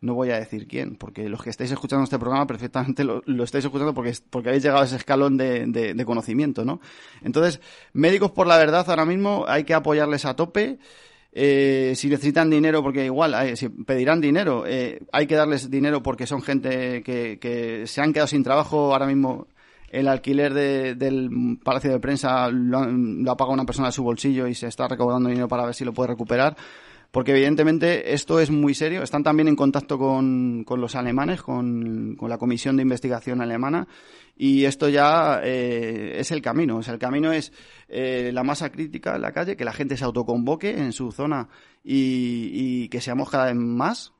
[0.00, 3.44] No voy a decir quién, porque los que estáis escuchando este programa perfectamente lo, lo
[3.44, 6.80] estáis escuchando porque, porque habéis llegado a ese escalón de, de- de conocimiento, ¿no?
[7.22, 7.60] Entonces,
[7.94, 10.78] médicos por la verdad ahora mismo hay que apoyarles a tope.
[11.38, 16.02] Eh, si necesitan dinero, porque igual eh, si pedirán dinero, eh, hay que darles dinero
[16.02, 19.46] porque son gente que, que se han quedado sin trabajo ahora mismo.
[19.90, 24.02] El alquiler de- del Palacio de Prensa lo, lo ha pagado una persona de su
[24.02, 26.56] bolsillo y se está recaudando dinero para ver si lo puede recuperar.
[27.10, 29.02] Porque evidentemente esto es muy serio.
[29.02, 33.86] Están también en contacto con, con los alemanes, con, con la Comisión de Investigación Alemana.
[34.36, 36.76] Y esto ya eh, es el camino.
[36.76, 37.52] O sea, el camino es
[37.88, 41.48] eh, la masa crítica en la calle, que la gente se autoconvoque en su zona
[41.82, 44.12] y, y que seamos cada vez más.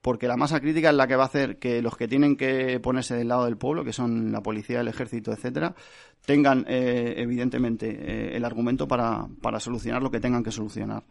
[0.00, 2.80] Porque la masa crítica es la que va a hacer que los que tienen que
[2.80, 5.76] ponerse del lado del pueblo, que son la policía, el ejército, etcétera,
[6.26, 11.04] tengan eh, evidentemente eh, el argumento para, para solucionar lo que tengan que solucionar.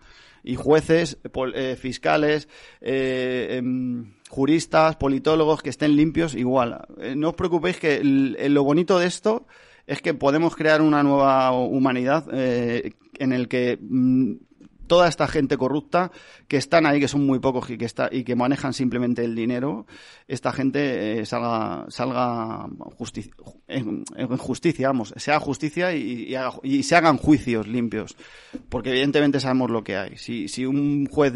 [0.44, 1.20] Y jueces,
[1.54, 2.50] eh, fiscales,
[2.82, 6.88] eh, em, juristas, politólogos que estén limpios, igual.
[7.00, 9.46] Eh, no os preocupéis que el- lo bonito de esto
[9.88, 14.32] es que podemos crear una nueva humanidad eh, en el que mm,
[14.92, 16.12] toda esta gente corrupta
[16.50, 19.36] que están ahí, que son muy pocos y que está y que manejan simplemente el
[19.36, 19.86] dinero,
[20.28, 22.68] esta gente eh, salga salga
[23.00, 23.32] justi-
[23.70, 24.04] en,
[24.38, 28.18] justicia, vamos, sea justicia y, y, haga- y se hagan juicios limpios,
[28.68, 30.18] porque evidentemente sabemos lo que hay.
[30.18, 31.32] Si, si un juez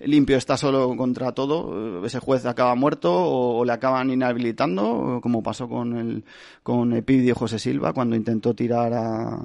[0.00, 5.44] limpio está solo contra todo, eh, ese juez acaba muerto o, le acaban inhabilitando, como
[5.44, 6.24] pasó con el
[6.64, 9.38] con Epidio José Silva cuando intentó tirar a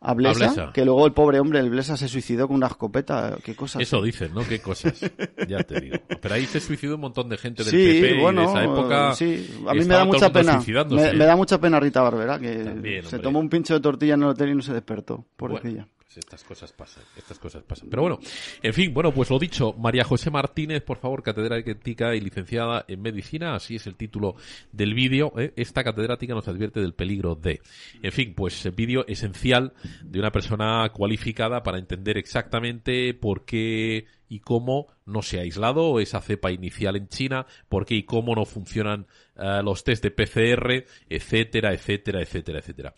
[0.00, 0.72] a Blesa, A Blesa.
[0.72, 3.36] que luego el pobre hombre, el Blesa, se suicidó con una escopeta.
[3.42, 3.82] ¿Qué cosas?
[3.82, 4.46] Eso dicen, ¿no?
[4.46, 5.00] Qué cosas.
[5.48, 5.96] Ya te digo.
[6.20, 8.64] Pero ahí se suicidó un montón de gente del Sí, PP bueno, y de esa
[8.64, 9.14] época.
[9.14, 9.50] sí.
[9.66, 10.60] A mí me da mucha pena.
[10.90, 14.14] Me, me da mucha pena Rita Barbera, que También, se tomó un pincho de tortilla
[14.14, 15.24] en el hotel y no se despertó.
[15.36, 15.82] Pobrecilla.
[15.82, 17.88] Bueno, estas cosas pasan, estas cosas pasan.
[17.90, 18.18] Pero bueno,
[18.62, 23.02] en fin, bueno, pues lo dicho, María José Martínez, por favor, catedrática y licenciada en
[23.02, 24.34] medicina, así es el título
[24.72, 25.32] del vídeo.
[25.36, 25.52] ¿eh?
[25.56, 27.60] Esta catedrática nos advierte del peligro de.
[28.02, 34.06] En fin, pues eh, vídeo esencial de una persona cualificada para entender exactamente por qué
[34.28, 38.34] y cómo no se ha aislado esa cepa inicial en China, por qué y cómo
[38.34, 39.06] no funcionan
[39.36, 42.94] eh, los test de PCR, etcétera, etcétera, etcétera, etcétera.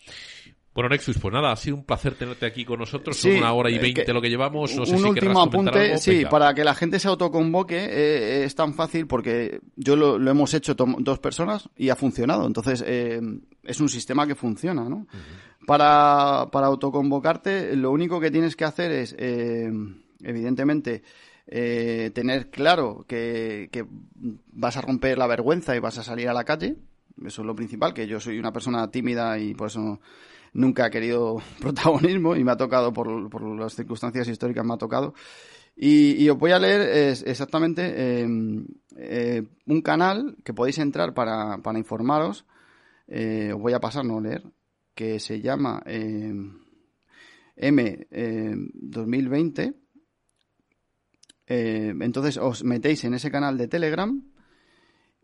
[0.73, 3.17] Bueno, Nexus, pues nada, ha sido un placer tenerte aquí con nosotros.
[3.17, 4.73] Son Sí, una hora y eh, veinte lo que llevamos.
[4.75, 5.97] No sé un si querrás último apunte, algo.
[5.97, 6.29] sí, Venga.
[6.29, 10.53] para que la gente se autoconvoque eh, es tan fácil porque yo lo, lo hemos
[10.53, 12.47] hecho dos personas y ha funcionado.
[12.47, 13.19] Entonces, eh,
[13.63, 15.07] es un sistema que funciona, ¿no?
[15.67, 19.69] para, para autoconvocarte, lo único que tienes que hacer es eh,
[20.23, 21.03] evidentemente,
[21.47, 23.85] eh, tener claro que, que
[24.53, 26.77] vas a romper la vergüenza y vas a salir a la calle.
[27.25, 29.99] Eso es lo principal, que yo soy una persona tímida y por eso
[30.53, 34.77] nunca he querido protagonismo y me ha tocado por, por las circunstancias históricas me ha
[34.77, 35.13] tocado.
[35.75, 38.27] Y, os voy a leer es, exactamente eh,
[38.97, 42.45] eh, un canal que podéis entrar para, para informaros.
[43.07, 44.43] Eh, os voy a pasar, no leer,
[44.93, 46.33] que se llama eh,
[47.55, 48.07] M
[48.73, 49.73] 2020.
[51.47, 54.23] Eh, entonces os metéis en ese canal de Telegram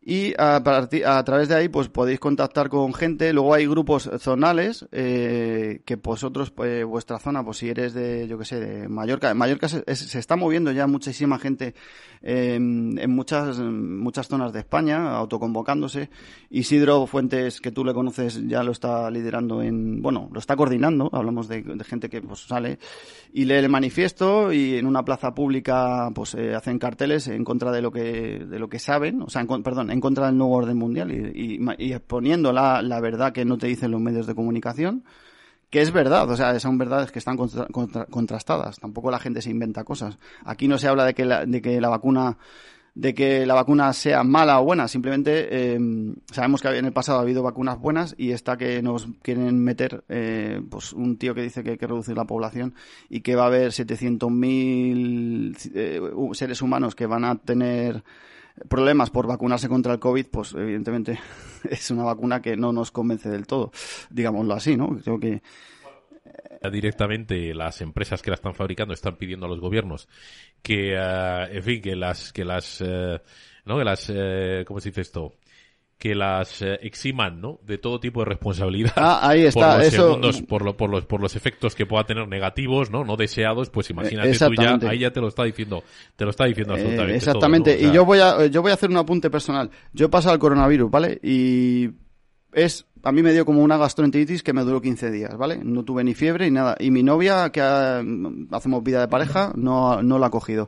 [0.02, 3.34] y a, partir- a través de ahí pues podéis contactar con gente.
[3.34, 8.38] Luego hay grupos zonales eh, que vosotros, pues, vuestra zona, pues si eres de, yo
[8.38, 9.30] que sé, de Mallorca.
[9.30, 11.76] En Mallorca se, se está moviendo ya muchísima gente
[12.22, 16.10] eh, en muchas, muchas zonas de España, autoconvocándose.
[16.49, 21.10] Isidro Fuentes, que tú le conoces, ya lo está liderando en, bueno, lo está coordinando.
[21.11, 22.80] Hablamos de, gente que pues sale
[23.34, 27.72] y lee el manifiesto y en una plaza pública pues eh, hacen carteles en contra
[27.72, 30.56] de lo que de lo que saben, o sea, en, perdón, en contra del nuevo
[30.56, 34.27] orden mundial y, y, y exponiendo la, la verdad que no te dicen los medios
[34.27, 35.03] de comunicación,
[35.69, 38.80] que es verdad, o sea, son verdades que están contra- contra- contrastadas.
[38.80, 40.18] Tampoco la gente se inventa cosas.
[40.45, 42.38] Aquí no se habla de que la, de que la vacuna
[42.95, 45.80] de que la vacuna sea mala o buena, simplemente eh,
[46.31, 50.03] sabemos que en el pasado ha habido vacunas buenas y esta que nos quieren meter,
[50.10, 52.73] eh, pues un tío que dice que hay que reducir la población
[53.07, 56.02] y que va a haber 700.000 eh,
[56.34, 58.03] seres humanos que van a tener
[58.69, 61.19] problemas por vacunarse contra el COVID, pues evidentemente
[61.69, 63.71] es una vacuna que no nos convence del todo,
[64.09, 64.97] digámoslo así, ¿no?
[65.03, 65.41] Creo que
[66.71, 70.07] directamente las empresas que la están fabricando están pidiendo a los gobiernos
[70.61, 73.21] que, eh, en fin, que las, que las, eh,
[73.65, 73.77] ¿no?
[73.77, 75.35] Que las, eh, ¿cómo se dice esto?
[75.98, 77.60] Que las eh, eximan, ¿no?
[77.65, 78.94] De todo tipo de responsabilidad.
[78.98, 81.88] Ah, ahí Por está, los eso- segundos, por, lo- por los, por los efectos que
[81.88, 83.03] pueda tener negativos, ¿no?
[83.03, 84.88] No deseados, pues imagínate tú ya, exactamente.
[84.88, 85.84] ahí ya te lo está diciendo,
[86.15, 87.74] te lo está diciendo Eh, absolutamente exactamente.
[87.74, 87.88] todo, ¿no?
[87.90, 89.72] O Y yo voy a yo voy a hacer un apunte personal.
[89.91, 91.19] Yo he pasado el coronavirus, ¿vale?
[91.24, 91.90] Y
[92.53, 95.60] es a mí me dio como una gastroenteritis que me duró 15 días, ¿vale?
[95.64, 96.76] No tuve ni fiebre ni nada.
[96.80, 98.03] Y mi novia, que ah,
[98.52, 100.68] hacemos vida de pareja, no, no la ha cogido.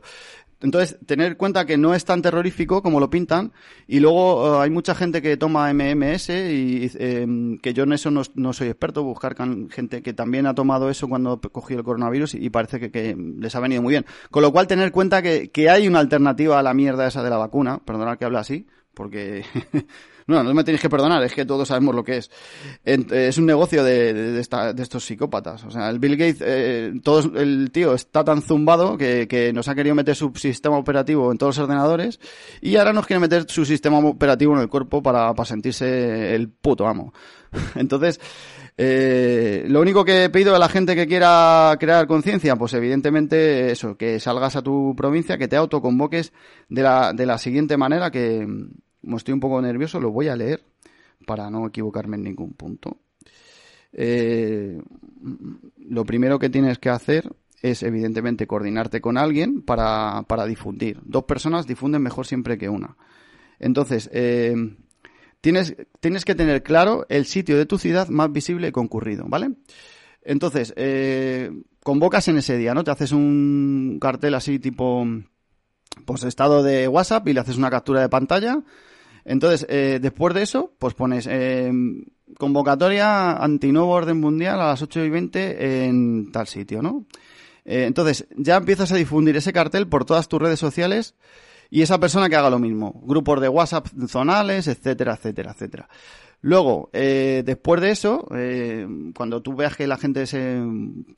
[0.62, 3.52] Entonces, tener en cuenta que no es tan terrorífico como lo pintan.
[3.86, 7.26] Y luego eh, hay mucha gente que toma MMS y eh,
[7.62, 9.02] que yo en eso no, soy experto.
[9.02, 12.90] Buscar can- gente que también ha tomado eso cuando cogió el coronavirus y, parece que,
[12.90, 14.04] que les ha venido muy bien.
[14.30, 17.22] Con lo cual, tener en cuenta que, que hay una alternativa a la mierda esa
[17.22, 17.78] de la vacuna.
[17.84, 19.44] Perdonad que hable así, porque...
[20.26, 22.30] No, no me tenéis que perdonar, es que todos sabemos lo que es.
[22.84, 25.64] Eh, es un negocio de, de, esta- de estos psicópatas.
[25.64, 29.68] O sea, el Bill Gates, eh, todos, el tío está tan zumbado que, que nos
[29.68, 32.20] ha querido meter su sistema operativo en todos los ordenadores
[32.60, 36.48] y ahora nos quiere meter su sistema operativo en el cuerpo para, para sentirse el
[36.48, 37.12] puto amo.
[37.74, 38.20] Entonces,
[38.76, 43.70] eh, lo único que he pedido a la gente que quiera crear conciencia, pues evidentemente
[43.72, 46.32] eso, que salgas a tu provincia, que te autoconvoques
[46.68, 48.46] de la, de la siguiente manera, que
[49.00, 50.62] como estoy un poco nervioso, lo voy a leer
[51.26, 52.98] para no equivocarme en ningún punto.
[53.92, 54.80] Eh,
[55.76, 57.30] lo primero que tienes que hacer
[57.62, 61.00] es evidentemente coordinarte con alguien para, para difundir.
[61.04, 62.96] Dos personas difunden mejor siempre que una.
[63.58, 64.54] Entonces, eh,
[65.40, 69.52] tienes, tienes que tener claro el sitio de tu ciudad más visible y concurrido, ¿vale?
[70.22, 71.50] Entonces, eh,
[71.82, 72.84] convocas en ese día, ¿no?
[72.84, 75.06] Te haces un cartel así tipo,
[76.04, 78.62] pues estado de WhatsApp y le haces una captura de pantalla.
[79.30, 81.70] Entonces, eh, después de eso, pues pones eh,
[82.36, 87.06] convocatoria antinuevo orden mundial a las 8 y 20 en tal sitio, ¿no?
[87.64, 91.14] Eh, entonces, ya empiezas a difundir ese cartel por todas tus redes sociales
[91.70, 93.00] y esa persona que haga lo mismo.
[93.04, 95.88] Grupos de WhatsApp zonales, etcétera, etcétera, etcétera.
[96.42, 98.84] Luego, eh, después de eso, eh,
[99.14, 100.60] cuando tú veas que la gente se,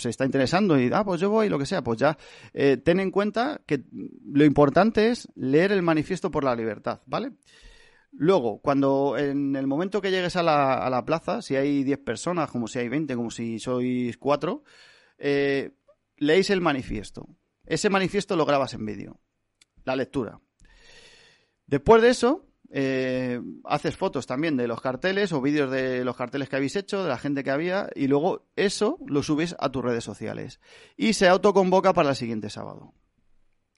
[0.05, 2.19] está interesando y, ah, pues yo voy, lo que sea, pues ya,
[2.53, 3.85] eh, ten en cuenta que
[4.33, 7.33] lo importante es leer el manifiesto por la libertad, ¿vale?
[8.13, 12.69] Luego, cuando en el momento que llegues a la, plaza, si hay 10 personas, como
[12.69, 14.63] si hay 20, como si sois 4,
[15.19, 15.73] eh,
[16.19, 17.27] leéis el manifiesto.
[17.65, 19.21] Ese manifiesto lo grabas en vídeo.
[19.85, 20.41] La lectura.
[21.67, 26.51] Después de eso, eh, haces fotos también de los carteles o vídeos de los carteles
[26.51, 29.83] que habéis hecho, de la gente que había, y luego eso lo subes a tus
[29.83, 30.61] redes sociales.
[30.97, 32.93] Y se autoconvoca para el siguiente sábado.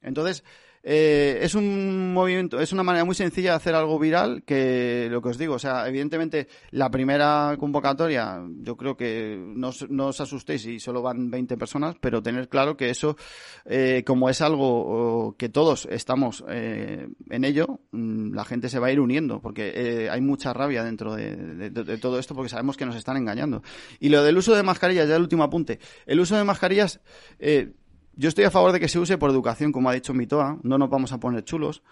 [0.01, 0.45] Entonces,
[0.87, 5.23] eh, es un movimiento, es una manera muy sencilla de hacer algo viral que lo
[5.23, 10.61] que os digo, o sea, evidentemente la primera convocatoria, yo creo que no, os- asustéis
[10.63, 13.17] si solo van 20 personas, pero tener claro que eso,
[13.65, 18.89] eh, como es algo que todos estamos eh, en ello, mm, la gente se va
[18.89, 22.35] a ir uniendo, porque eh, hay mucha rabia dentro de, de- de- de todo esto,
[22.35, 23.63] porque sabemos que nos están engañando.
[24.01, 27.01] Y lo del uso de mascarillas, ya el último apunte, el uso de mascarillas,
[27.39, 27.73] eh,
[28.17, 30.79] yo estoy a favor de que se use por educación, como ha dicho Mitoa, no
[30.79, 31.83] nos vamos a poner chulos,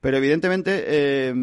[0.00, 1.34] pero evidentemente eh,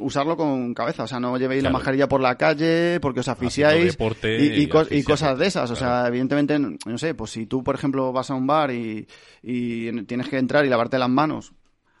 [0.00, 3.92] usarlo con cabeza, o sea, no llevéis la mascarilla por la calle porque os asfixiáis
[3.92, 7.14] deporte y, y y co- y asfixiaros, cosas de esas, o sea, evidentemente, no sé,
[7.14, 9.06] pues si tú, por ejemplo, vas a un bar y,
[9.42, 11.52] y tienes que entrar y lavarte las manos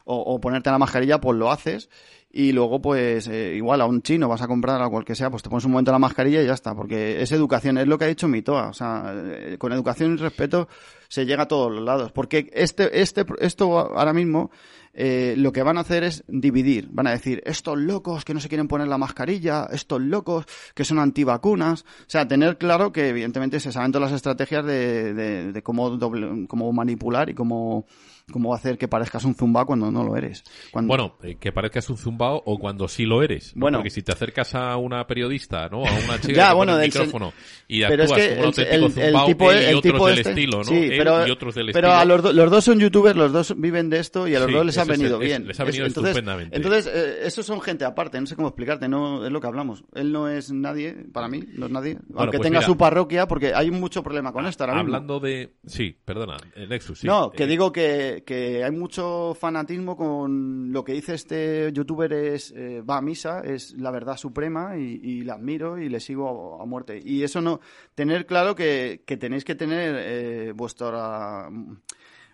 [0.04, 1.88] o, o ponerte la mascarilla, pues lo haces.
[2.34, 5.28] Y luego, pues, eh, igual a un chino vas a comprar a cual que sea,
[5.30, 7.98] pues te pones un momento la mascarilla y ya está, porque es educación, es lo
[7.98, 8.68] que ha dicho Mitoa.
[8.68, 10.66] O sea, eh, con educación y respeto
[11.08, 12.10] se llega a todos los lados.
[12.10, 14.50] Porque este, este, esto ahora mismo,
[14.94, 16.88] eh, lo que van a hacer es dividir.
[16.90, 20.84] Van a decir, estos locos que no se quieren poner la mascarilla, estos locos que
[20.84, 21.82] son antivacunas.
[21.82, 25.98] O sea, tener claro que evidentemente se saben todas las estrategias de, de, de cómo,
[25.98, 27.84] doble- cómo manipular y cómo,
[28.32, 30.44] cómo hacer que parezcas un zumba cuando no lo eres.
[30.88, 33.54] Bueno, eh, que parezcas un zumbao o cuando sí lo eres.
[33.56, 33.60] ¿no?
[33.62, 33.78] Bueno.
[33.78, 35.78] Porque si te acercas a una periodista, ¿no?
[35.84, 37.32] A una chica Ya, que te bueno, pone el del sen- micrófono
[37.68, 40.18] y actúas es que como un auténtico el, tipo, él y el otros tipo del
[40.18, 40.64] este- estilo, ¿no?
[40.64, 41.94] Sí, Él pero, y otros del pero estilo.
[42.00, 44.48] a los, do- los dos son youtubers, los dos viven de esto y a los
[44.48, 45.46] Sí, dos les ha eso es- venido es- bien.
[45.46, 46.56] les ha venido entonces, estupendamente.
[46.56, 49.84] Entonces, eh, esos son gente aparte, no sé cómo explicarte, no es lo que hablamos.
[49.94, 52.66] Él no es nadie, para mí, no es nadie, aunque pues tenga mira.
[52.66, 54.94] su parroquia, porque hay mucho problema con esto ahora mismo.
[54.96, 55.54] Hablando de...
[55.66, 57.06] Sí, perdona, el Nexus, sí.
[57.06, 62.11] No, que Eh, digo que, que hay mucho fanatismo con lo que dice este youtuber
[62.12, 66.62] eh, va a misa, es la verdad suprema y, la admiro y le sigo a,
[66.62, 67.00] a muerte.
[67.04, 67.60] Y eso no,
[67.94, 71.48] tener claro que, que tenéis que tener eh, vuestra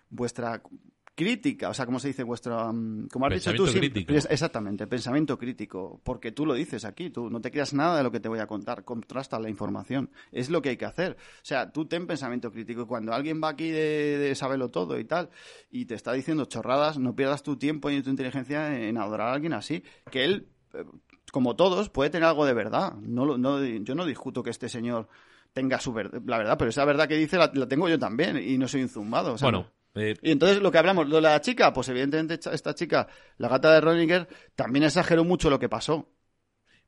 [0.09, 0.61] vuestra
[1.23, 2.23] crítica, o sea, ¿cómo se dice?
[2.23, 4.13] Vuestra, mm, como has dicho tú, crítico.
[4.13, 8.03] es- exactamente, pensamiento crítico, porque tú lo dices aquí, tú no te creas nada de
[8.03, 11.17] lo que te voy a contar, contrasta la información, es lo que hay que hacer.
[11.19, 14.97] O sea, tú ten pensamiento crítico y cuando alguien va aquí de, de saberlo todo
[14.97, 15.29] y tal,
[15.69, 19.33] y te está diciendo chorradas, no pierdas tu tiempo y tu inteligencia en adorar a
[19.33, 20.85] alguien así, que él, eh,
[21.33, 22.93] como todos, puede tener algo de verdad.
[23.01, 25.07] No, lo- no, yo no discuto que este señor
[25.53, 28.37] tenga su ver- la verdad, pero esa verdad que dice la, la tengo yo también
[28.37, 29.33] y no soy un zumbado.
[29.33, 32.39] o sea, Bueno, eh, y entonces lo que hablamos, lo de la chica, pues evidentemente
[32.51, 33.07] esta- chica,
[33.37, 36.09] la gata de Roniger, también exageró mucho lo que pasó.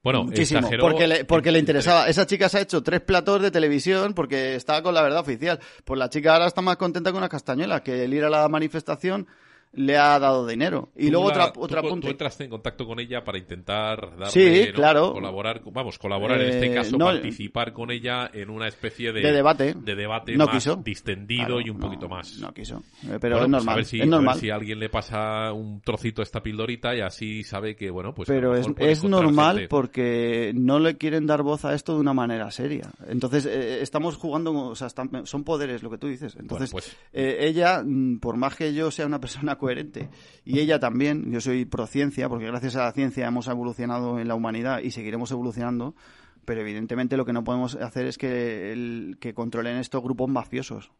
[0.03, 2.07] bueno, Muchísimo, exageró- porque le, porque le interesaba.
[2.07, 5.59] Esa chica se ha hecho tres platos de televisión porque estaba con la verdad oficial.
[5.85, 8.47] Pues la chica ahora está más contenta con una castañuela, que el ir a la
[8.49, 9.27] manifestación
[9.73, 10.89] le ha dado dinero.
[10.97, 12.07] Y Tú luego la- otra, tú otra co- apunte.
[12.07, 14.73] Tú entraste en contacto con ella para intentar darle, Sí, ¿no?
[14.73, 15.13] claro.
[15.13, 19.21] colaborar, vamos, colaborar en este Eh, caso, no- participar con ella en una especie de,
[19.21, 19.73] De debate.
[19.73, 20.75] de debate No más quiso.
[20.77, 22.37] distendido Claro, y un poquito más.
[22.39, 22.83] No quiso.
[23.07, 23.73] Eh, Pero Bueno, es pues normal.
[23.73, 24.39] a ver si, es a ver normal.
[24.39, 28.13] si a alguien le pasa un trocito a esta pildorita y así sabe que, bueno,
[28.13, 28.27] pues.
[28.27, 29.69] Pero es, es normal gente.
[29.69, 32.91] porque no le quieren dar voz a esto de una manera seria.
[33.07, 36.35] Entonces, eh, estamos jugando, o sea, están- son poderes lo que tú dices.
[36.37, 40.09] Entonces, pues- eh, ella, mm, por más que yo sea una persona coherente,
[40.43, 44.27] y ella también, yo soy pro ciencia, porque gracias a la ciencia hemos evolucionado en
[44.27, 45.95] la humanidad y seguiremos evolucionando,
[46.43, 50.91] pero evidentemente lo que no podemos hacer es que, que controlen estos grupos mafiosos.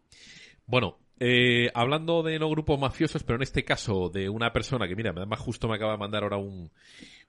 [0.67, 4.95] Bueno, eh, hablando de no grupos mafiosos, pero en este caso de una persona que,
[4.95, 6.71] mira, además justo me acaba de mandar ahora un,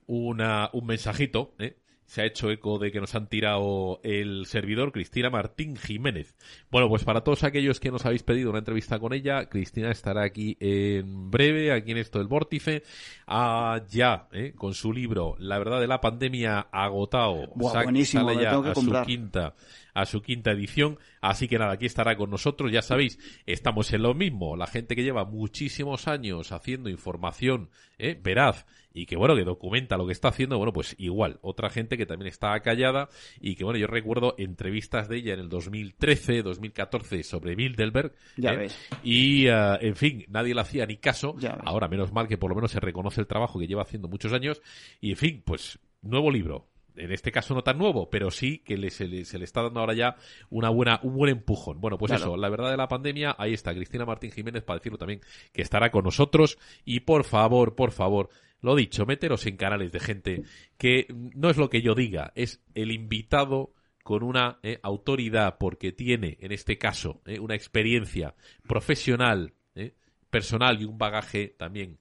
[0.06, 1.78] una, un mensajito, ¿eh?
[2.06, 6.34] Se ha hecho eco de que nos han tirado el servidor Cristina Martín Jiménez.
[6.70, 10.22] Bueno, pues para todos aquellos que nos habéis pedido una entrevista con ella, Cristina estará
[10.22, 12.82] aquí en breve, aquí en esto del Vórtice,
[13.26, 14.52] ah, ya, ¿eh?
[14.54, 17.48] con su libro La verdad de la pandemia agotado.
[17.54, 19.54] Buah, buenísimo, sale ya tengo que a su quinta
[19.94, 20.98] a su quinta edición.
[21.20, 22.72] Así que nada, aquí estará con nosotros.
[22.72, 24.56] Ya sabéis, estamos en lo mismo.
[24.56, 28.18] La gente que lleva muchísimos años haciendo información ¿eh?
[28.20, 31.38] veraz y que bueno, que documenta lo que está haciendo, bueno, pues igual.
[31.42, 33.08] Otra gente que también está callada
[33.40, 38.12] y que bueno, yo recuerdo entrevistas de ella en el 2013, 2014 sobre Bilderberg.
[38.36, 38.56] Ya ¿eh?
[38.56, 38.78] ves.
[39.02, 41.34] Y, eh, en fin, nadie le hacía ni caso.
[41.64, 44.32] Ahora, menos mal que por lo menos se reconoce el trabajo que lleva haciendo muchos
[44.32, 44.60] años.
[45.00, 46.68] Y, en fin, pues, nuevo libro.
[46.94, 49.62] En este caso no tan nuevo, pero sí que le- se, le, se le está
[49.62, 50.16] dando ahora ya
[50.50, 51.80] una buena, un buen empujón.
[51.80, 52.24] Bueno, pues Claro.
[52.24, 55.22] eso, la verdad de la pandemia, ahí está, Cristina Martín Jiménez para decirlo también
[55.54, 56.58] que estará con nosotros.
[56.84, 58.28] Y por favor, por favor,
[58.62, 60.42] lo dicho, meteros en canales de gente
[60.78, 65.92] que no es lo que yo diga, es el invitado con una eh, autoridad porque
[65.92, 68.34] tiene, en este caso, eh, una experiencia
[68.66, 69.94] profesional, eh,
[70.30, 71.98] personal y un bagaje también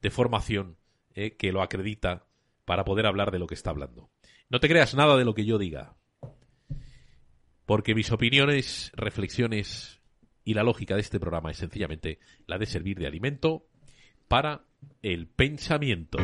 [0.00, 0.76] de formación
[1.36, 2.26] que lo acredita
[2.64, 4.08] para poder hablar de lo que está hablando.
[4.50, 5.96] No te creas nada de lo que yo diga,
[7.66, 10.00] porque mis opiniones, reflexiones
[10.44, 13.66] y la lógica de este programa es sencillamente la de servir de alimento
[14.28, 14.60] para
[15.02, 16.18] el pensamiento.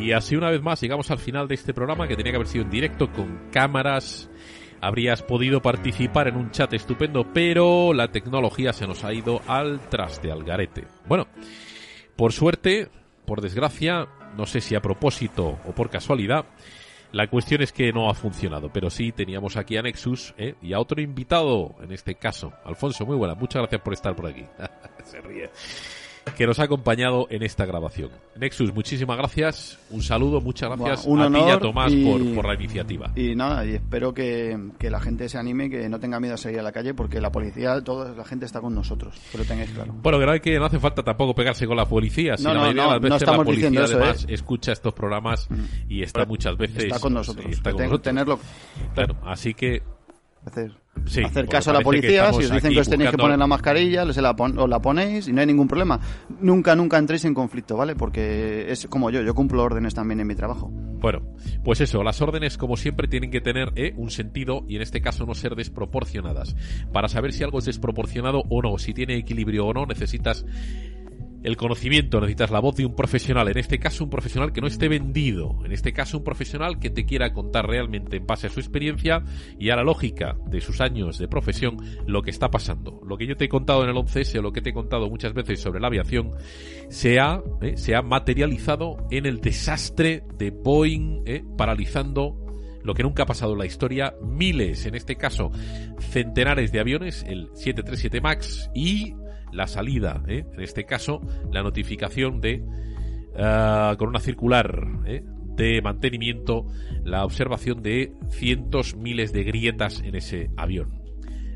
[0.00, 2.48] Y así una vez más llegamos al final de este programa que tenía que haber
[2.48, 4.30] sido en directo con cámaras.
[4.80, 9.78] Habrías podido participar en un chat estupendo, pero la tecnología se nos ha ido al
[9.90, 10.86] traste, al garete.
[11.06, 11.28] Bueno,
[12.16, 12.88] por suerte,
[13.26, 16.44] por desgracia, no sé si a propósito o por casualidad,
[17.12, 20.54] la cuestión es que no ha funcionado, pero sí teníamos aquí a Nexus ¿eh?
[20.62, 22.52] y a otro invitado, en este caso.
[22.64, 24.44] Alfonso, muy buena, muchas gracias por estar por aquí.
[25.04, 25.50] Se ríe
[26.36, 28.10] que nos ha acompañado en esta grabación.
[28.36, 32.34] Nexus, muchísimas gracias, un saludo, muchas gracias un a ti y a Tomás y- por,
[32.34, 33.10] por la iniciativa.
[33.16, 36.38] Y nada, y espero que, que la gente se anime, que no tenga miedo a
[36.38, 39.44] salir a la calle, porque la policía, toda la gente está con nosotros, que lo
[39.44, 39.92] tengáis claro.
[40.02, 42.36] Bueno, hay que, no hace falta tampoco pegarse con la policía.
[42.36, 44.24] Si No, la no, mayoría no, de las no veces la policía diciendo eso, además
[44.24, 44.34] ¿eh?
[44.34, 45.48] escucha estos programas
[45.88, 47.46] y está muchas veces Está con nosotros.
[47.50, 48.14] está con Ten- nosotros.
[48.14, 48.38] tenerlo-
[48.94, 49.82] Claro, así que
[50.46, 50.72] hacer,
[51.06, 53.46] Sí, hacer caso a la policía, si os dicen que os tenéis que poner la
[53.46, 55.98] mascarilla, se la pon- os la ponéis y no hay ningún problema.
[56.40, 57.94] Nunca, nunca entréis en conflicto, ¿vale?
[57.96, 60.70] Porque es como yo, yo cumplo órdenes también en mi trabajo.
[60.70, 61.22] Bueno,
[61.64, 63.94] pues eso, las órdenes como siempre tienen que tener ¿eh?
[63.96, 66.54] un sentido y en este caso no ser desproporcionadas.
[66.92, 70.44] Para saber si algo es desproporcionado o no, si tiene equilibrio o no, necesitas
[71.42, 74.66] el conocimiento, necesitas la voz de un profesional, en este caso un profesional que no
[74.66, 78.50] esté vendido, en este caso un profesional que te quiera contar realmente en base a
[78.50, 79.22] su experiencia
[79.58, 83.00] y a la lógica de sus años de profesión lo que está pasando.
[83.06, 85.08] Lo que yo te he contado en el 11S o lo que te he contado
[85.08, 86.32] muchas veces sobre la aviación
[86.88, 92.36] se ha, eh, se ha materializado en el desastre de Boeing eh, paralizando
[92.82, 95.50] lo que nunca ha pasado en la historia, miles, en este caso
[95.98, 99.14] centenares de aviones, el 737 MAX y
[99.52, 100.44] la salida, ¿eh?
[100.52, 101.20] en este caso,
[101.52, 102.64] la notificación de,
[103.36, 105.22] ah, con una circular ¿eh?
[105.56, 106.66] de mantenimiento,
[107.04, 111.00] la observación de cientos, miles de grietas en ese avión.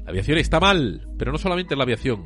[0.04, 2.24] La aviación está mal, pero no solamente la aviación.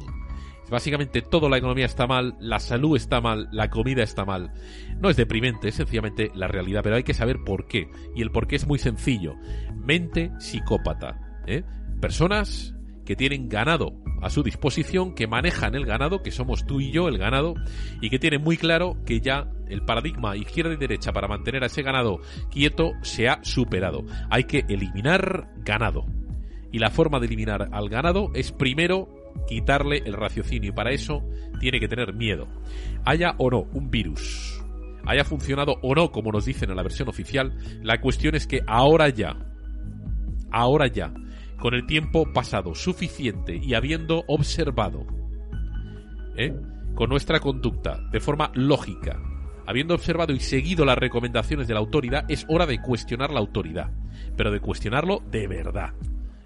[0.70, 4.53] Básicamente toda la economía está mal, la salud está mal, la comida está mal.
[5.01, 7.89] No es deprimente, es sencillamente la realidad, pero hay que saber por qué.
[8.15, 9.35] Y el por qué es muy sencillo.
[9.74, 11.43] Mente psicópata.
[11.47, 11.62] ¿eh?
[12.01, 12.74] Personas
[13.09, 17.09] que tienen ganado a su disposición, que manejan el ganado, que somos tú y yo
[17.09, 17.55] el ganado,
[18.02, 21.68] y que tienen muy claro que ya el paradigma izquierda y derecha para mantener a
[21.68, 22.20] ese ganado
[22.51, 24.05] quieto se ha superado.
[24.28, 26.05] Hay que eliminar ganado.
[26.70, 29.09] Y la forma de eliminar al ganado es primero
[29.48, 31.22] quitarle el raciocinio y para eso
[31.60, 32.47] tiene que tener miedo.
[33.06, 34.62] Haya o no un virus,
[35.06, 38.60] haya funcionado o no como nos dicen en la versión oficial, la cuestión es que
[38.66, 39.35] ahora ya,
[40.51, 41.10] ahora ya,
[41.59, 45.06] con el tiempo pasado suficiente y habiendo observado,
[46.36, 46.55] ¿eh?
[46.94, 49.20] con nuestra conducta de forma lógica,
[49.66, 53.90] habiendo observado y seguido las recomendaciones de la autoridad, es hora de cuestionar la autoridad,
[54.36, 55.94] pero de cuestionarlo de verdad,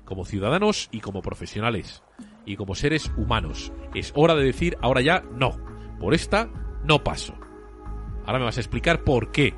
[0.05, 2.03] como ciudadanos y como profesionales,
[2.45, 3.73] y como seres humanos.
[3.95, 5.59] Es hora de decir, ahora ya, no,
[6.01, 6.51] por esta
[6.85, 7.35] no paso.
[8.25, 9.55] Ahora me vas a explicar por qué.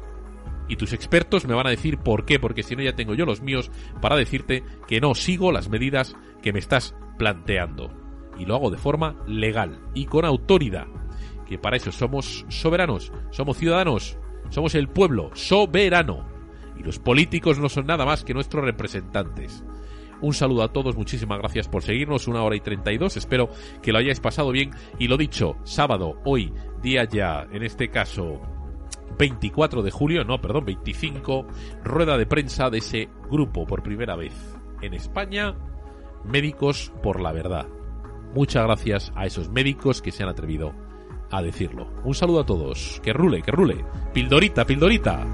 [0.68, 3.26] Y tus expertos me van a decir por qué, porque si no ya tengo yo
[3.26, 3.70] los míos
[4.00, 7.90] para decirte que no sigo las medidas que me estás planteando.
[8.38, 10.86] Y lo hago de forma legal y con autoridad.
[11.46, 14.18] Que para eso somos soberanos, somos ciudadanos,
[14.48, 16.26] somos el pueblo soberano.
[16.78, 19.64] Y los políticos no son nada más que nuestros representantes.
[20.20, 23.50] Un saludo a todos, muchísimas gracias por seguirnos, una hora y 32, espero
[23.82, 28.40] que lo hayáis pasado bien y lo dicho, sábado, hoy, día ya, en este caso,
[29.18, 31.46] 24 de julio, no, perdón, 25,
[31.82, 34.34] rueda de prensa de ese grupo por primera vez
[34.82, 35.54] en España,
[36.24, 37.66] Médicos por la Verdad.
[38.34, 40.72] Muchas gracias a esos médicos que se han atrevido
[41.30, 41.88] a decirlo.
[42.04, 43.84] Un saludo a todos, que rule, que rule.
[44.12, 45.24] Pildorita, pildorita.